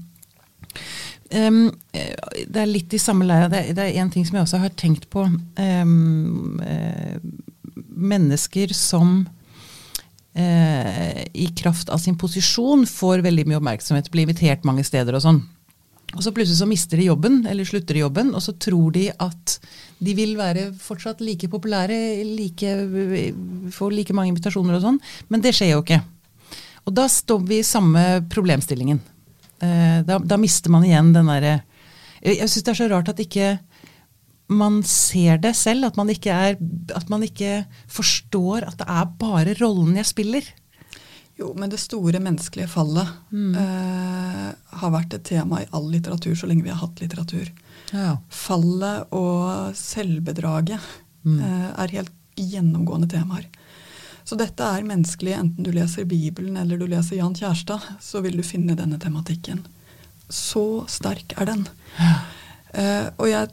Eh, 1.31 1.51
det 2.46 2.62
er 2.62 2.70
litt 2.70 2.94
i 2.94 3.03
samme 3.03 3.27
leia. 3.29 3.49
Det, 3.51 3.62
det 3.79 3.87
er 3.87 4.01
en 4.03 4.11
ting 4.12 4.27
som 4.27 4.38
jeg 4.38 4.49
også 4.49 4.62
har 4.64 4.75
tenkt 4.79 5.09
på. 5.12 5.27
Um, 5.61 6.59
uh, 6.62 7.16
mennesker 8.01 8.75
som 8.75 9.23
uh, 10.35 11.23
i 11.31 11.49
kraft 11.57 11.92
av 11.92 12.03
sin 12.03 12.18
posisjon 12.18 12.87
får 12.88 13.25
veldig 13.27 13.46
mye 13.49 13.61
oppmerksomhet, 13.61 14.11
blir 14.11 14.27
invitert 14.27 14.66
mange 14.68 14.85
steder 14.87 15.16
og 15.16 15.25
sånn. 15.27 15.42
Og 16.11 16.25
så 16.25 16.33
plutselig 16.35 16.59
så 16.59 16.66
mister 16.66 16.99
de 16.99 17.07
jobben, 17.07 17.44
eller 17.46 17.66
slutter 17.68 17.94
i 17.94 18.03
jobben, 18.03 18.33
og 18.35 18.42
så 18.42 18.57
tror 18.59 18.90
de 18.96 19.05
at 19.14 19.61
de 20.03 20.14
vil 20.18 20.33
være 20.40 20.73
fortsatt 20.75 21.20
like 21.23 21.46
populære, 21.53 21.99
like, 22.27 22.73
få 23.77 23.92
like 23.94 24.16
mange 24.16 24.33
invitasjoner 24.33 24.81
og 24.81 24.83
sånn, 24.83 24.99
men 25.31 25.44
det 25.44 25.55
skjer 25.55 25.77
jo 25.77 25.85
ikke. 25.85 26.01
Og 26.88 26.96
da 26.99 27.07
står 27.12 27.44
vi 27.46 27.61
i 27.61 27.66
samme 27.68 28.03
problemstillingen. 28.33 28.99
Eh, 29.61 29.99
da, 30.09 30.18
da 30.18 30.38
mister 30.40 30.73
man 30.73 30.87
igjen 30.87 31.12
den 31.12 31.29
derre 31.29 31.61
Jeg, 32.25 32.49
syns 32.49 32.64
det 32.64 32.73
er 32.73 32.79
så 32.79 32.88
rart 32.92 33.11
at 33.12 33.20
ikke 33.20 33.59
man 34.51 34.81
ser 34.83 35.38
det 35.38 35.53
selv, 35.55 35.87
at 35.87 35.99
man, 36.01 36.09
ikke 36.11 36.35
er, 36.35 36.57
at 36.96 37.11
man 37.12 37.23
ikke 37.23 37.61
forstår 37.87 38.66
at 38.66 38.81
det 38.81 38.88
er 38.90 39.12
bare 39.20 39.55
rollen 39.61 39.94
jeg 39.94 40.09
spiller. 40.09 40.49
Jo, 41.38 41.53
men 41.57 41.70
det 41.73 41.79
store 41.81 42.18
menneskelige 42.20 42.68
fallet 42.68 43.09
eh, 43.31 44.49
har 44.83 44.92
vært 44.92 45.14
et 45.16 45.25
tema 45.31 45.62
i 45.62 45.68
all 45.77 45.87
litteratur 45.92 46.35
så 46.37 46.51
lenge 46.51 46.66
vi 46.66 46.73
har 46.73 46.83
hatt 46.83 47.01
litteratur. 47.01 47.46
Ja. 47.94 48.18
Fallet 48.29 49.14
og 49.16 49.70
selvbedraget 49.79 50.77
eh, 50.77 51.70
er 51.70 51.94
helt 51.94 52.12
gjennomgående 52.37 53.09
temaer. 53.12 53.46
Så 54.31 54.37
dette 54.38 54.62
er 54.62 54.85
menneskelig, 54.87 55.33
enten 55.35 55.66
du 55.66 55.73
leser 55.75 56.05
Bibelen 56.07 56.55
eller 56.61 56.79
du 56.79 56.85
leser 56.87 57.16
Jan 57.19 57.33
Kjærstad, 57.35 57.83
så 57.99 58.21
vil 58.23 58.37
du 58.38 58.45
finne 58.47 58.77
denne 58.79 58.95
tematikken. 59.03 59.64
Så 60.31 60.85
sterk 60.87 61.35
er 61.35 61.49
den. 61.51 61.64
Eh, 62.71 63.09
og 63.19 63.27
jeg 63.27 63.49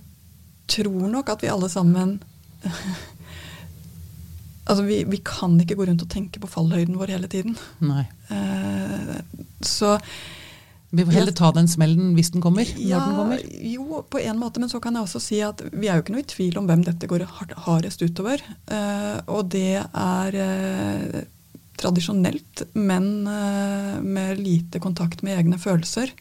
tror 0.70 1.08
nok 1.10 1.32
at 1.34 1.42
vi 1.42 1.50
alle 1.50 1.66
sammen 1.74 2.20
Altså, 4.68 4.84
vi, 4.86 5.00
vi 5.10 5.18
kan 5.26 5.56
ikke 5.63 5.80
gå 5.80 5.88
rundt 5.88 6.04
og 6.06 6.12
tenke 6.13 6.42
på 6.44 6.50
fallhøyden 6.52 7.00
vår 7.00 7.16
hele 7.16 7.30
tiden. 7.32 7.58
Nei. 7.82 8.04
Uh, 8.30 9.16
så 9.66 9.96
Vi 10.89 11.04
får 11.06 11.12
heller 11.17 11.36
ta 11.36 11.52
den 11.52 11.67
smellen 11.67 12.13
hvis 12.15 12.32
den 12.32 12.43
kommer. 12.43 12.67
ja, 12.80 13.00
når 13.00 13.08
den 13.08 13.17
kommer. 13.19 13.41
Jo, 13.73 14.04
på 14.10 14.21
en 14.23 14.38
måte, 14.39 14.62
men 14.63 14.71
så 14.71 14.80
kan 14.84 14.95
jeg 14.95 15.08
også 15.08 15.21
si 15.23 15.41
at 15.43 15.63
vi 15.73 15.89
er 15.89 15.97
jo 15.97 16.06
ikke 16.06 16.15
noe 16.15 16.23
i 16.23 16.30
tvil 16.32 16.62
om 16.62 16.69
hvem 16.69 16.86
dette 16.88 17.10
går 17.12 17.26
hardest 17.65 18.06
utover. 18.06 18.43
Uh, 18.71 19.19
og 19.28 19.50
det 19.52 19.82
er 19.84 20.38
uh, 20.39 21.19
tradisjonelt 21.78 22.63
menn 22.80 23.28
uh, 23.28 24.00
med 24.00 24.39
lite 24.39 24.80
kontakt 24.84 25.26
med 25.28 25.41
egne 25.41 25.60
følelser. 25.60 26.15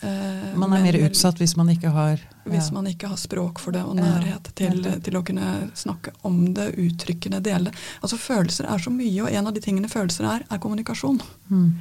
Eh, 0.00 0.58
Man 0.58 0.72
er 0.76 0.84
mer 0.84 0.96
utsatt 1.08 1.40
hvis 1.42 1.56
man 1.58 1.72
ikke 1.72 1.90
har 1.90 2.20
Hvis 2.46 2.68
man 2.70 2.86
ikke 2.86 3.08
har 3.10 3.18
språk 3.18 3.58
for 3.58 3.74
det 3.74 3.82
og 3.82 3.96
nærhet 3.98 4.46
til, 4.54 4.78
til 5.02 5.16
å 5.18 5.24
kunne 5.26 5.48
snakke 5.74 6.12
om 6.22 6.54
det, 6.54 6.70
uttrykkende 6.78 7.40
dele. 7.44 7.72
Altså 8.00 8.16
Følelser 8.20 8.70
er 8.70 8.78
så 8.80 8.92
mye, 8.94 9.24
og 9.24 9.32
en 9.32 9.50
av 9.50 9.56
de 9.56 9.62
tingene 9.64 9.90
følelser 9.90 10.28
er, 10.30 10.46
er 10.46 10.62
kommunikasjon. 10.62 11.18
Mm. 11.50 11.72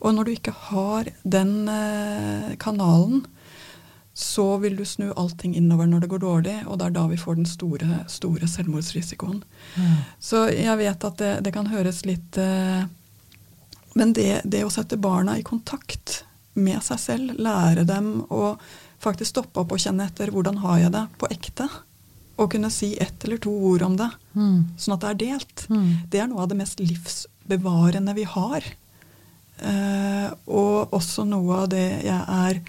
Og 0.00 0.14
når 0.14 0.24
du 0.24 0.30
ikke 0.36 0.52
har 0.70 1.08
den 1.24 1.68
eh, 1.68 2.54
kanalen, 2.62 3.24
så 4.18 4.56
vil 4.58 4.74
du 4.76 4.84
snu 4.84 5.12
allting 5.14 5.54
innover 5.54 5.86
når 5.86 6.00
det 6.02 6.08
går 6.10 6.18
dårlig, 6.24 6.56
og 6.66 6.78
det 6.80 6.86
er 6.88 6.94
da 6.96 7.04
vi 7.06 7.16
får 7.20 7.36
den 7.38 7.46
store, 7.46 8.00
store 8.10 8.48
selvmordsrisikoen. 8.50 9.42
Mm. 9.78 9.92
Så 10.18 10.40
jeg 10.50 10.78
vet 10.80 11.04
at 11.06 11.20
det, 11.22 11.32
det 11.46 11.52
kan 11.54 11.70
høres 11.70 12.00
litt 12.06 12.38
eh, 12.42 12.84
Men 13.94 14.12
det, 14.14 14.40
det 14.44 14.64
å 14.66 14.70
sette 14.70 14.98
barna 15.00 15.36
i 15.38 15.42
kontakt 15.46 16.24
med 16.54 16.82
seg 16.82 16.98
selv, 17.02 17.38
lære 17.38 17.84
dem 17.86 18.24
å 18.30 18.56
faktisk 19.02 19.30
stoppe 19.36 19.62
opp 19.62 19.72
og 19.74 19.78
kjenne 19.82 20.06
etter 20.06 20.30
hvordan 20.34 20.58
har 20.62 20.78
jeg 20.82 20.92
det 20.94 21.04
på 21.18 21.30
ekte, 21.34 21.66
og 22.38 22.50
kunne 22.52 22.70
si 22.70 22.92
ett 23.02 23.24
eller 23.26 23.38
to 23.42 23.50
ord 23.72 23.82
om 23.86 23.96
det, 23.98 24.10
Mm. 24.38 24.68
sånn 24.78 24.94
at 24.94 25.00
det 25.02 25.08
er 25.10 25.18
delt, 25.24 25.64
Mm. 25.70 25.88
det 26.10 26.20
er 26.20 26.26
noe 26.30 26.42
av 26.42 26.48
det 26.48 26.58
mest 26.58 26.78
livsbevarende 26.78 28.14
vi 28.14 28.22
har. 28.24 28.62
Eh, 29.62 30.30
og 30.46 30.92
også 30.94 31.24
noe 31.26 31.62
av 31.64 31.68
det 31.72 31.86
jeg 32.04 32.22
er 32.28 32.60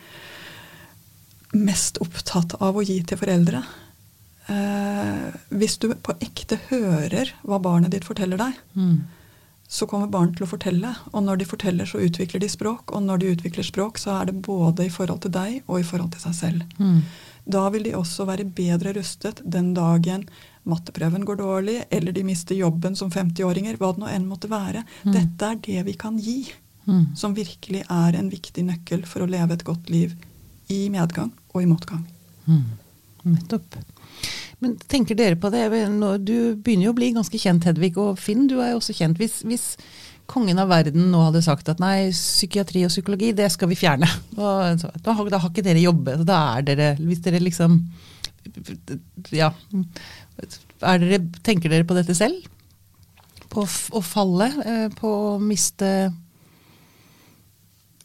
mest 1.58 1.98
opptatt 2.04 2.56
av 2.62 2.78
å 2.78 2.84
gi 2.86 3.00
til 3.10 3.18
foreldre. 3.18 3.62
Eh, 4.50 5.30
hvis 5.54 5.78
du 5.82 5.90
på 5.94 6.16
ekte 6.22 6.58
hører 6.70 7.32
hva 7.46 7.60
barnet 7.62 7.94
ditt 7.94 8.06
forteller 8.08 8.38
deg, 8.38 8.54
Mm. 8.76 9.04
så 9.68 9.86
kommer 9.88 10.08
barn 10.10 10.34
til 10.34 10.46
å 10.46 10.50
fortelle. 10.50 10.96
Og 11.14 11.24
når 11.24 11.38
de 11.40 11.46
forteller, 11.46 11.86
så 11.86 12.00
utvikler 12.02 12.40
de 12.40 12.48
språk. 12.50 12.92
Og 12.92 13.04
når 13.04 13.20
de 13.20 13.36
utvikler 13.36 13.64
språk, 13.64 13.98
så 13.98 14.22
er 14.22 14.26
det 14.26 14.42
både 14.42 14.86
i 14.86 14.90
forhold 14.90 15.22
til 15.22 15.32
deg 15.32 15.64
og 15.68 15.80
i 15.80 15.84
forhold 15.84 16.12
til 16.12 16.22
seg 16.22 16.34
selv. 16.34 16.64
Mm. 16.80 17.02
Da 17.48 17.70
vil 17.70 17.84
de 17.84 17.92
også 17.94 18.26
være 18.26 18.46
bedre 18.46 18.94
rustet 18.94 19.42
den 19.46 19.74
dagen 19.74 20.28
matteprøven 20.70 21.24
går 21.26 21.38
dårlig, 21.38 21.86
eller 21.92 22.12
de 22.12 22.24
mister 22.24 22.56
jobben 22.56 22.96
som 22.96 23.10
50-åringer, 23.10 23.78
hva 23.78 23.94
det 23.96 24.00
nå 24.04 24.08
enn 24.10 24.28
måtte 24.28 24.50
være. 24.50 24.84
Mm. 25.04 25.14
Dette 25.14 25.42
er 25.52 25.56
det 25.56 25.86
vi 25.86 25.94
kan 25.94 26.18
gi. 26.20 26.52
Mm. 26.90 27.06
som 27.16 27.36
virkelig 27.38 27.84
er 27.86 28.16
en 28.18 28.30
viktig 28.32 28.64
nøkkel 28.66 29.04
for 29.06 29.22
å 29.22 29.30
leve 29.30 29.54
et 29.54 29.64
godt 29.68 29.90
liv 29.94 30.16
i 30.74 30.88
medgang 30.90 31.32
og 31.54 31.62
i 31.62 31.68
motgang. 31.70 32.04
Mm. 32.48 32.64
Nettopp. 33.36 33.76
Men 34.60 34.74
tenker 34.92 35.16
dere 35.16 35.36
på 35.40 35.52
det? 35.54 35.66
Du 36.26 36.56
begynner 36.56 36.90
jo 36.90 36.94
å 36.94 36.98
bli 36.98 37.12
ganske 37.16 37.38
kjent, 37.40 37.64
Hedvig, 37.70 37.94
og 38.02 38.18
Finn, 38.20 38.48
du 38.50 38.58
er 38.60 38.72
jo 38.74 38.80
også 38.82 38.96
kjent. 38.98 39.18
Hvis, 39.22 39.42
hvis 39.48 39.68
kongen 40.30 40.60
av 40.62 40.70
verden 40.70 41.08
nå 41.12 41.22
hadde 41.28 41.42
sagt 41.46 41.70
at 41.72 41.80
nei, 41.80 42.10
psykiatri 42.12 42.84
og 42.86 42.92
psykologi, 42.92 43.32
det 43.38 43.52
skal 43.54 43.70
vi 43.72 43.78
fjerne, 43.80 44.10
og, 44.38 44.80
så- 44.82 44.92
da, 45.06 45.14
har- 45.14 45.30
da 45.30 45.40
har 45.46 45.50
ikke 45.54 45.64
dere 45.70 45.84
jobbet. 45.86 46.26
Da 46.28 46.40
er 46.58 46.66
dere 46.72 46.90
Hvis 47.00 47.22
dere 47.26 47.40
liksom 47.44 47.80
Ja. 49.36 49.52
Er 50.82 50.98
dere, 51.02 51.20
tenker 51.44 51.70
dere 51.72 51.86
på 51.88 51.96
dette 51.98 52.16
selv? 52.18 52.46
På 53.50 53.64
å 53.66 54.02
falle? 54.06 54.48
eh, 54.66 54.88
På 54.96 55.10
å 55.36 55.40
miste 55.42 56.12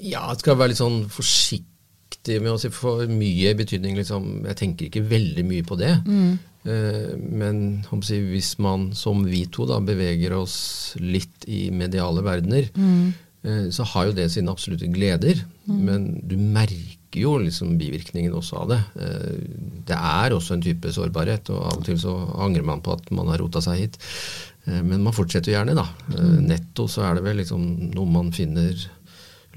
Ja, 0.05 0.27
jeg 0.33 0.43
skal 0.43 0.59
være 0.61 0.75
litt 0.75 0.81
sånn 0.83 1.05
forsiktig 1.13 2.41
med 2.43 2.55
å 2.55 2.59
si 2.61 2.71
for 2.73 3.05
mye 3.11 3.53
i 3.53 3.57
betydning 3.59 3.97
liksom, 3.99 4.45
Jeg 4.49 4.59
tenker 4.61 4.89
ikke 4.89 5.05
veldig 5.09 5.45
mye 5.49 5.65
på 5.67 5.79
det. 5.81 5.95
Eh, 6.65 7.15
men 7.21 7.85
si, 8.05 8.21
hvis 8.21 8.55
man 8.65 8.91
som 8.97 9.25
vi 9.29 9.45
to 9.53 9.67
da 9.69 9.81
beveger 9.85 10.33
oss 10.37 10.57
litt 11.01 11.45
i 11.49 11.67
mediale 11.73 12.25
verdener, 12.25 12.71
eh, 13.45 13.67
så 13.73 13.85
har 13.93 14.09
jo 14.09 14.17
det 14.17 14.31
sine 14.33 14.53
absolutte 14.53 14.89
gleder. 14.93 15.43
Men 15.67 16.21
du 16.25 16.37
merker 16.37 17.21
jo 17.21 17.37
liksom 17.39 17.77
bivirkningen 17.79 18.33
også 18.35 18.63
av 18.65 18.73
det. 18.73 18.81
Eh, 19.01 19.37
det 19.89 19.97
er 19.97 20.33
også 20.33 20.57
en 20.57 20.65
type 20.65 20.93
sårbarhet, 20.93 21.51
og 21.51 21.61
av 21.69 21.79
og 21.79 21.85
til 21.85 22.01
så 22.01 22.17
angrer 22.45 22.65
man 22.65 22.81
på 22.85 22.93
at 22.97 23.11
man 23.13 23.29
har 23.33 23.41
rota 23.45 23.61
seg 23.65 23.85
hit. 23.85 24.01
Men 24.65 25.03
man 25.05 25.13
fortsetter 25.13 25.53
gjerne, 25.53 25.75
da. 25.77 25.85
Eh, 26.17 26.37
netto 26.41 26.87
så 26.89 27.05
er 27.05 27.19
det 27.19 27.25
vel 27.27 27.37
liksom 27.43 27.65
noe 27.93 28.09
man 28.09 28.33
finner 28.33 28.73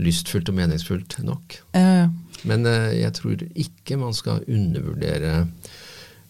lystfullt 0.02 0.50
og 0.52 0.58
meningsfullt 0.60 1.18
nok. 1.26 1.60
eh, 1.78 2.08
Men 2.50 2.66
eh, 2.70 3.00
jeg 3.02 3.14
tror 3.18 3.44
ikke 3.56 3.98
man 3.98 4.14
skal 4.14 4.44
undervurdere 4.48 5.48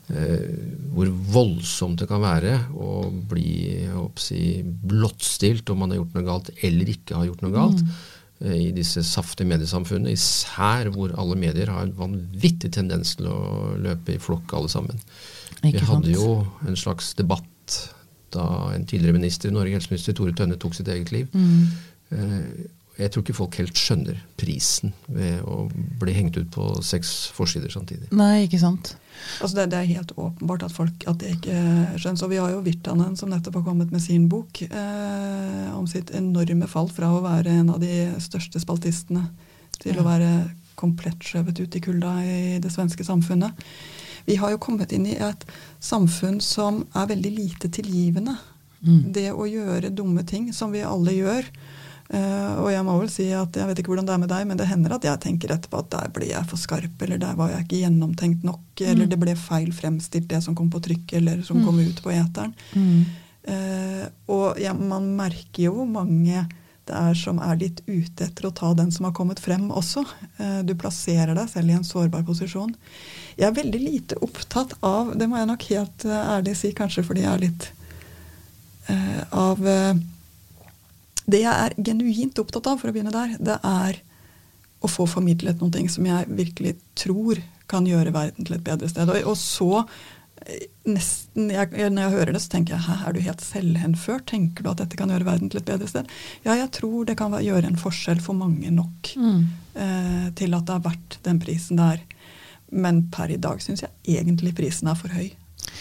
eh, 0.09 0.51
hvor 0.95 1.09
voldsomt 1.35 1.99
det 1.99 2.07
kan 2.09 2.21
være 2.23 2.53
å 2.73 3.09
bli 3.11 3.87
si, 4.23 4.61
blottstilt 4.63 5.69
om 5.73 5.83
man 5.83 5.91
har 5.91 6.01
gjort 6.01 6.15
noe 6.15 6.27
galt 6.29 6.53
eller 6.63 6.93
ikke 6.93 7.17
har 7.19 7.27
gjort 7.31 7.43
noe 7.45 7.55
galt. 7.57 7.81
mm. 7.83 7.97
I 8.37 8.67
disse 8.69 9.01
saftige 9.01 9.49
mediesamfunnene, 9.49 10.11
især 10.13 10.91
hvor 10.93 11.09
alle 11.17 11.33
medier 11.41 11.71
har 11.73 11.87
en 11.87 11.95
vanvittig 11.97 12.69
tendens 12.75 13.15
til 13.17 13.31
å 13.33 13.71
løpe 13.81 14.13
i 14.13 14.19
flokk 14.21 14.53
alle 14.53 14.69
sammen. 14.69 14.99
Ikke 15.63 15.79
Vi 15.79 15.87
hadde 15.89 16.11
sant? 16.11 16.11
jo 16.13 16.67
en 16.69 16.77
slags 16.77 17.15
debatt 17.17 17.79
da 18.35 18.43
en 18.75 18.85
tidligere 18.85 19.17
minister 19.17 19.49
i 19.49 19.55
Norge, 19.55 19.73
helseminister 19.79 20.13
Tore 20.13 20.35
Tønne, 20.37 20.59
tok 20.61 20.77
sitt 20.77 20.91
eget 20.93 21.09
liv. 21.15 21.33
Mm. 21.33 22.67
Jeg 22.97 23.11
tror 23.13 23.21
ikke 23.23 23.35
folk 23.37 23.55
helt 23.59 23.77
skjønner 23.77 24.17
prisen 24.41 24.93
ved 25.05 25.43
å 25.45 25.67
bli 26.01 26.13
hengt 26.17 26.37
ut 26.39 26.47
på 26.53 26.69
seks 26.85 27.27
forsider 27.35 27.69
samtidig. 27.69 28.07
Nei, 28.17 28.47
ikke 28.47 28.57
sant. 28.61 28.95
Altså 29.41 29.59
det, 29.59 29.67
det 29.73 29.77
er 29.83 29.91
helt 29.91 30.13
åpenbart 30.17 30.65
at 30.65 30.73
folk 30.73 31.05
at 31.09 31.19
det 31.21 31.35
ikke 31.35 31.57
skjønnes. 32.01 32.23
Og 32.25 32.31
vi 32.33 32.39
har 32.41 32.55
jo 32.55 32.63
Virtanen 32.65 33.13
som 33.19 33.29
nettopp 33.29 33.59
har 33.59 33.67
kommet 33.69 33.93
med 33.93 34.01
sin 34.01 34.25
bok 34.31 34.63
eh, 34.65 35.69
om 35.77 35.85
sitt 35.89 36.09
enorme 36.17 36.69
fall 36.71 36.89
fra 36.93 37.11
å 37.13 37.21
være 37.25 37.53
en 37.61 37.69
av 37.75 37.79
de 37.85 37.93
største 38.23 38.61
spaltistene 38.63 39.27
til 39.77 39.93
Ja. 39.93 40.01
å 40.01 40.07
være 40.09 40.31
komplett 40.77 41.21
skjøvet 41.25 41.59
ut 41.61 41.75
i 41.77 41.81
kulda 41.81 42.11
i 42.25 42.57
det 42.61 42.69
svenske 42.73 43.05
samfunnet. 43.05 43.53
Vi 44.27 44.35
har 44.41 44.51
jo 44.51 44.59
kommet 44.61 44.91
inn 44.93 45.05
i 45.09 45.15
et 45.21 45.45
samfunn 45.79 46.41
som 46.43 46.83
er 46.97 47.07
veldig 47.13 47.31
lite 47.33 47.69
tilgivende. 47.73 48.35
Mm. 48.81 49.11
Det 49.13 49.29
å 49.33 49.45
gjøre 49.49 49.93
dumme 49.95 50.25
ting, 50.27 50.49
som 50.53 50.73
vi 50.73 50.83
alle 50.85 51.13
gjør. 51.15 51.45
Eh, 52.07 52.51
og 52.63 52.69
jeg 52.71 52.85
må 52.87 52.93
vel 53.01 53.09
si 53.11 53.25
at 53.35 53.57
jeg 53.59 53.67
vet 53.67 53.79
ikke 53.81 53.91
hvordan 53.91 54.05
det 54.07 54.13
er 54.15 54.21
med 54.21 54.29
deg, 54.31 54.45
men 54.47 54.59
det 54.59 54.67
hender 54.69 54.93
at 54.95 55.03
jeg 55.03 55.19
tenker 55.25 55.51
etterpå 55.51 55.81
at 55.81 55.89
der 55.91 56.11
ble 56.15 56.29
jeg 56.29 56.47
for 56.47 56.61
skarp, 56.61 57.01
eller 57.03 57.19
der 57.19 57.35
var 57.35 57.51
jeg 57.51 57.65
ikke 57.65 57.81
gjennomtenkt 57.81 58.45
nok, 58.47 58.63
eller 58.79 59.05
Mm. 59.05 59.09
det 59.11 59.19
ble 59.19 59.35
feil 59.35 59.73
fremstilt 59.75 60.29
det 60.31 60.39
som 60.45 60.55
kom 60.55 60.69
på 60.71 60.79
trykk, 60.79 61.17
eller 61.19 61.41
som 61.43 61.59
kom 61.65 61.79
ut 61.79 61.99
på 62.03 62.13
eteren. 62.15 62.53
Mm. 62.73 63.03
Uh, 63.47 64.05
og 64.27 64.57
ja, 64.59 64.73
man 64.73 65.15
merker 65.15 65.67
jo 65.69 65.73
hvor 65.77 65.87
mange 65.87 66.47
det 66.87 66.95
er 66.95 67.13
som 67.15 67.39
er 67.43 67.55
litt 67.59 67.81
ute 67.87 68.25
etter 68.25 68.47
å 68.47 68.53
ta 68.55 68.73
den 68.73 68.91
som 68.91 69.05
har 69.07 69.13
kommet 69.15 69.39
frem 69.39 69.69
også. 69.71 70.05
Uh, 70.39 70.63
du 70.63 70.73
plasserer 70.75 71.35
deg 71.35 71.47
selv 71.51 71.69
i 71.71 71.75
en 71.75 71.83
sårbar 71.87 72.23
posisjon. 72.27 72.73
Jeg 73.37 73.47
er 73.47 73.55
veldig 73.55 73.79
lite 73.83 74.19
opptatt 74.23 74.75
av, 74.79 75.11
det 75.19 75.27
må 75.27 75.39
jeg 75.39 75.47
nok 75.51 75.63
helt 75.71 76.05
ærlig 76.07 76.55
si, 76.55 76.71
kanskje 76.71 77.03
fordi 77.03 77.23
jeg 77.27 77.33
er 77.33 77.43
litt 77.49 77.71
av 79.35 79.59
Det 81.27 81.41
jeg 81.43 81.53
er 81.53 81.73
genuint 81.83 82.39
opptatt 82.39 82.67
av, 82.71 82.79
for 82.79 82.89
å 82.89 82.93
begynne 82.95 83.11
der, 83.11 83.33
det 83.39 83.57
er 83.67 84.01
å 84.81 84.87
få 84.87 85.07
formidlet 85.09 85.59
noen 85.59 85.73
ting 85.73 85.89
som 85.89 86.05
jeg 86.05 86.27
virkelig 86.29 86.75
tror 86.95 87.41
kan 87.67 87.85
gjøre 87.89 88.13
verden 88.15 88.45
til 88.47 88.55
et 88.55 88.63
bedre 88.63 88.87
sted. 88.87 89.09
Og, 89.09 89.25
og 89.33 89.35
så 89.35 89.81
eh, 90.45 90.67
nesten, 90.87 91.49
jeg, 91.51 91.71
Når 91.91 92.03
jeg 92.05 92.13
hører 92.13 92.31
det, 92.37 92.41
så 92.45 92.51
tenker 92.53 92.75
jeg 92.77 92.85
hæ, 92.85 92.95
er 93.09 93.13
du 93.17 93.19
helt 93.25 93.41
selvhenført? 93.43 94.25
Tenker 94.31 94.63
du 94.63 94.69
at 94.71 94.77
dette 94.83 94.95
kan 94.99 95.09
gjøre 95.11 95.27
verden 95.27 95.49
til 95.51 95.59
et 95.59 95.67
bedre 95.67 95.87
sted? 95.91 96.07
Ja, 96.45 96.53
jeg 96.55 96.71
tror 96.77 97.05
det 97.09 97.17
kan 97.19 97.33
være- 97.33 97.43
gjøre 97.49 97.67
en 97.73 97.81
forskjell 97.81 98.21
for 98.23 98.33
mange 98.39 98.71
nok 98.71 99.11
Mm. 99.17 99.47
eh, 99.75 100.29
til 100.35 100.53
at 100.55 100.65
det 100.65 100.75
er 100.75 100.85
verdt 100.87 101.17
den 101.23 101.39
prisen 101.43 101.75
der. 101.81 101.99
Men 102.71 103.09
per 103.11 103.31
i 103.31 103.37
dag 103.37 103.59
syns 103.63 103.81
jeg 103.83 103.91
egentlig 104.23 104.55
prisen 104.55 104.87
er 104.87 104.95
for 104.95 105.09
høy. 105.09 105.31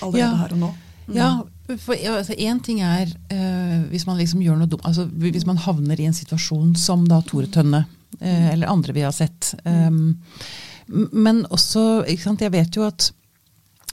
Allerede 0.02 0.18
Ja. 0.18 0.34
her 0.36 0.52
og 0.52 0.58
nå. 0.58 0.74
Mm. 1.08 1.14
Ja, 1.16 1.30
for 1.74 1.98
ja, 1.98 2.14
altså, 2.20 2.36
en 2.38 2.60
ting 2.62 2.80
er 2.84 3.10
uh, 3.10 3.82
hvis 3.90 4.06
man 4.06 4.20
liksom 4.20 4.42
gjør 4.44 4.60
noe 4.60 4.70
dumt, 4.70 4.84
altså 4.86 5.06
hvis 5.10 5.46
man 5.48 5.60
havner 5.64 6.00
i 6.00 6.08
en 6.08 6.16
situasjon 6.16 6.76
som 6.78 7.04
da 7.10 7.20
Tore 7.26 7.50
Tønne, 7.52 7.84
uh, 8.20 8.48
eller 8.52 8.70
andre 8.70 8.94
vi 8.96 9.04
har 9.06 9.14
sett. 9.14 9.54
Um, 9.64 10.16
men 10.86 11.44
også, 11.50 12.04
ikke 12.06 12.22
sant, 12.22 12.44
jeg 12.44 12.54
vet 12.54 12.78
jo 12.78 12.86
at 12.86 13.10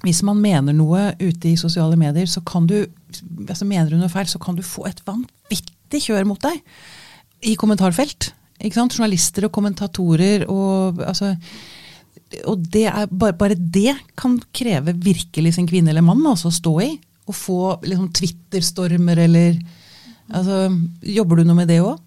hvis 0.03 0.19
man 0.27 0.41
mener 0.43 0.75
noe 0.75 1.13
ute 1.21 1.53
i 1.53 1.57
sosiale 1.59 1.97
medier, 1.97 2.27
så 2.29 2.43
kan 2.45 2.67
du, 2.69 2.81
altså 3.47 3.65
mener 3.65 3.89
du 3.89 3.97
noe 3.97 4.11
feil, 4.11 4.27
så 4.29 4.41
kan 4.41 4.57
du 4.57 4.65
få 4.65 4.85
et 4.89 4.99
vanvittig 5.07 6.03
kjør 6.09 6.27
mot 6.27 6.41
deg 6.43 6.59
i 7.47 7.55
kommentarfelt. 7.59 8.33
Ikke 8.63 8.77
sant? 8.77 8.95
Journalister 8.95 9.47
og 9.47 9.55
kommentatorer 9.55 10.45
og 10.51 11.01
altså 11.03 11.33
og 12.49 12.63
det 12.73 12.87
er, 12.89 13.09
bare, 13.09 13.35
bare 13.37 13.55
det 13.57 13.93
kan 14.17 14.39
kreve 14.55 14.95
virkelig 15.05 15.53
sin 15.53 15.67
kvinne 15.69 15.91
eller 15.93 16.05
mann 16.05 16.23
altså, 16.25 16.49
å 16.49 16.55
stå 16.55 16.73
i. 16.81 16.87
Og 17.29 17.35
få 17.37 17.59
liksom, 17.85 18.09
Twitter-stormer 18.15 19.23
eller 19.25 19.59
altså, 20.27 20.65
Jobber 21.01 21.39
du 21.39 21.47
noe 21.47 21.61
med 21.61 21.71
det 21.71 21.79
òg? 21.83 21.99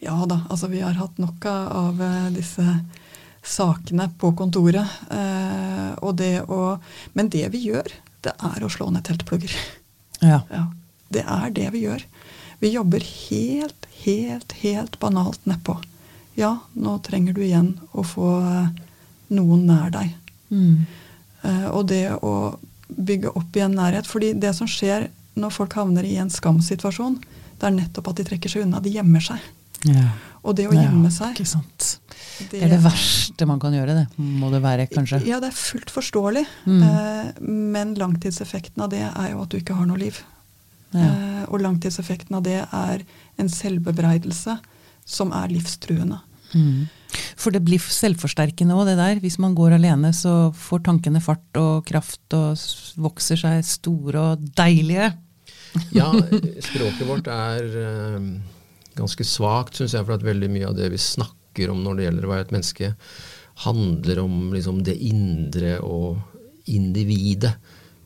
Ja 0.00 0.16
da, 0.24 0.42
altså 0.48 0.70
vi 0.72 0.80
har 0.80 0.96
hatt 0.96 1.18
nok 1.20 1.44
av 1.50 1.72
av, 1.76 2.02
eh, 2.02 2.28
disse 2.32 2.64
sakene 3.44 4.08
på 4.20 4.32
kontoret. 4.36 4.96
Eh, 5.12 5.90
og 6.00 6.16
det 6.16 6.42
å, 6.48 6.78
men 7.12 7.28
det 7.32 7.46
vi 7.52 7.66
gjør, 7.68 7.92
det 8.24 8.32
er 8.36 8.64
å 8.64 8.70
slå 8.72 8.90
ned 8.92 9.04
teltplugger. 9.08 9.52
Ja. 10.20 10.42
Ja, 10.52 10.64
det 11.08 11.24
er 11.24 11.52
det 11.56 11.68
vi 11.74 11.84
gjør. 11.86 12.04
Vi 12.60 12.72
jobber 12.74 13.04
helt, 13.04 13.86
helt, 14.04 14.52
helt 14.60 14.98
banalt 15.00 15.46
nedpå. 15.48 15.78
Ja, 16.36 16.58
nå 16.76 16.98
trenger 17.04 17.36
du 17.36 17.42
igjen 17.44 17.74
å 17.92 18.04
få 18.04 18.34
eh, 18.40 18.72
noen 19.36 19.64
nær 19.68 19.92
deg. 19.94 20.12
Mm. 20.52 20.84
Eh, 21.42 21.66
og 21.72 21.88
det 21.88 22.04
å 22.20 22.34
bygge 22.96 23.30
opp 23.36 23.56
igjen 23.56 23.74
nærhet. 23.76 24.06
fordi 24.06 24.32
det 24.40 24.54
som 24.56 24.66
skjer 24.70 25.08
når 25.36 25.50
folk 25.54 25.72
havner 25.78 26.04
i 26.04 26.16
en 26.20 26.30
skamsituasjon, 26.30 27.20
det 27.60 27.66
er 27.68 27.76
nettopp 27.76 28.08
at 28.08 28.16
de 28.20 28.24
trekker 28.24 28.50
seg 28.50 28.64
unna. 28.66 28.80
De 28.80 28.90
gjemmer 28.90 29.20
seg. 29.20 29.38
ja. 29.84 30.08
Og 30.40 30.54
det 30.56 30.64
å 30.70 30.72
gjemme 30.72 31.04
Ja, 31.04 31.12
seg 31.12 31.36
sant. 31.44 31.98
Det 32.48 32.62
er 32.64 32.70
det 32.72 32.78
verste 32.80 33.44
man 33.44 33.58
kan 33.60 33.74
gjøre, 33.76 33.92
det. 33.92 34.06
Må 34.16 34.48
det 34.48 34.62
være, 34.64 34.86
kanskje. 34.88 35.18
Ja, 35.28 35.36
det 35.38 35.50
er 35.50 35.56
fullt 35.58 35.90
forståelig. 35.92 36.46
Mm. 36.64 36.82
Eh, 36.82 37.40
men 37.44 37.92
langtidseffekten 38.00 38.80
av 38.80 38.88
det 38.88 39.02
er 39.04 39.26
jo 39.34 39.42
at 39.42 39.50
du 39.52 39.58
ikke 39.58 39.76
har 39.76 39.84
noe 39.90 40.00
liv. 40.00 40.16
Ja. 40.94 41.04
Eh, 41.10 41.42
og 41.52 41.60
langtidseffekten 41.60 42.38
av 42.38 42.42
det 42.48 42.56
er 42.64 43.04
en 43.36 43.52
selvbebreidelse 43.52 44.56
som 45.04 45.34
er 45.36 45.52
livstruende. 45.52 46.22
Mm. 46.54 46.88
For 47.40 47.54
det 47.54 47.62
blir 47.66 47.82
selvforsterkende 47.82 48.76
òg, 48.76 48.86
det 48.90 48.98
der. 49.00 49.20
Hvis 49.22 49.38
man 49.42 49.56
går 49.58 49.76
alene, 49.78 50.12
så 50.16 50.52
får 50.56 50.84
tankene 50.86 51.22
fart 51.24 51.60
og 51.60 51.84
kraft 51.88 52.36
og 52.36 52.60
vokser 53.00 53.40
seg 53.40 53.66
store 53.66 54.30
og 54.32 54.46
deilige. 54.58 55.12
Ja, 55.94 56.08
språket 56.10 57.06
vårt 57.06 57.28
er 57.30 57.66
eh, 57.78 58.24
ganske 58.98 59.22
svakt, 59.22 59.76
syns 59.78 59.92
jeg, 59.94 60.02
for 60.02 60.16
at 60.16 60.24
veldig 60.26 60.48
mye 60.50 60.66
av 60.66 60.74
det 60.74 60.88
vi 60.90 60.98
snakker 60.98 61.70
om 61.70 61.84
når 61.84 61.94
det 61.94 62.08
gjelder 62.08 62.26
å 62.26 62.32
være 62.32 62.46
et 62.48 62.54
menneske, 62.56 62.88
handler 63.62 64.18
om 64.24 64.34
liksom 64.50 64.80
det 64.88 64.96
indre 65.06 65.76
og 65.86 66.18
individet. 66.74 67.52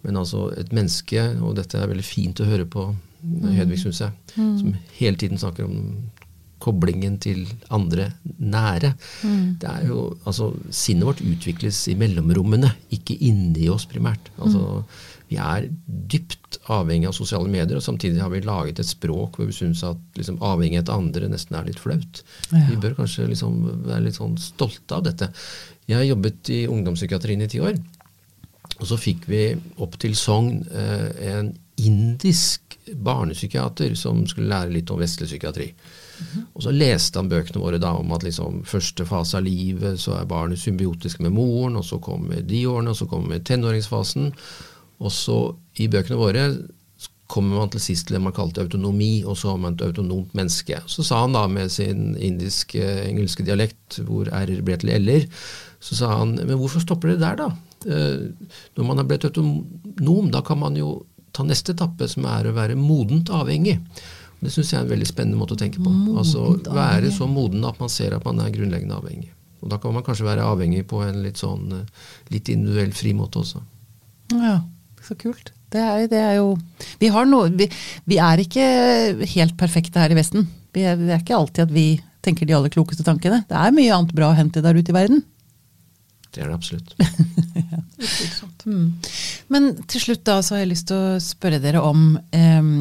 Men 0.05 0.21
altså 0.21 0.51
et 0.61 0.77
menneske, 0.77 1.25
og 1.41 1.57
dette 1.57 1.81
er 1.81 1.89
veldig 1.89 2.05
fint 2.05 2.45
å 2.45 2.51
høre 2.51 2.69
på 2.69 2.91
Hedvig, 3.25 3.79
syns 3.81 4.03
jeg, 4.03 4.13
som 4.37 4.75
hele 4.99 5.17
tiden 5.17 5.39
snakker 5.41 5.65
om 5.65 5.77
koblingen 6.65 7.19
til 7.23 7.45
andre 7.75 8.11
nære. 8.41 8.95
Det 9.61 9.69
er 9.71 9.89
jo, 9.89 10.07
altså, 10.25 10.53
Sinnet 10.73 11.09
vårt 11.11 11.25
utvikles 11.25 11.83
i 11.93 11.97
mellomrommene, 12.01 12.73
ikke 12.95 13.19
inni 13.29 13.69
oss 13.73 13.87
primært. 13.91 14.33
Altså, 14.39 14.85
Vi 15.25 15.39
er 15.41 15.65
dypt 16.13 16.59
avhengig 16.71 17.09
av 17.09 17.15
sosiale 17.17 17.49
medier, 17.49 17.79
og 17.79 17.83
samtidig 17.83 18.21
har 18.21 18.29
vi 18.31 18.43
laget 18.45 18.79
et 18.79 18.87
språk 18.87 19.39
hvor 19.39 19.49
vi 19.49 19.57
syns 19.57 19.81
at 19.83 19.99
liksom, 20.19 20.37
avhengighet 20.45 20.93
av 20.93 21.01
andre 21.01 21.31
nesten 21.33 21.57
er 21.59 21.65
litt 21.67 21.81
flaut. 21.81 22.21
Ja. 22.53 22.67
Vi 22.69 22.77
bør 22.83 22.99
kanskje 23.01 23.31
liksom 23.31 23.57
være 23.87 24.05
litt 24.05 24.21
sånn 24.21 24.37
stolte 24.39 24.99
av 24.99 25.07
dette. 25.09 25.31
Jeg 25.89 25.97
har 25.97 26.07
jobbet 26.07 26.53
i 26.53 26.61
ungdomspsykiatrien 26.71 27.43
i 27.45 27.51
ti 27.51 27.61
år. 27.65 27.81
Og 28.81 28.87
så 28.91 28.99
fikk 29.01 29.27
vi 29.31 29.43
opp 29.83 29.97
til 30.03 30.17
Sogn 30.19 30.65
eh, 30.73 31.09
en 31.33 31.53
indisk 31.81 32.79
barnepsykiater 32.93 33.95
som 33.99 34.25
skulle 34.29 34.51
lære 34.51 34.75
litt 34.75 34.91
om 34.93 35.01
vestlig 35.01 35.29
psykiatri. 35.31 35.71
Og 36.55 36.63
så 36.67 36.75
leste 36.75 37.21
han 37.21 37.31
bøkene 37.31 37.63
våre 37.63 37.81
da 37.83 37.95
om 37.99 38.13
at 38.17 38.25
liksom 38.27 38.63
første 38.69 39.07
fase 39.09 39.39
av 39.39 39.47
livet 39.47 40.01
så 40.01 40.19
er 40.19 40.31
barnet 40.31 40.61
symbiotisk 40.63 41.21
med 41.25 41.35
moren, 41.35 41.79
og 41.81 41.85
så 41.87 42.01
kommer 42.03 42.45
de 42.45 42.65
årene, 42.71 42.95
og 42.95 43.01
så 43.01 43.09
kommer 43.11 43.43
tenåringsfasen. 43.43 44.33
Og 45.03 45.13
så 45.13 45.39
i 45.83 45.91
bøkene 45.91 46.21
våre 46.21 46.49
kommer 47.27 47.59
man 47.59 47.71
til 47.73 47.83
sist 47.83 48.07
til 48.07 48.19
det 48.19 48.23
man 48.23 48.35
kalte 48.37 48.63
autonomi, 48.63 49.25
og 49.25 49.37
så 49.41 49.55
har 49.55 49.61
man 49.63 49.75
et 49.75 49.85
autonomt 49.87 50.35
menneske. 50.37 50.79
Så 50.91 51.05
sa 51.07 51.23
han 51.23 51.35
da 51.35 51.47
med 51.51 51.73
sin 51.73 52.13
indisk-engelske 52.15 53.47
dialekt, 53.47 54.01
hvor 54.07 54.29
r-er 54.29 54.61
ble 54.65 54.77
til 54.81 54.93
l-er, 54.99 55.25
så 55.85 55.99
sa 55.99 56.13
han 56.19 56.37
men 56.37 56.59
hvorfor 56.61 56.85
stopper 56.85 57.15
det 57.15 57.23
der, 57.25 57.41
da? 57.41 57.49
Eh, 57.85 58.53
når 58.77 58.89
man 58.89 59.01
er 59.01 59.09
blitt 59.09 59.27
autonom, 59.29 60.31
da 60.33 60.45
kan 60.45 60.61
man 60.61 60.77
jo 60.79 60.99
ta 61.35 61.45
neste 61.45 61.75
etappe, 61.75 62.09
som 62.09 62.29
er 62.31 62.47
å 62.49 62.55
være 62.57 62.79
modent 62.79 63.33
avhengig. 63.35 63.81
Det 64.41 64.53
syns 64.53 64.73
jeg 64.73 64.79
er 64.81 64.85
en 64.85 64.93
veldig 64.93 65.09
spennende 65.09 65.41
måte 65.41 65.57
å 65.57 65.61
tenke 65.61 65.81
på. 65.83 65.93
altså 66.19 66.45
Være 66.69 67.13
så 67.15 67.29
moden 67.31 67.65
at 67.65 67.81
man 67.81 67.93
ser 67.93 68.17
at 68.17 68.25
man 68.27 68.43
er 68.45 68.53
grunnleggende 68.55 68.99
avhengig. 68.99 69.31
Og 69.65 69.71
Da 69.73 69.79
kan 69.81 69.95
man 69.97 70.05
kanskje 70.05 70.27
være 70.27 70.45
avhengig 70.45 70.85
på 70.91 71.01
en 71.07 71.23
litt 71.25 71.41
sånn 71.41 71.71
eh, 71.73 72.09
litt 72.35 72.51
individuell 72.53 72.93
fri 72.93 73.15
måte 73.17 73.41
også. 73.41 73.63
Ja, 74.35 74.59
så 75.05 75.17
kult. 75.21 75.55
Det 75.73 75.81
er, 75.81 76.05
det 76.11 76.21
er 76.21 76.35
jo 76.39 76.55
Vi 77.01 77.09
har 77.11 77.27
noe 77.27 77.49
vi, 77.51 77.67
vi 78.07 78.19
er 78.23 78.41
ikke 78.45 78.65
helt 79.35 79.57
perfekte 79.59 80.03
her 80.03 80.13
i 80.13 80.19
Vesten. 80.19 80.47
Vi 80.77 80.85
er, 80.87 80.99
det 81.01 81.15
er 81.17 81.23
ikke 81.23 81.39
alltid 81.39 81.65
at 81.67 81.73
vi 81.75 81.87
tenker 82.25 82.49
de 82.49 82.57
aller 82.57 82.73
klokeste 82.73 83.05
tankene. 83.07 83.43
Det 83.49 83.57
er 83.57 83.75
mye 83.75 83.93
annet 83.95 84.15
bra 84.17 84.31
å 84.31 84.37
hente 84.37 84.63
der 84.65 84.77
ute 84.77 84.93
i 84.93 84.97
verden. 84.97 85.25
Det 86.35 86.43
er 86.43 86.51
det 86.51 86.57
absolutt. 86.57 86.95
Utvilsomt. 88.05 88.65
Men 89.55 89.69
til 89.91 90.03
slutt 90.03 90.25
da 90.27 90.41
så 90.43 90.57
har 90.57 90.65
jeg 90.65 90.73
lyst 90.73 90.89
til 90.91 90.99
å 90.99 91.21
spørre 91.23 91.61
dere 91.63 91.83
om 91.85 92.17
em, 92.35 92.73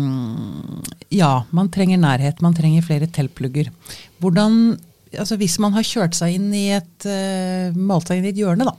Ja, 1.14 1.44
man 1.54 1.70
trenger 1.74 2.02
nærhet, 2.02 2.42
man 2.42 2.58
trenger 2.58 2.86
flere 2.86 3.10
teltplugger. 3.12 3.70
Hvordan 4.24 4.80
altså 5.14 5.38
Hvis 5.38 5.60
man 5.62 5.76
har 5.76 5.86
kjørt 5.86 6.18
seg 6.18 6.40
inn 6.40 6.50
i 6.58 6.72
et 6.74 7.06
uh, 7.06 7.76
malt 7.78 8.10
seg 8.10 8.18
inn 8.18 8.26
i 8.26 8.32
et 8.32 8.40
hjørne, 8.42 8.66
da. 8.66 8.74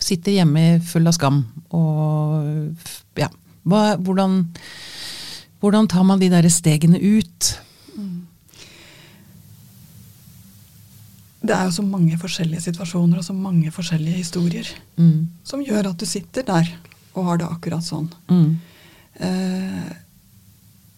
Sitter 0.00 0.38
hjemme 0.38 0.80
full 0.84 1.04
av 1.08 1.16
skam 1.16 1.42
og 1.76 3.20
ja. 3.20 3.28
Hva, 3.68 3.82
hvordan, 4.00 4.42
hvordan 5.60 5.86
tar 5.92 6.08
man 6.08 6.20
de 6.20 6.30
der 6.32 6.48
stegene 6.52 7.00
ut? 7.00 7.52
Det 11.44 11.52
er 11.52 11.66
jo 11.68 11.74
så 11.76 11.82
mange 11.84 12.16
forskjellige 12.20 12.64
situasjoner 12.70 13.20
og 13.20 13.26
så 13.26 13.34
mange 13.36 13.70
forskjellige 13.74 14.22
historier 14.22 14.68
Mm. 14.96 15.28
som 15.44 15.60
gjør 15.64 15.90
at 15.90 15.98
du 16.00 16.06
sitter 16.06 16.42
der 16.46 16.70
og 17.14 17.24
har 17.24 17.38
det 17.38 17.46
akkurat 17.50 17.84
sånn. 17.84 18.08
Mm. 18.30 18.56
Eh, 19.20 19.92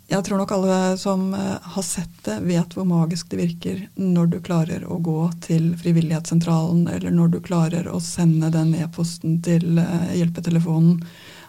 jeg 0.08 0.22
tror 0.24 0.38
nok 0.38 0.52
alle 0.54 0.76
som 1.02 1.34
eh, 1.34 1.56
har 1.74 1.82
sett 1.82 2.12
det, 2.24 2.36
vet 2.46 2.76
hvor 2.76 2.86
magisk 2.86 3.28
det 3.32 3.40
virker 3.40 3.80
når 3.98 4.30
du 4.30 4.38
klarer 4.40 4.84
å 4.86 5.00
gå 5.02 5.18
til 5.42 5.72
frivillighetssentralen, 5.80 6.86
eller 6.94 7.10
når 7.10 7.28
du 7.34 7.40
klarer 7.40 7.88
å 7.90 7.98
sende 8.00 8.52
den 8.54 8.74
e-posten 8.78 9.40
til 9.42 9.78
eh, 9.82 10.12
hjelpetelefonen. 10.20 11.00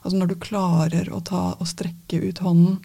Altså 0.01 0.17
når 0.17 0.33
du 0.33 0.35
klarer 0.41 1.11
å 1.13 1.21
ta 1.21 1.51
og 1.59 1.67
strekke 1.69 2.23
ut 2.23 2.41
hånden 2.41 2.79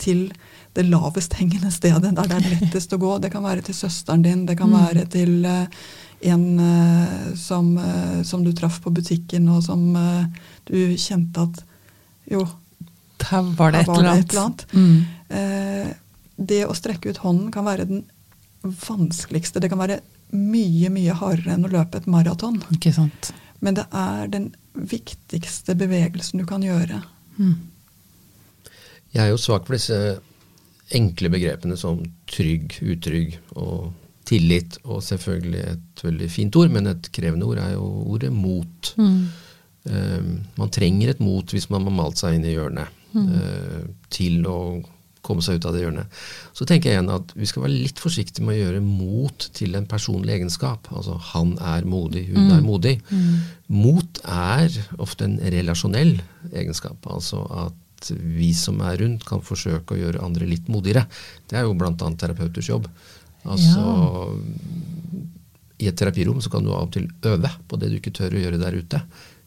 til 0.00 0.26
det 0.74 0.86
lavest 0.88 1.36
hengende 1.38 1.70
stedet, 1.70 2.14
der 2.16 2.30
det 2.30 2.38
er 2.40 2.48
lettest 2.56 2.92
å 2.96 2.98
gå. 2.98 3.18
Det 3.22 3.30
kan 3.32 3.44
være 3.44 3.62
til 3.66 3.76
søsteren 3.78 4.24
din, 4.24 4.46
det 4.48 4.56
kan 4.58 4.72
være 4.74 5.04
til 5.12 5.44
uh, 5.46 5.68
en 6.24 6.44
uh, 6.58 7.30
som, 7.38 7.76
uh, 7.78 8.22
som 8.26 8.42
du 8.42 8.50
traff 8.56 8.80
på 8.82 8.90
butikken, 8.94 9.46
og 9.54 9.62
som 9.66 9.86
du 10.66 10.78
kjente 10.98 11.46
at 11.46 11.62
jo, 12.30 12.46
der 13.30 13.54
var 13.56 13.72
det 13.72 13.84
et 13.84 13.88
var 13.88 14.02
det 14.02 14.16
et 14.18 14.32
eller 14.32 14.44
annet. 14.44 14.66
Mm. 14.72 15.04
Eh, 15.28 15.92
det 16.36 16.64
å 16.66 16.74
strekke 16.76 17.12
ut 17.12 17.22
hånden 17.22 17.52
kan 17.54 17.66
være 17.66 17.86
den 17.88 18.04
vanskeligste. 18.62 19.60
Det 19.60 19.70
kan 19.72 19.80
være 19.80 20.00
mye, 20.34 20.90
mye 20.92 21.14
hardere 21.20 21.54
enn 21.54 21.66
å 21.68 21.72
løpe 21.72 22.00
et 22.00 22.10
maraton. 22.10 22.58
Men 23.64 23.78
det 23.78 23.86
er 23.94 24.28
den 24.32 24.50
viktigste 24.74 25.76
bevegelsen 25.78 26.42
du 26.42 26.46
kan 26.48 26.64
gjøre. 26.64 27.02
Mm. 27.38 27.54
Jeg 29.14 29.22
er 29.22 29.30
jo 29.30 29.40
svak 29.40 29.66
for 29.66 29.76
disse 29.76 29.98
enkle 30.94 31.30
begrepene 31.32 31.76
som 31.78 32.00
trygg, 32.30 32.76
utrygg 32.82 33.38
og 33.54 33.92
tillit. 34.28 34.78
Og 34.84 35.02
selvfølgelig 35.04 35.62
et 35.74 36.04
veldig 36.06 36.30
fint 36.32 36.56
ord, 36.60 36.72
men 36.74 36.90
et 36.90 37.10
krevende 37.14 37.48
ord 37.48 37.62
er 37.62 37.76
jo 37.76 37.86
ordet 38.14 38.32
mot. 38.34 38.94
Mm. 38.98 39.20
Uh, 39.84 40.34
man 40.56 40.72
trenger 40.72 41.12
et 41.12 41.22
mot 41.22 41.52
hvis 41.52 41.68
man 41.72 41.86
har 41.86 41.94
malt 41.94 42.20
seg 42.20 42.38
inn 42.38 42.46
i 42.48 42.54
hjørnet 42.54 43.02
eh, 43.20 43.82
til 44.08 44.46
å 44.48 44.58
komme 45.24 45.44
seg 45.44 45.58
ut 45.58 45.66
av 45.68 45.74
det 45.76 45.82
hjørnet. 45.82 46.16
Så 46.56 46.66
tenker 46.68 46.90
jeg 46.90 46.98
igjen 46.98 47.12
at 47.12 47.30
vi 47.36 47.48
skal 47.48 47.64
være 47.66 47.76
litt 47.86 48.00
forsiktige 48.00 48.44
med 48.44 48.58
å 48.58 48.62
gjøre 48.62 48.80
mot 48.84 49.46
til 49.56 49.76
en 49.78 49.86
personlig 49.88 50.38
egenskap. 50.38 50.88
Altså 50.92 51.16
han 51.32 51.54
er 51.64 51.86
modig, 51.88 52.26
hun 52.32 52.52
er 52.52 52.64
modig. 52.64 52.94
Mot 53.72 54.20
er 54.24 54.76
ofte 55.00 55.28
en 55.28 55.38
relasjonell 55.54 56.18
egenskap. 56.52 57.08
Altså 57.08 57.44
at 57.64 57.78
vi 58.12 58.52
som 58.56 58.80
er 58.84 58.98
rundt 59.00 59.24
kan 59.28 59.42
forsøke 59.44 59.94
å 59.94 60.00
gjøre 60.00 60.22
andre 60.24 60.48
litt 60.50 60.68
modigere. 60.72 61.06
Det 61.48 61.58
er 61.58 61.64
jo 61.68 61.74
bl.a. 61.78 61.92
terapeuters 61.94 62.68
jobb. 62.68 62.88
Altså 63.44 63.84
I 65.82 65.88
et 65.90 65.96
terapirom 65.98 66.40
så 66.40 66.50
kan 66.52 66.64
du 66.64 66.72
av 66.72 66.86
og 66.86 66.92
til 66.94 67.08
øve 67.28 67.50
på 67.68 67.78
det 67.80 67.90
du 67.92 67.98
ikke 67.98 68.14
tør 68.14 68.36
å 68.36 68.44
gjøre 68.44 68.60
der 68.62 68.76
ute. 68.78 69.00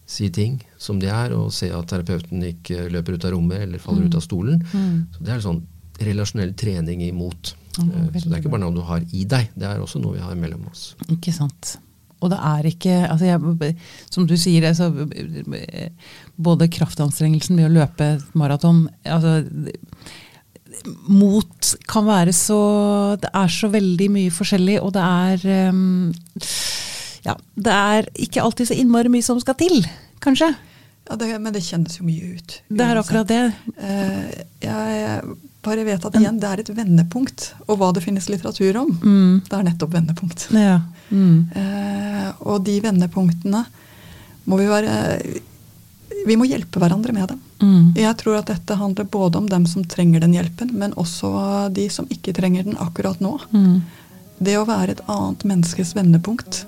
Si 0.07 0.29
ting 0.31 0.59
som 0.79 0.99
de 1.01 1.09
er, 1.11 1.33
og 1.35 1.49
se 1.55 1.67
at 1.73 1.87
terapeuten 1.91 2.43
ikke 2.53 2.87
løper 2.93 3.17
ut 3.17 3.25
av 3.27 3.33
rommet 3.35 3.63
eller 3.65 3.81
faller 3.83 4.07
ut 4.07 4.15
av 4.15 4.23
stolen. 4.23 4.61
Så 4.71 5.23
Det 5.23 5.33
er 5.33 5.43
sånn 5.43 5.63
relasjonell 5.99 6.53
trening 6.55 7.01
imot. 7.07 7.55
Mm, 7.77 7.91
Eh, 7.91 8.19
så 8.19 8.25
det 8.29 8.33
er 8.33 8.39
ikke 8.41 8.49
bare 8.49 8.63
noe 8.65 8.73
du 8.73 8.81
har 8.81 9.03
i 9.13 9.23
deg, 9.29 9.51
det 9.53 9.67
er 9.69 9.81
også 9.83 9.99
noe 10.01 10.15
vi 10.15 10.21
har 10.23 10.33
mellom 10.35 10.63
oss. 10.71 10.95
Ikke 11.13 11.33
sant. 11.33 11.75
Og 12.21 12.31
det 12.33 12.37
er 12.41 12.67
ikke 12.71 12.95
altså 13.05 13.27
jeg, 13.29 13.75
Som 14.09 14.27
du 14.29 14.35
sier, 14.39 14.65
altså, 14.69 14.89
både 16.35 16.69
kraftanstrengelsen 16.73 17.59
ved 17.59 17.69
å 17.69 17.75
løpe 17.75 18.13
et 18.15 18.37
maraton 18.37 18.87
altså, 19.05 19.43
Mot 21.09 21.73
kan 21.89 22.07
være 22.07 22.33
så 22.35 22.61
Det 23.21 23.29
er 23.33 23.53
så 23.53 23.69
veldig 23.73 24.09
mye 24.13 24.33
forskjellig, 24.33 24.79
og 24.81 24.93
det 24.97 25.03
er 25.03 25.69
um, 25.73 26.13
Ja, 27.27 27.35
det 27.55 27.75
er 27.75 28.09
ikke 28.27 28.45
alltid 28.45 28.71
så 28.71 28.77
innmari 28.77 29.11
mye 29.11 29.25
som 29.25 29.39
skal 29.41 29.57
til, 29.59 29.81
kanskje. 30.23 30.53
Ja, 31.07 31.17
det, 31.19 31.27
men 31.41 31.51
det 31.55 31.65
kjennes 31.65 31.97
jo 31.97 32.05
mye 32.07 32.37
ut. 32.37 32.53
Det 32.71 32.85
er 32.85 32.99
akkurat 33.01 33.27
det. 33.27 33.41
Uh, 33.75 34.29
jeg 34.63 35.35
bare 35.67 35.83
vet 35.87 36.05
at 36.07 36.15
igjen, 36.19 36.39
det 36.41 36.47
er 36.49 36.61
et 36.63 36.71
vendepunkt. 36.77 37.51
Og 37.67 37.77
hva 37.81 37.91
det 37.95 38.03
finnes 38.05 38.29
litteratur 38.31 38.79
om, 38.85 38.93
Mm. 39.03 39.41
det 39.49 39.53
er 39.59 39.67
nettopp 39.67 39.93
vendepunkt. 39.93 40.47
Ja. 40.55 40.79
Mm. 41.11 41.47
Eh, 41.55 42.31
og 42.47 42.63
de 42.67 42.79
vendepunktene 42.83 43.65
må 44.47 44.57
vi 44.59 44.65
være 44.67 44.95
Vi 46.27 46.35
må 46.35 46.43
hjelpe 46.47 46.79
hverandre 46.81 47.13
med 47.15 47.27
dem. 47.29 47.39
Mm. 47.61 47.93
Jeg 47.95 48.17
tror 48.19 48.39
at 48.39 48.49
dette 48.49 48.75
handler 48.75 49.05
både 49.07 49.37
om 49.39 49.45
dem 49.47 49.65
som 49.69 49.83
trenger 49.87 50.19
den 50.19 50.33
hjelpen, 50.35 50.73
men 50.75 50.91
også 50.99 51.69
de 51.71 51.85
som 51.93 52.07
ikke 52.11 52.33
trenger 52.35 52.63
den 52.67 52.75
akkurat 52.83 53.21
nå. 53.23 53.37
Mm. 53.53 53.81
Det 54.43 54.57
å 54.59 54.65
være 54.67 54.91
et 54.97 55.01
annet 55.07 55.45
menneskes 55.47 55.93
vendepunkt 55.95 56.65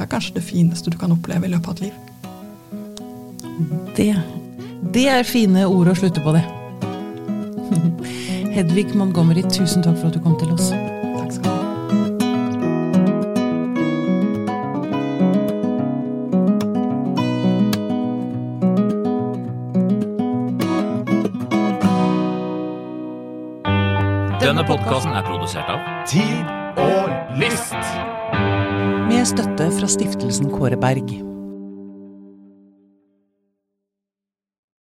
er 0.00 0.06
kanskje 0.10 0.34
det 0.40 0.42
fineste 0.48 0.90
du 0.90 0.96
kan 0.98 1.12
oppleve 1.14 1.46
i 1.46 1.52
løpet 1.52 1.68
av 1.68 1.76
et 1.76 1.80
liv. 1.86 1.92
Det, 3.96 4.08
det 4.94 5.06
er 5.12 5.22
fine 5.28 5.66
ord 5.68 5.92
å 5.92 5.94
slutte 5.98 6.22
på, 6.24 6.32
det. 6.34 6.44
Hedvig 8.54 8.94
Montgomery, 8.94 9.42
tusen 9.42 9.82
takk 9.82 9.98
for 10.00 10.10
at 10.10 10.14
du 10.14 10.22
kom 10.24 10.38
til 10.40 10.52
oss. 10.54 10.70
Takk 10.70 11.32
skal 11.32 11.44
du 11.44 11.50
ha. 11.54 11.60
Denne 24.40 24.64
podkasten 24.66 25.14
er 25.14 25.22
produsert 25.22 25.70
av 25.70 25.84
Tid 26.10 26.48
og 26.80 27.10
lyst. 27.38 27.76
Med 29.06 29.26
støtte 29.28 29.70
fra 29.78 29.90
stiftelsen 29.90 30.50
Kåre 30.50 30.80
Berg. 30.80 31.29